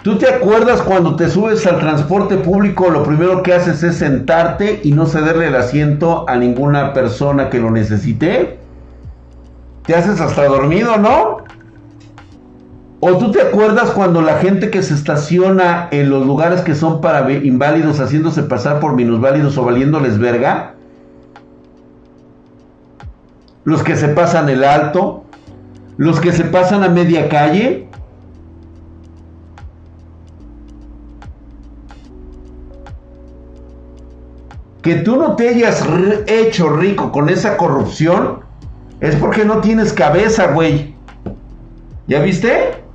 ¿Tú 0.02 0.16
te 0.16 0.28
acuerdas 0.28 0.80
cuando 0.80 1.16
te 1.16 1.28
subes 1.28 1.66
al 1.66 1.80
transporte 1.80 2.36
público 2.36 2.90
lo 2.90 3.02
primero 3.02 3.42
que 3.42 3.54
haces 3.54 3.82
es 3.82 3.96
sentarte 3.96 4.82
y 4.84 4.92
no 4.92 5.06
cederle 5.06 5.48
el 5.48 5.56
asiento 5.56 6.28
a 6.28 6.36
ninguna 6.36 6.92
persona 6.92 7.50
que 7.50 7.58
lo 7.58 7.72
necesite? 7.72 8.60
Te 9.84 9.96
haces 9.96 10.20
hasta 10.20 10.44
dormido, 10.44 10.96
¿no? 10.96 11.47
¿O 13.00 13.16
tú 13.16 13.30
te 13.30 13.40
acuerdas 13.40 13.92
cuando 13.92 14.22
la 14.22 14.38
gente 14.38 14.70
que 14.70 14.82
se 14.82 14.94
estaciona 14.94 15.88
en 15.92 16.10
los 16.10 16.26
lugares 16.26 16.62
que 16.62 16.74
son 16.74 17.00
para 17.00 17.30
inválidos 17.30 18.00
haciéndose 18.00 18.42
pasar 18.42 18.80
por 18.80 18.94
minusválidos 18.94 19.56
o 19.56 19.64
valiéndoles 19.64 20.18
verga? 20.18 20.74
Los 23.62 23.84
que 23.84 23.94
se 23.94 24.08
pasan 24.08 24.48
el 24.48 24.64
alto, 24.64 25.24
los 25.96 26.18
que 26.18 26.32
se 26.32 26.44
pasan 26.44 26.82
a 26.82 26.88
media 26.88 27.28
calle. 27.28 27.88
Que 34.82 34.96
tú 34.96 35.16
no 35.16 35.36
te 35.36 35.50
hayas 35.50 35.86
hecho 36.26 36.70
rico 36.70 37.12
con 37.12 37.28
esa 37.28 37.56
corrupción 37.56 38.40
es 39.00 39.14
porque 39.16 39.44
no 39.44 39.60
tienes 39.60 39.92
cabeza, 39.92 40.48
güey. 40.48 40.96
¿Ya 42.08 42.20
viste? 42.20 42.87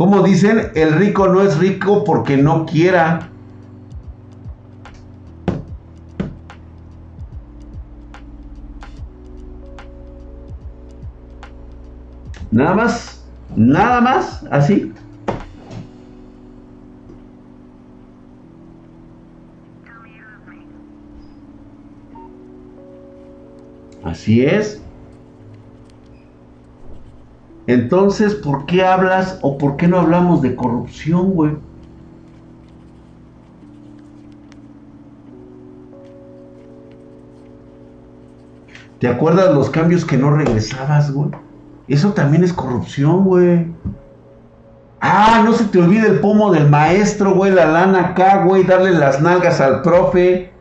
Como 0.00 0.22
dicen, 0.22 0.72
el 0.76 0.94
rico 0.94 1.28
no 1.28 1.42
es 1.42 1.58
rico 1.58 2.04
porque 2.04 2.38
no 2.38 2.64
quiera. 2.64 3.28
Nada 12.50 12.74
más, 12.74 13.22
nada 13.54 14.00
más, 14.00 14.42
así. 14.50 14.90
Así 24.02 24.46
es. 24.46 24.80
Entonces, 27.70 28.34
¿por 28.34 28.66
qué 28.66 28.84
hablas 28.84 29.38
o 29.42 29.56
por 29.56 29.76
qué 29.76 29.86
no 29.86 30.00
hablamos 30.00 30.42
de 30.42 30.56
corrupción, 30.56 31.30
güey? 31.30 31.52
¿Te 38.98 39.06
acuerdas 39.06 39.54
los 39.54 39.70
cambios 39.70 40.04
que 40.04 40.16
no 40.16 40.32
regresabas, 40.32 41.12
güey? 41.12 41.30
Eso 41.86 42.12
también 42.12 42.42
es 42.42 42.52
corrupción, 42.52 43.22
güey. 43.22 43.72
Ah, 45.00 45.40
no 45.44 45.52
se 45.52 45.66
te 45.66 45.78
olvide 45.78 46.08
el 46.08 46.18
pomo 46.18 46.50
del 46.50 46.68
maestro, 46.68 47.36
güey, 47.36 47.52
la 47.52 47.66
lana 47.66 48.08
acá, 48.08 48.42
güey, 48.46 48.64
darle 48.64 48.90
las 48.90 49.22
nalgas 49.22 49.60
al 49.60 49.82
profe 49.82 50.52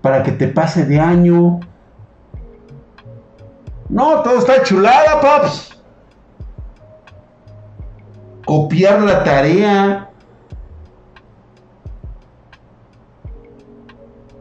para 0.00 0.22
que 0.22 0.30
te 0.30 0.46
pase 0.46 0.86
de 0.86 1.00
año. 1.00 1.58
No, 3.88 4.22
todo 4.22 4.38
está 4.38 4.62
chulada, 4.62 5.20
paps 5.20 5.77
copiar 8.48 9.02
la 9.02 9.24
tarea. 9.24 10.08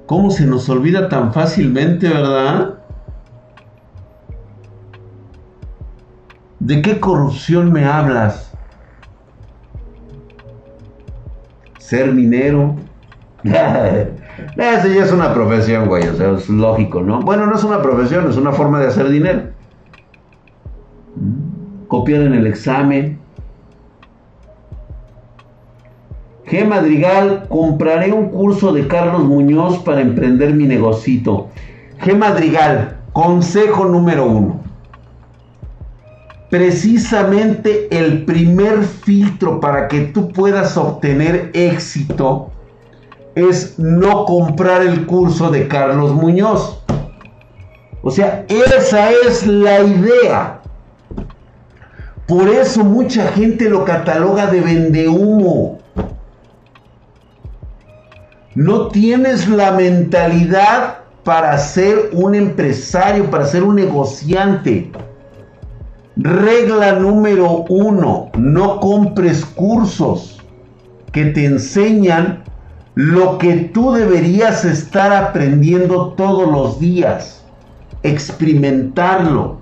¿Cómo 0.06 0.32
se 0.32 0.46
nos 0.46 0.70
olvida 0.70 1.10
tan 1.10 1.34
fácilmente, 1.34 2.08
verdad? 2.08 2.76
¿De 6.62 6.82
qué 6.82 7.02
corrupción 7.02 7.74
me 7.74 7.84
hablas? 7.84 8.54
Ser 11.78 12.14
minero. 12.14 12.78
Esa 13.44 14.88
ya 14.88 15.04
es 15.04 15.12
una 15.12 15.34
profesión, 15.34 15.90
güey. 15.90 16.08
O 16.08 16.16
sea, 16.16 16.32
es 16.32 16.48
lógico, 16.48 17.02
¿no? 17.04 17.20
Bueno, 17.20 17.46
no 17.46 17.58
es 17.58 17.64
una 17.66 17.82
profesión, 17.82 18.30
es 18.30 18.38
una 18.38 18.54
forma 18.54 18.80
de 18.80 18.88
hacer 18.88 19.10
dinero. 19.10 19.50
Copiar 21.90 22.22
en 22.22 22.36
el 22.36 22.48
examen. 22.48 23.27
G. 26.48 26.66
Madrigal, 26.66 27.46
compraré 27.50 28.14
un 28.14 28.30
curso 28.30 28.72
de 28.72 28.88
Carlos 28.88 29.26
Muñoz 29.26 29.80
para 29.80 30.00
emprender 30.00 30.54
mi 30.54 30.66
negocito. 30.66 31.50
G. 32.02 32.16
Madrigal, 32.16 32.98
consejo 33.12 33.84
número 33.84 34.26
uno. 34.26 34.62
Precisamente 36.50 37.90
el 37.92 38.24
primer 38.24 38.84
filtro 38.84 39.60
para 39.60 39.90
que 39.90 40.00
tú 40.06 40.30
puedas 40.30 40.78
obtener 40.78 41.52
éxito 41.54 42.50
es 43.36 43.78
no 43.78 44.24
comprar 44.24 44.84
el 44.84 45.06
curso 45.06 45.52
de 45.52 45.68
Carlos 45.68 46.14
Muñoz. 46.14 46.82
O 48.02 48.10
sea, 48.10 48.46
esa 48.48 49.12
es 49.12 49.46
la 49.46 49.82
idea. 49.82 50.62
Por 52.26 52.48
eso 52.48 52.86
mucha 52.86 53.28
gente 53.34 53.70
lo 53.70 53.84
cataloga 53.84 54.48
de 54.48 54.62
vendehumo 54.62 55.80
no 58.58 58.88
tienes 58.88 59.48
la 59.48 59.70
mentalidad 59.70 61.02
para 61.24 61.56
ser 61.60 62.10
un 62.12 62.34
empresario, 62.34 63.30
para 63.30 63.46
ser 63.46 63.62
un 63.62 63.76
negociante. 63.76 64.92
Regla 66.16 66.94
número 66.94 67.66
uno, 67.70 68.32
no 68.36 68.80
compres 68.80 69.46
cursos 69.46 70.44
que 71.12 71.26
te 71.26 71.46
enseñan 71.46 72.44
lo 72.96 73.38
que 73.38 73.54
tú 73.76 73.92
deberías 73.92 74.66
estar 74.66 75.14
aprendiendo 75.14 76.14
todos 76.14 76.52
los 76.52 76.80
días. 76.80 77.46
Experimentarlo. 78.02 79.62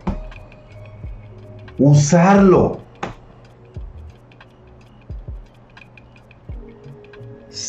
Usarlo. 1.77 2.84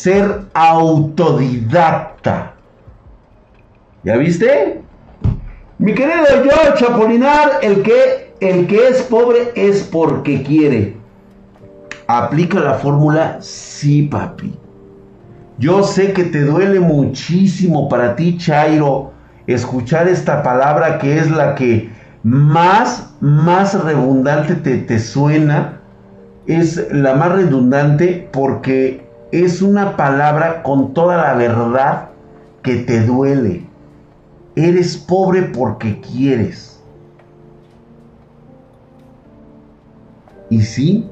Ser 0.01 0.41
autodidacta. 0.53 2.53
¿Ya 4.03 4.17
viste? 4.17 4.81
Mi 5.79 5.93
querido 5.93 6.43
yo, 6.43 6.75
Chapolinar, 6.75 7.59
el 7.61 7.81
que, 7.81 8.33
el 8.39 8.67
que 8.67 8.87
es 8.87 9.01
pobre 9.03 9.51
es 9.55 9.83
porque 9.83 10.43
quiere. 10.43 10.95
¿Aplica 12.07 12.59
la 12.59 12.75
fórmula? 12.75 13.37
Sí, 13.41 14.03
papi. 14.03 14.53
Yo 15.57 15.83
sé 15.83 16.13
que 16.13 16.25
te 16.25 16.41
duele 16.41 16.79
muchísimo 16.79 17.89
para 17.89 18.15
ti, 18.15 18.37
Chairo, 18.37 19.11
escuchar 19.47 20.07
esta 20.07 20.43
palabra 20.43 20.99
que 20.99 21.17
es 21.17 21.31
la 21.31 21.55
que 21.55 21.89
más, 22.23 23.13
más 23.19 23.83
redundante 23.83 24.55
te, 24.55 24.77
te 24.77 24.99
suena. 24.99 25.81
Es 26.45 26.87
la 26.91 27.15
más 27.15 27.33
redundante 27.33 28.29
porque 28.31 29.06
es 29.31 29.61
una 29.61 29.97
palabra 29.97 30.63
con 30.63 30.93
toda 30.93 31.17
la 31.17 31.33
verdad 31.33 32.09
que 32.61 32.77
te 32.77 33.05
duele. 33.05 33.65
Eres 34.55 34.97
pobre 34.97 35.43
porque 35.43 35.99
quieres. 35.99 36.79
Y 40.49 40.61
sí, 40.61 41.09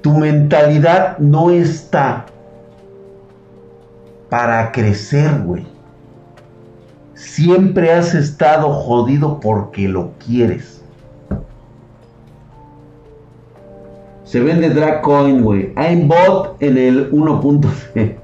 tu 0.00 0.12
mentalidad 0.12 1.18
no 1.18 1.50
está 1.50 2.26
para 4.28 4.70
crecer, 4.70 5.42
güey. 5.42 5.66
Siempre 7.14 7.92
has 7.92 8.14
estado 8.14 8.72
jodido 8.72 9.40
porque 9.40 9.88
lo 9.88 10.12
quieres. 10.24 10.83
Se 14.34 14.40
vende 14.40 14.68
Dragcoin, 14.68 15.42
güey. 15.42 15.72
Hay 15.76 15.94
bot 16.06 16.56
en 16.58 16.76
el 16.76 17.08
1.c. 17.12 18.18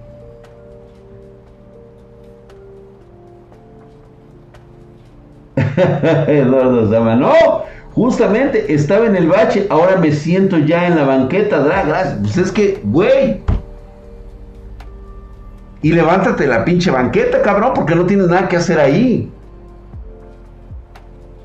Eduardo 6.27 6.91
Sama, 6.91 7.15
no, 7.15 7.33
justamente 7.93 8.75
estaba 8.75 9.07
en 9.07 9.15
el 9.15 9.29
bache, 9.29 9.69
ahora 9.71 9.99
me 9.99 10.11
siento 10.11 10.59
ya 10.59 10.89
en 10.89 10.97
la 10.97 11.05
banqueta, 11.05 11.61
drag, 11.61 11.87
gracias. 11.87 12.19
Pues 12.21 12.37
es 12.39 12.51
que, 12.51 12.81
güey, 12.83 13.41
Y 15.83 15.93
levántate 15.93 16.49
la 16.49 16.65
pinche 16.65 16.91
banqueta, 16.91 17.41
cabrón, 17.41 17.71
porque 17.73 17.95
no 17.95 18.05
tienes 18.05 18.27
nada 18.27 18.49
que 18.49 18.57
hacer 18.57 18.81
ahí. 18.81 19.31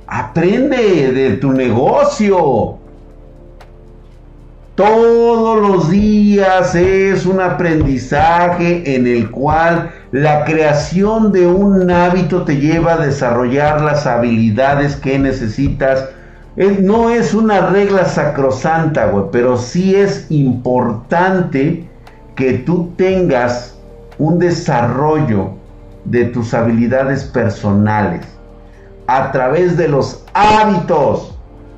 Aprende 0.08 1.12
de 1.12 1.38
tu 1.38 1.52
negocio. 1.52 2.80
Todos 4.76 5.62
los 5.62 5.90
días 5.90 6.76
es 6.76 7.26
un 7.26 7.40
aprendizaje 7.40 8.96
en 8.98 9.08
el 9.08 9.32
cual 9.32 9.90
la 10.12 10.44
creación 10.44 11.32
de 11.32 11.48
un 11.48 11.90
hábito 11.90 12.44
te 12.44 12.58
lleva 12.58 12.96
a 12.96 12.98
desarrollar 12.98 13.80
las 13.80 14.06
habilidades 14.06 14.98
que 14.98 15.18
necesitas. 15.18 16.10
no 16.82 17.10
es 17.10 17.34
una 17.34 17.68
regla 17.68 18.04
sacrosanta, 18.04 19.06
güey, 19.06 19.28
pero 19.32 19.56
sí 19.56 19.96
es 19.96 20.26
importante 20.30 21.88
que 22.36 22.56
tú 22.56 22.92
tengas 22.98 23.78
un 24.18 24.40
desarrollo 24.40 25.52
de 26.04 26.26
tus 26.26 26.54
habilidades 26.54 27.24
personales 27.24 28.26
a 29.08 29.32
través 29.32 29.78
de 29.78 29.88
los 29.88 30.26
hábitos, 30.34 31.34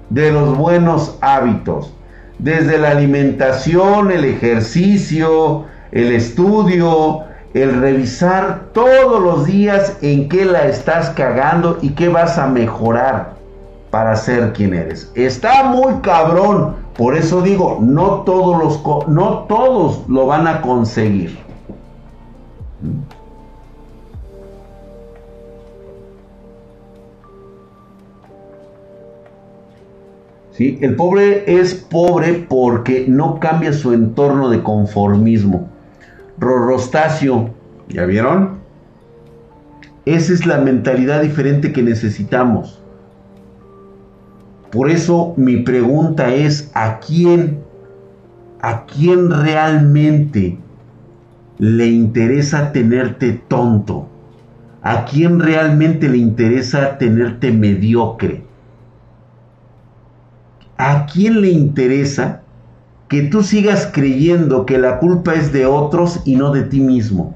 de 0.09 0.31
los 0.31 0.57
buenos 0.57 1.15
hábitos 1.21 1.93
desde 2.39 2.77
la 2.77 2.91
alimentación, 2.91 4.11
el 4.11 4.25
ejercicio, 4.25 5.65
el 5.91 6.11
estudio, 6.11 7.23
el 7.53 7.79
revisar 7.81 8.65
todos 8.73 9.21
los 9.21 9.45
días 9.45 9.97
en 10.01 10.29
qué 10.29 10.45
la 10.45 10.67
estás 10.67 11.09
cagando 11.11 11.79
y 11.81 11.91
qué 11.91 12.09
vas 12.09 12.37
a 12.37 12.47
mejorar 12.47 13.33
para 13.89 14.15
ser 14.15 14.53
quien 14.53 14.73
eres. 14.73 15.11
Está 15.15 15.63
muy 15.63 15.95
cabrón, 16.01 16.75
por 16.95 17.15
eso 17.15 17.41
digo, 17.41 17.79
no 17.81 18.21
todos 18.21 18.57
los 18.63 19.07
no 19.07 19.45
todos 19.47 20.07
lo 20.07 20.27
van 20.27 20.47
a 20.47 20.61
conseguir. 20.61 21.37
El 30.59 30.95
pobre 30.95 31.43
es 31.59 31.75
pobre 31.75 32.45
porque 32.49 33.05
no 33.07 33.39
cambia 33.39 33.73
su 33.73 33.93
entorno 33.93 34.49
de 34.49 34.63
conformismo. 34.63 35.69
Rorrostacio, 36.39 37.51
¿ya 37.89 38.05
vieron? 38.05 38.57
Esa 40.05 40.33
es 40.33 40.47
la 40.47 40.57
mentalidad 40.57 41.21
diferente 41.21 41.71
que 41.71 41.83
necesitamos. 41.83 42.81
Por 44.71 44.89
eso 44.89 45.35
mi 45.37 45.57
pregunta 45.57 46.33
es, 46.33 46.71
¿a 46.73 46.99
quién, 46.99 47.59
a 48.61 48.85
quién 48.85 49.29
realmente 49.29 50.57
le 51.59 51.87
interesa 51.87 52.71
tenerte 52.71 53.33
tonto? 53.47 54.07
¿A 54.81 55.05
quién 55.05 55.39
realmente 55.39 56.09
le 56.09 56.17
interesa 56.17 56.97
tenerte 56.97 57.51
mediocre? 57.51 58.46
¿A 60.77 61.07
quién 61.07 61.41
le 61.41 61.49
interesa 61.49 62.41
que 63.07 63.23
tú 63.23 63.41
sigas 63.41 63.89
creyendo 63.91 64.65
que 64.65 64.77
la 64.77 64.99
culpa 64.99 65.33
es 65.33 65.51
de 65.51 65.65
otros 65.65 66.21
y 66.25 66.35
no 66.35 66.51
de 66.51 66.63
ti 66.63 66.79
mismo? 66.79 67.35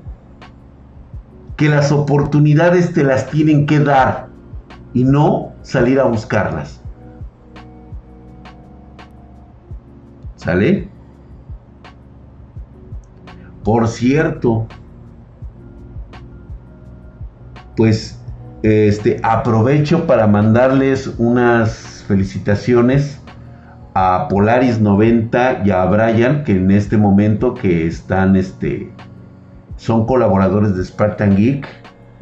Que 1.57 1.69
las 1.69 1.91
oportunidades 1.91 2.93
te 2.93 3.03
las 3.03 3.29
tienen 3.29 3.65
que 3.65 3.79
dar 3.79 4.27
y 4.93 5.03
no 5.03 5.53
salir 5.63 5.99
a 5.99 6.03
buscarlas. 6.03 6.81
¿Sale? 10.35 10.89
Por 13.63 13.87
cierto, 13.87 14.67
pues 17.75 18.19
este 18.63 19.19
aprovecho 19.23 20.05
para 20.05 20.27
mandarles 20.27 21.07
unas 21.17 22.03
felicitaciones 22.07 23.20
a 23.93 24.27
Polaris 24.29 24.79
90 24.79 25.63
y 25.65 25.71
a 25.71 25.85
Brian, 25.85 26.43
que 26.43 26.53
en 26.53 26.71
este 26.71 26.97
momento 26.97 27.53
que 27.53 27.87
están, 27.87 28.35
este, 28.35 28.91
son 29.75 30.05
colaboradores 30.05 30.75
de 30.75 30.85
Spartan 30.85 31.35
Geek. 31.35 31.67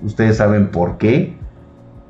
Ustedes 0.01 0.37
saben 0.37 0.71
por 0.71 0.97
qué. 0.97 1.37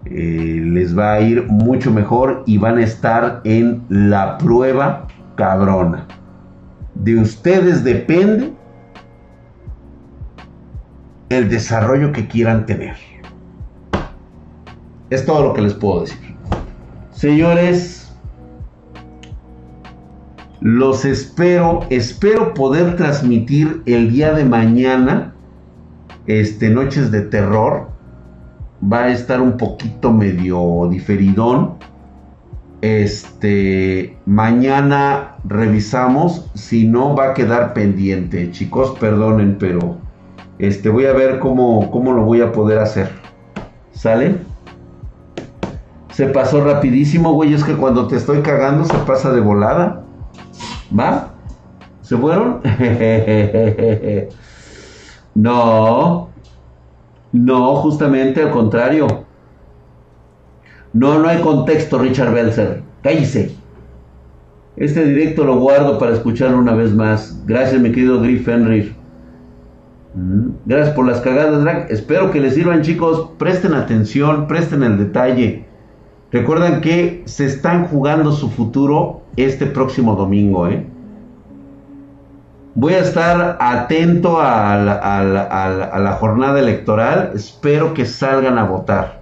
Eh, 0.05 0.61
les 0.65 0.97
va 0.97 1.13
a 1.13 1.21
ir 1.21 1.45
mucho 1.47 1.91
mejor 1.91 2.43
y 2.45 2.57
van 2.57 2.77
a 2.77 2.83
estar 2.83 3.41
en 3.43 3.83
la 3.89 4.37
prueba 4.37 5.07
cabrona. 5.35 6.05
De 6.95 7.17
ustedes 7.17 7.83
depende 7.83 8.53
el 11.29 11.49
desarrollo 11.49 12.11
que 12.11 12.27
quieran 12.27 12.65
tener. 12.65 12.95
Es 15.09 15.25
todo 15.25 15.43
lo 15.43 15.53
que 15.53 15.61
les 15.61 15.73
puedo 15.73 16.01
decir. 16.01 16.35
Señores, 17.11 18.08
los 20.61 21.05
espero, 21.05 21.81
espero 21.89 22.53
poder 22.53 22.97
transmitir 22.97 23.81
el 23.85 24.11
día 24.11 24.33
de 24.33 24.43
mañana, 24.43 25.33
este, 26.27 26.69
Noches 26.69 27.11
de 27.11 27.21
Terror. 27.21 27.87
Va 28.81 29.03
a 29.03 29.09
estar 29.09 29.41
un 29.41 29.57
poquito 29.57 30.11
medio 30.11 30.87
diferidón. 30.89 31.75
Este, 32.81 34.17
mañana 34.25 35.35
revisamos, 35.45 36.49
si 36.55 36.87
no 36.87 37.15
va 37.15 37.31
a 37.31 37.33
quedar 37.33 37.73
pendiente. 37.73 38.51
Chicos, 38.51 38.97
perdonen, 38.99 39.57
pero 39.59 39.97
este, 40.59 40.89
voy 40.89 41.05
a 41.05 41.13
ver 41.13 41.39
cómo, 41.39 41.89
cómo 41.91 42.13
lo 42.13 42.23
voy 42.23 42.41
a 42.41 42.51
poder 42.51 42.79
hacer. 42.79 43.09
¿Sale? 43.91 44.37
Se 46.11 46.27
pasó 46.27 46.63
rapidísimo, 46.63 47.33
güey. 47.33 47.53
Es 47.53 47.63
que 47.63 47.75
cuando 47.75 48.07
te 48.07 48.15
estoy 48.17 48.41
cagando 48.41 48.85
se 48.85 48.97
pasa 48.99 49.31
de 49.31 49.41
volada. 49.41 50.05
¿Va? 50.97 51.33
¿Se 52.01 52.17
fueron? 52.17 52.61
no. 55.35 56.29
No, 57.31 57.75
justamente 57.75 58.41
al 58.41 58.51
contrario. 58.51 59.25
No, 60.93 61.19
no 61.19 61.27
hay 61.27 61.41
contexto, 61.41 61.99
Richard 61.99 62.33
Belzer. 62.33 62.81
Cállese. 63.03 63.55
Este 64.75 65.05
directo 65.05 65.43
lo 65.43 65.59
guardo 65.59 65.99
para 65.99 66.13
escucharlo 66.13 66.57
una 66.57 66.73
vez 66.73 66.93
más. 66.93 67.43
Gracias, 67.45 67.79
mi 67.81 67.91
querido 67.91 68.21
Griff 68.21 68.47
Henry. 68.47 68.95
Mm, 70.15 70.49
gracias 70.65 70.95
por 70.95 71.05
las 71.05 71.21
cagadas, 71.21 71.61
Drag. 71.61 71.91
Espero 71.91 72.31
que 72.31 72.39
les 72.39 72.55
sirvan, 72.55 72.81
chicos. 72.81 73.29
Presten 73.37 73.73
atención, 73.73 74.47
presten 74.47 74.83
el 74.83 74.97
detalle. 74.97 75.68
Recuerden 76.31 76.81
que 76.81 77.23
se 77.25 77.45
están 77.45 77.87
jugando 77.87 78.31
su 78.31 78.49
futuro 78.49 79.21
este 79.35 79.65
próximo 79.65 80.15
domingo. 80.15 80.67
¿eh? 80.67 80.85
Voy 82.75 82.93
a 82.93 82.99
estar 82.99 83.57
atento 83.59 84.39
a 84.39 84.77
la, 84.77 86.17
jornada 86.19 86.59
electoral. 86.59 87.31
Espero 87.33 87.95
que 87.95 88.05
salgan 88.05 88.59
a 88.59 88.63
votar 88.63 89.21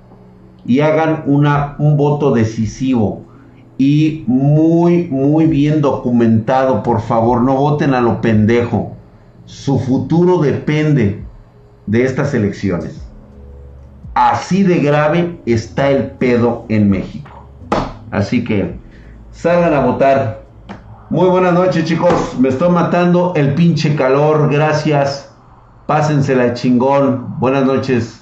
y 0.66 0.82
hagan 0.82 1.24
un 1.28 1.96
voto 1.96 2.32
decisivo 2.32 3.24
y 3.78 4.26
muy, 4.28 5.06
muy 5.06 5.46
bien 5.46 5.80
documentado. 5.80 6.84
Por 6.84 7.00
favor, 7.00 7.42
no 7.42 7.56
voten 7.56 7.94
a 7.94 8.02
lo 8.02 8.20
pendejo. 8.20 8.98
Su 9.46 9.80
futuro 9.80 10.40
depende 10.40 11.24
de 11.86 12.04
estas 12.04 12.34
elecciones. 12.34 13.07
Así 14.20 14.64
de 14.64 14.80
grave 14.80 15.40
está 15.46 15.92
el 15.92 16.06
pedo 16.06 16.66
en 16.70 16.90
México. 16.90 17.46
Así 18.10 18.44
que 18.44 18.76
salgan 19.32 19.76
a 19.76 19.82
votar. 19.82 20.42
Muy 21.12 21.30
buenas 21.30 21.54
noches 21.54 21.86
chicos. 21.86 22.36
Me 22.40 22.50
estoy 22.50 22.70
matando 22.70 23.34
el 23.36 23.54
pinche 23.54 23.96
calor. 23.96 24.52
Gracias. 24.52 25.32
Pásensela 25.86 26.56
chingón. 26.56 27.40
Buenas 27.40 27.64
noches. 27.66 28.17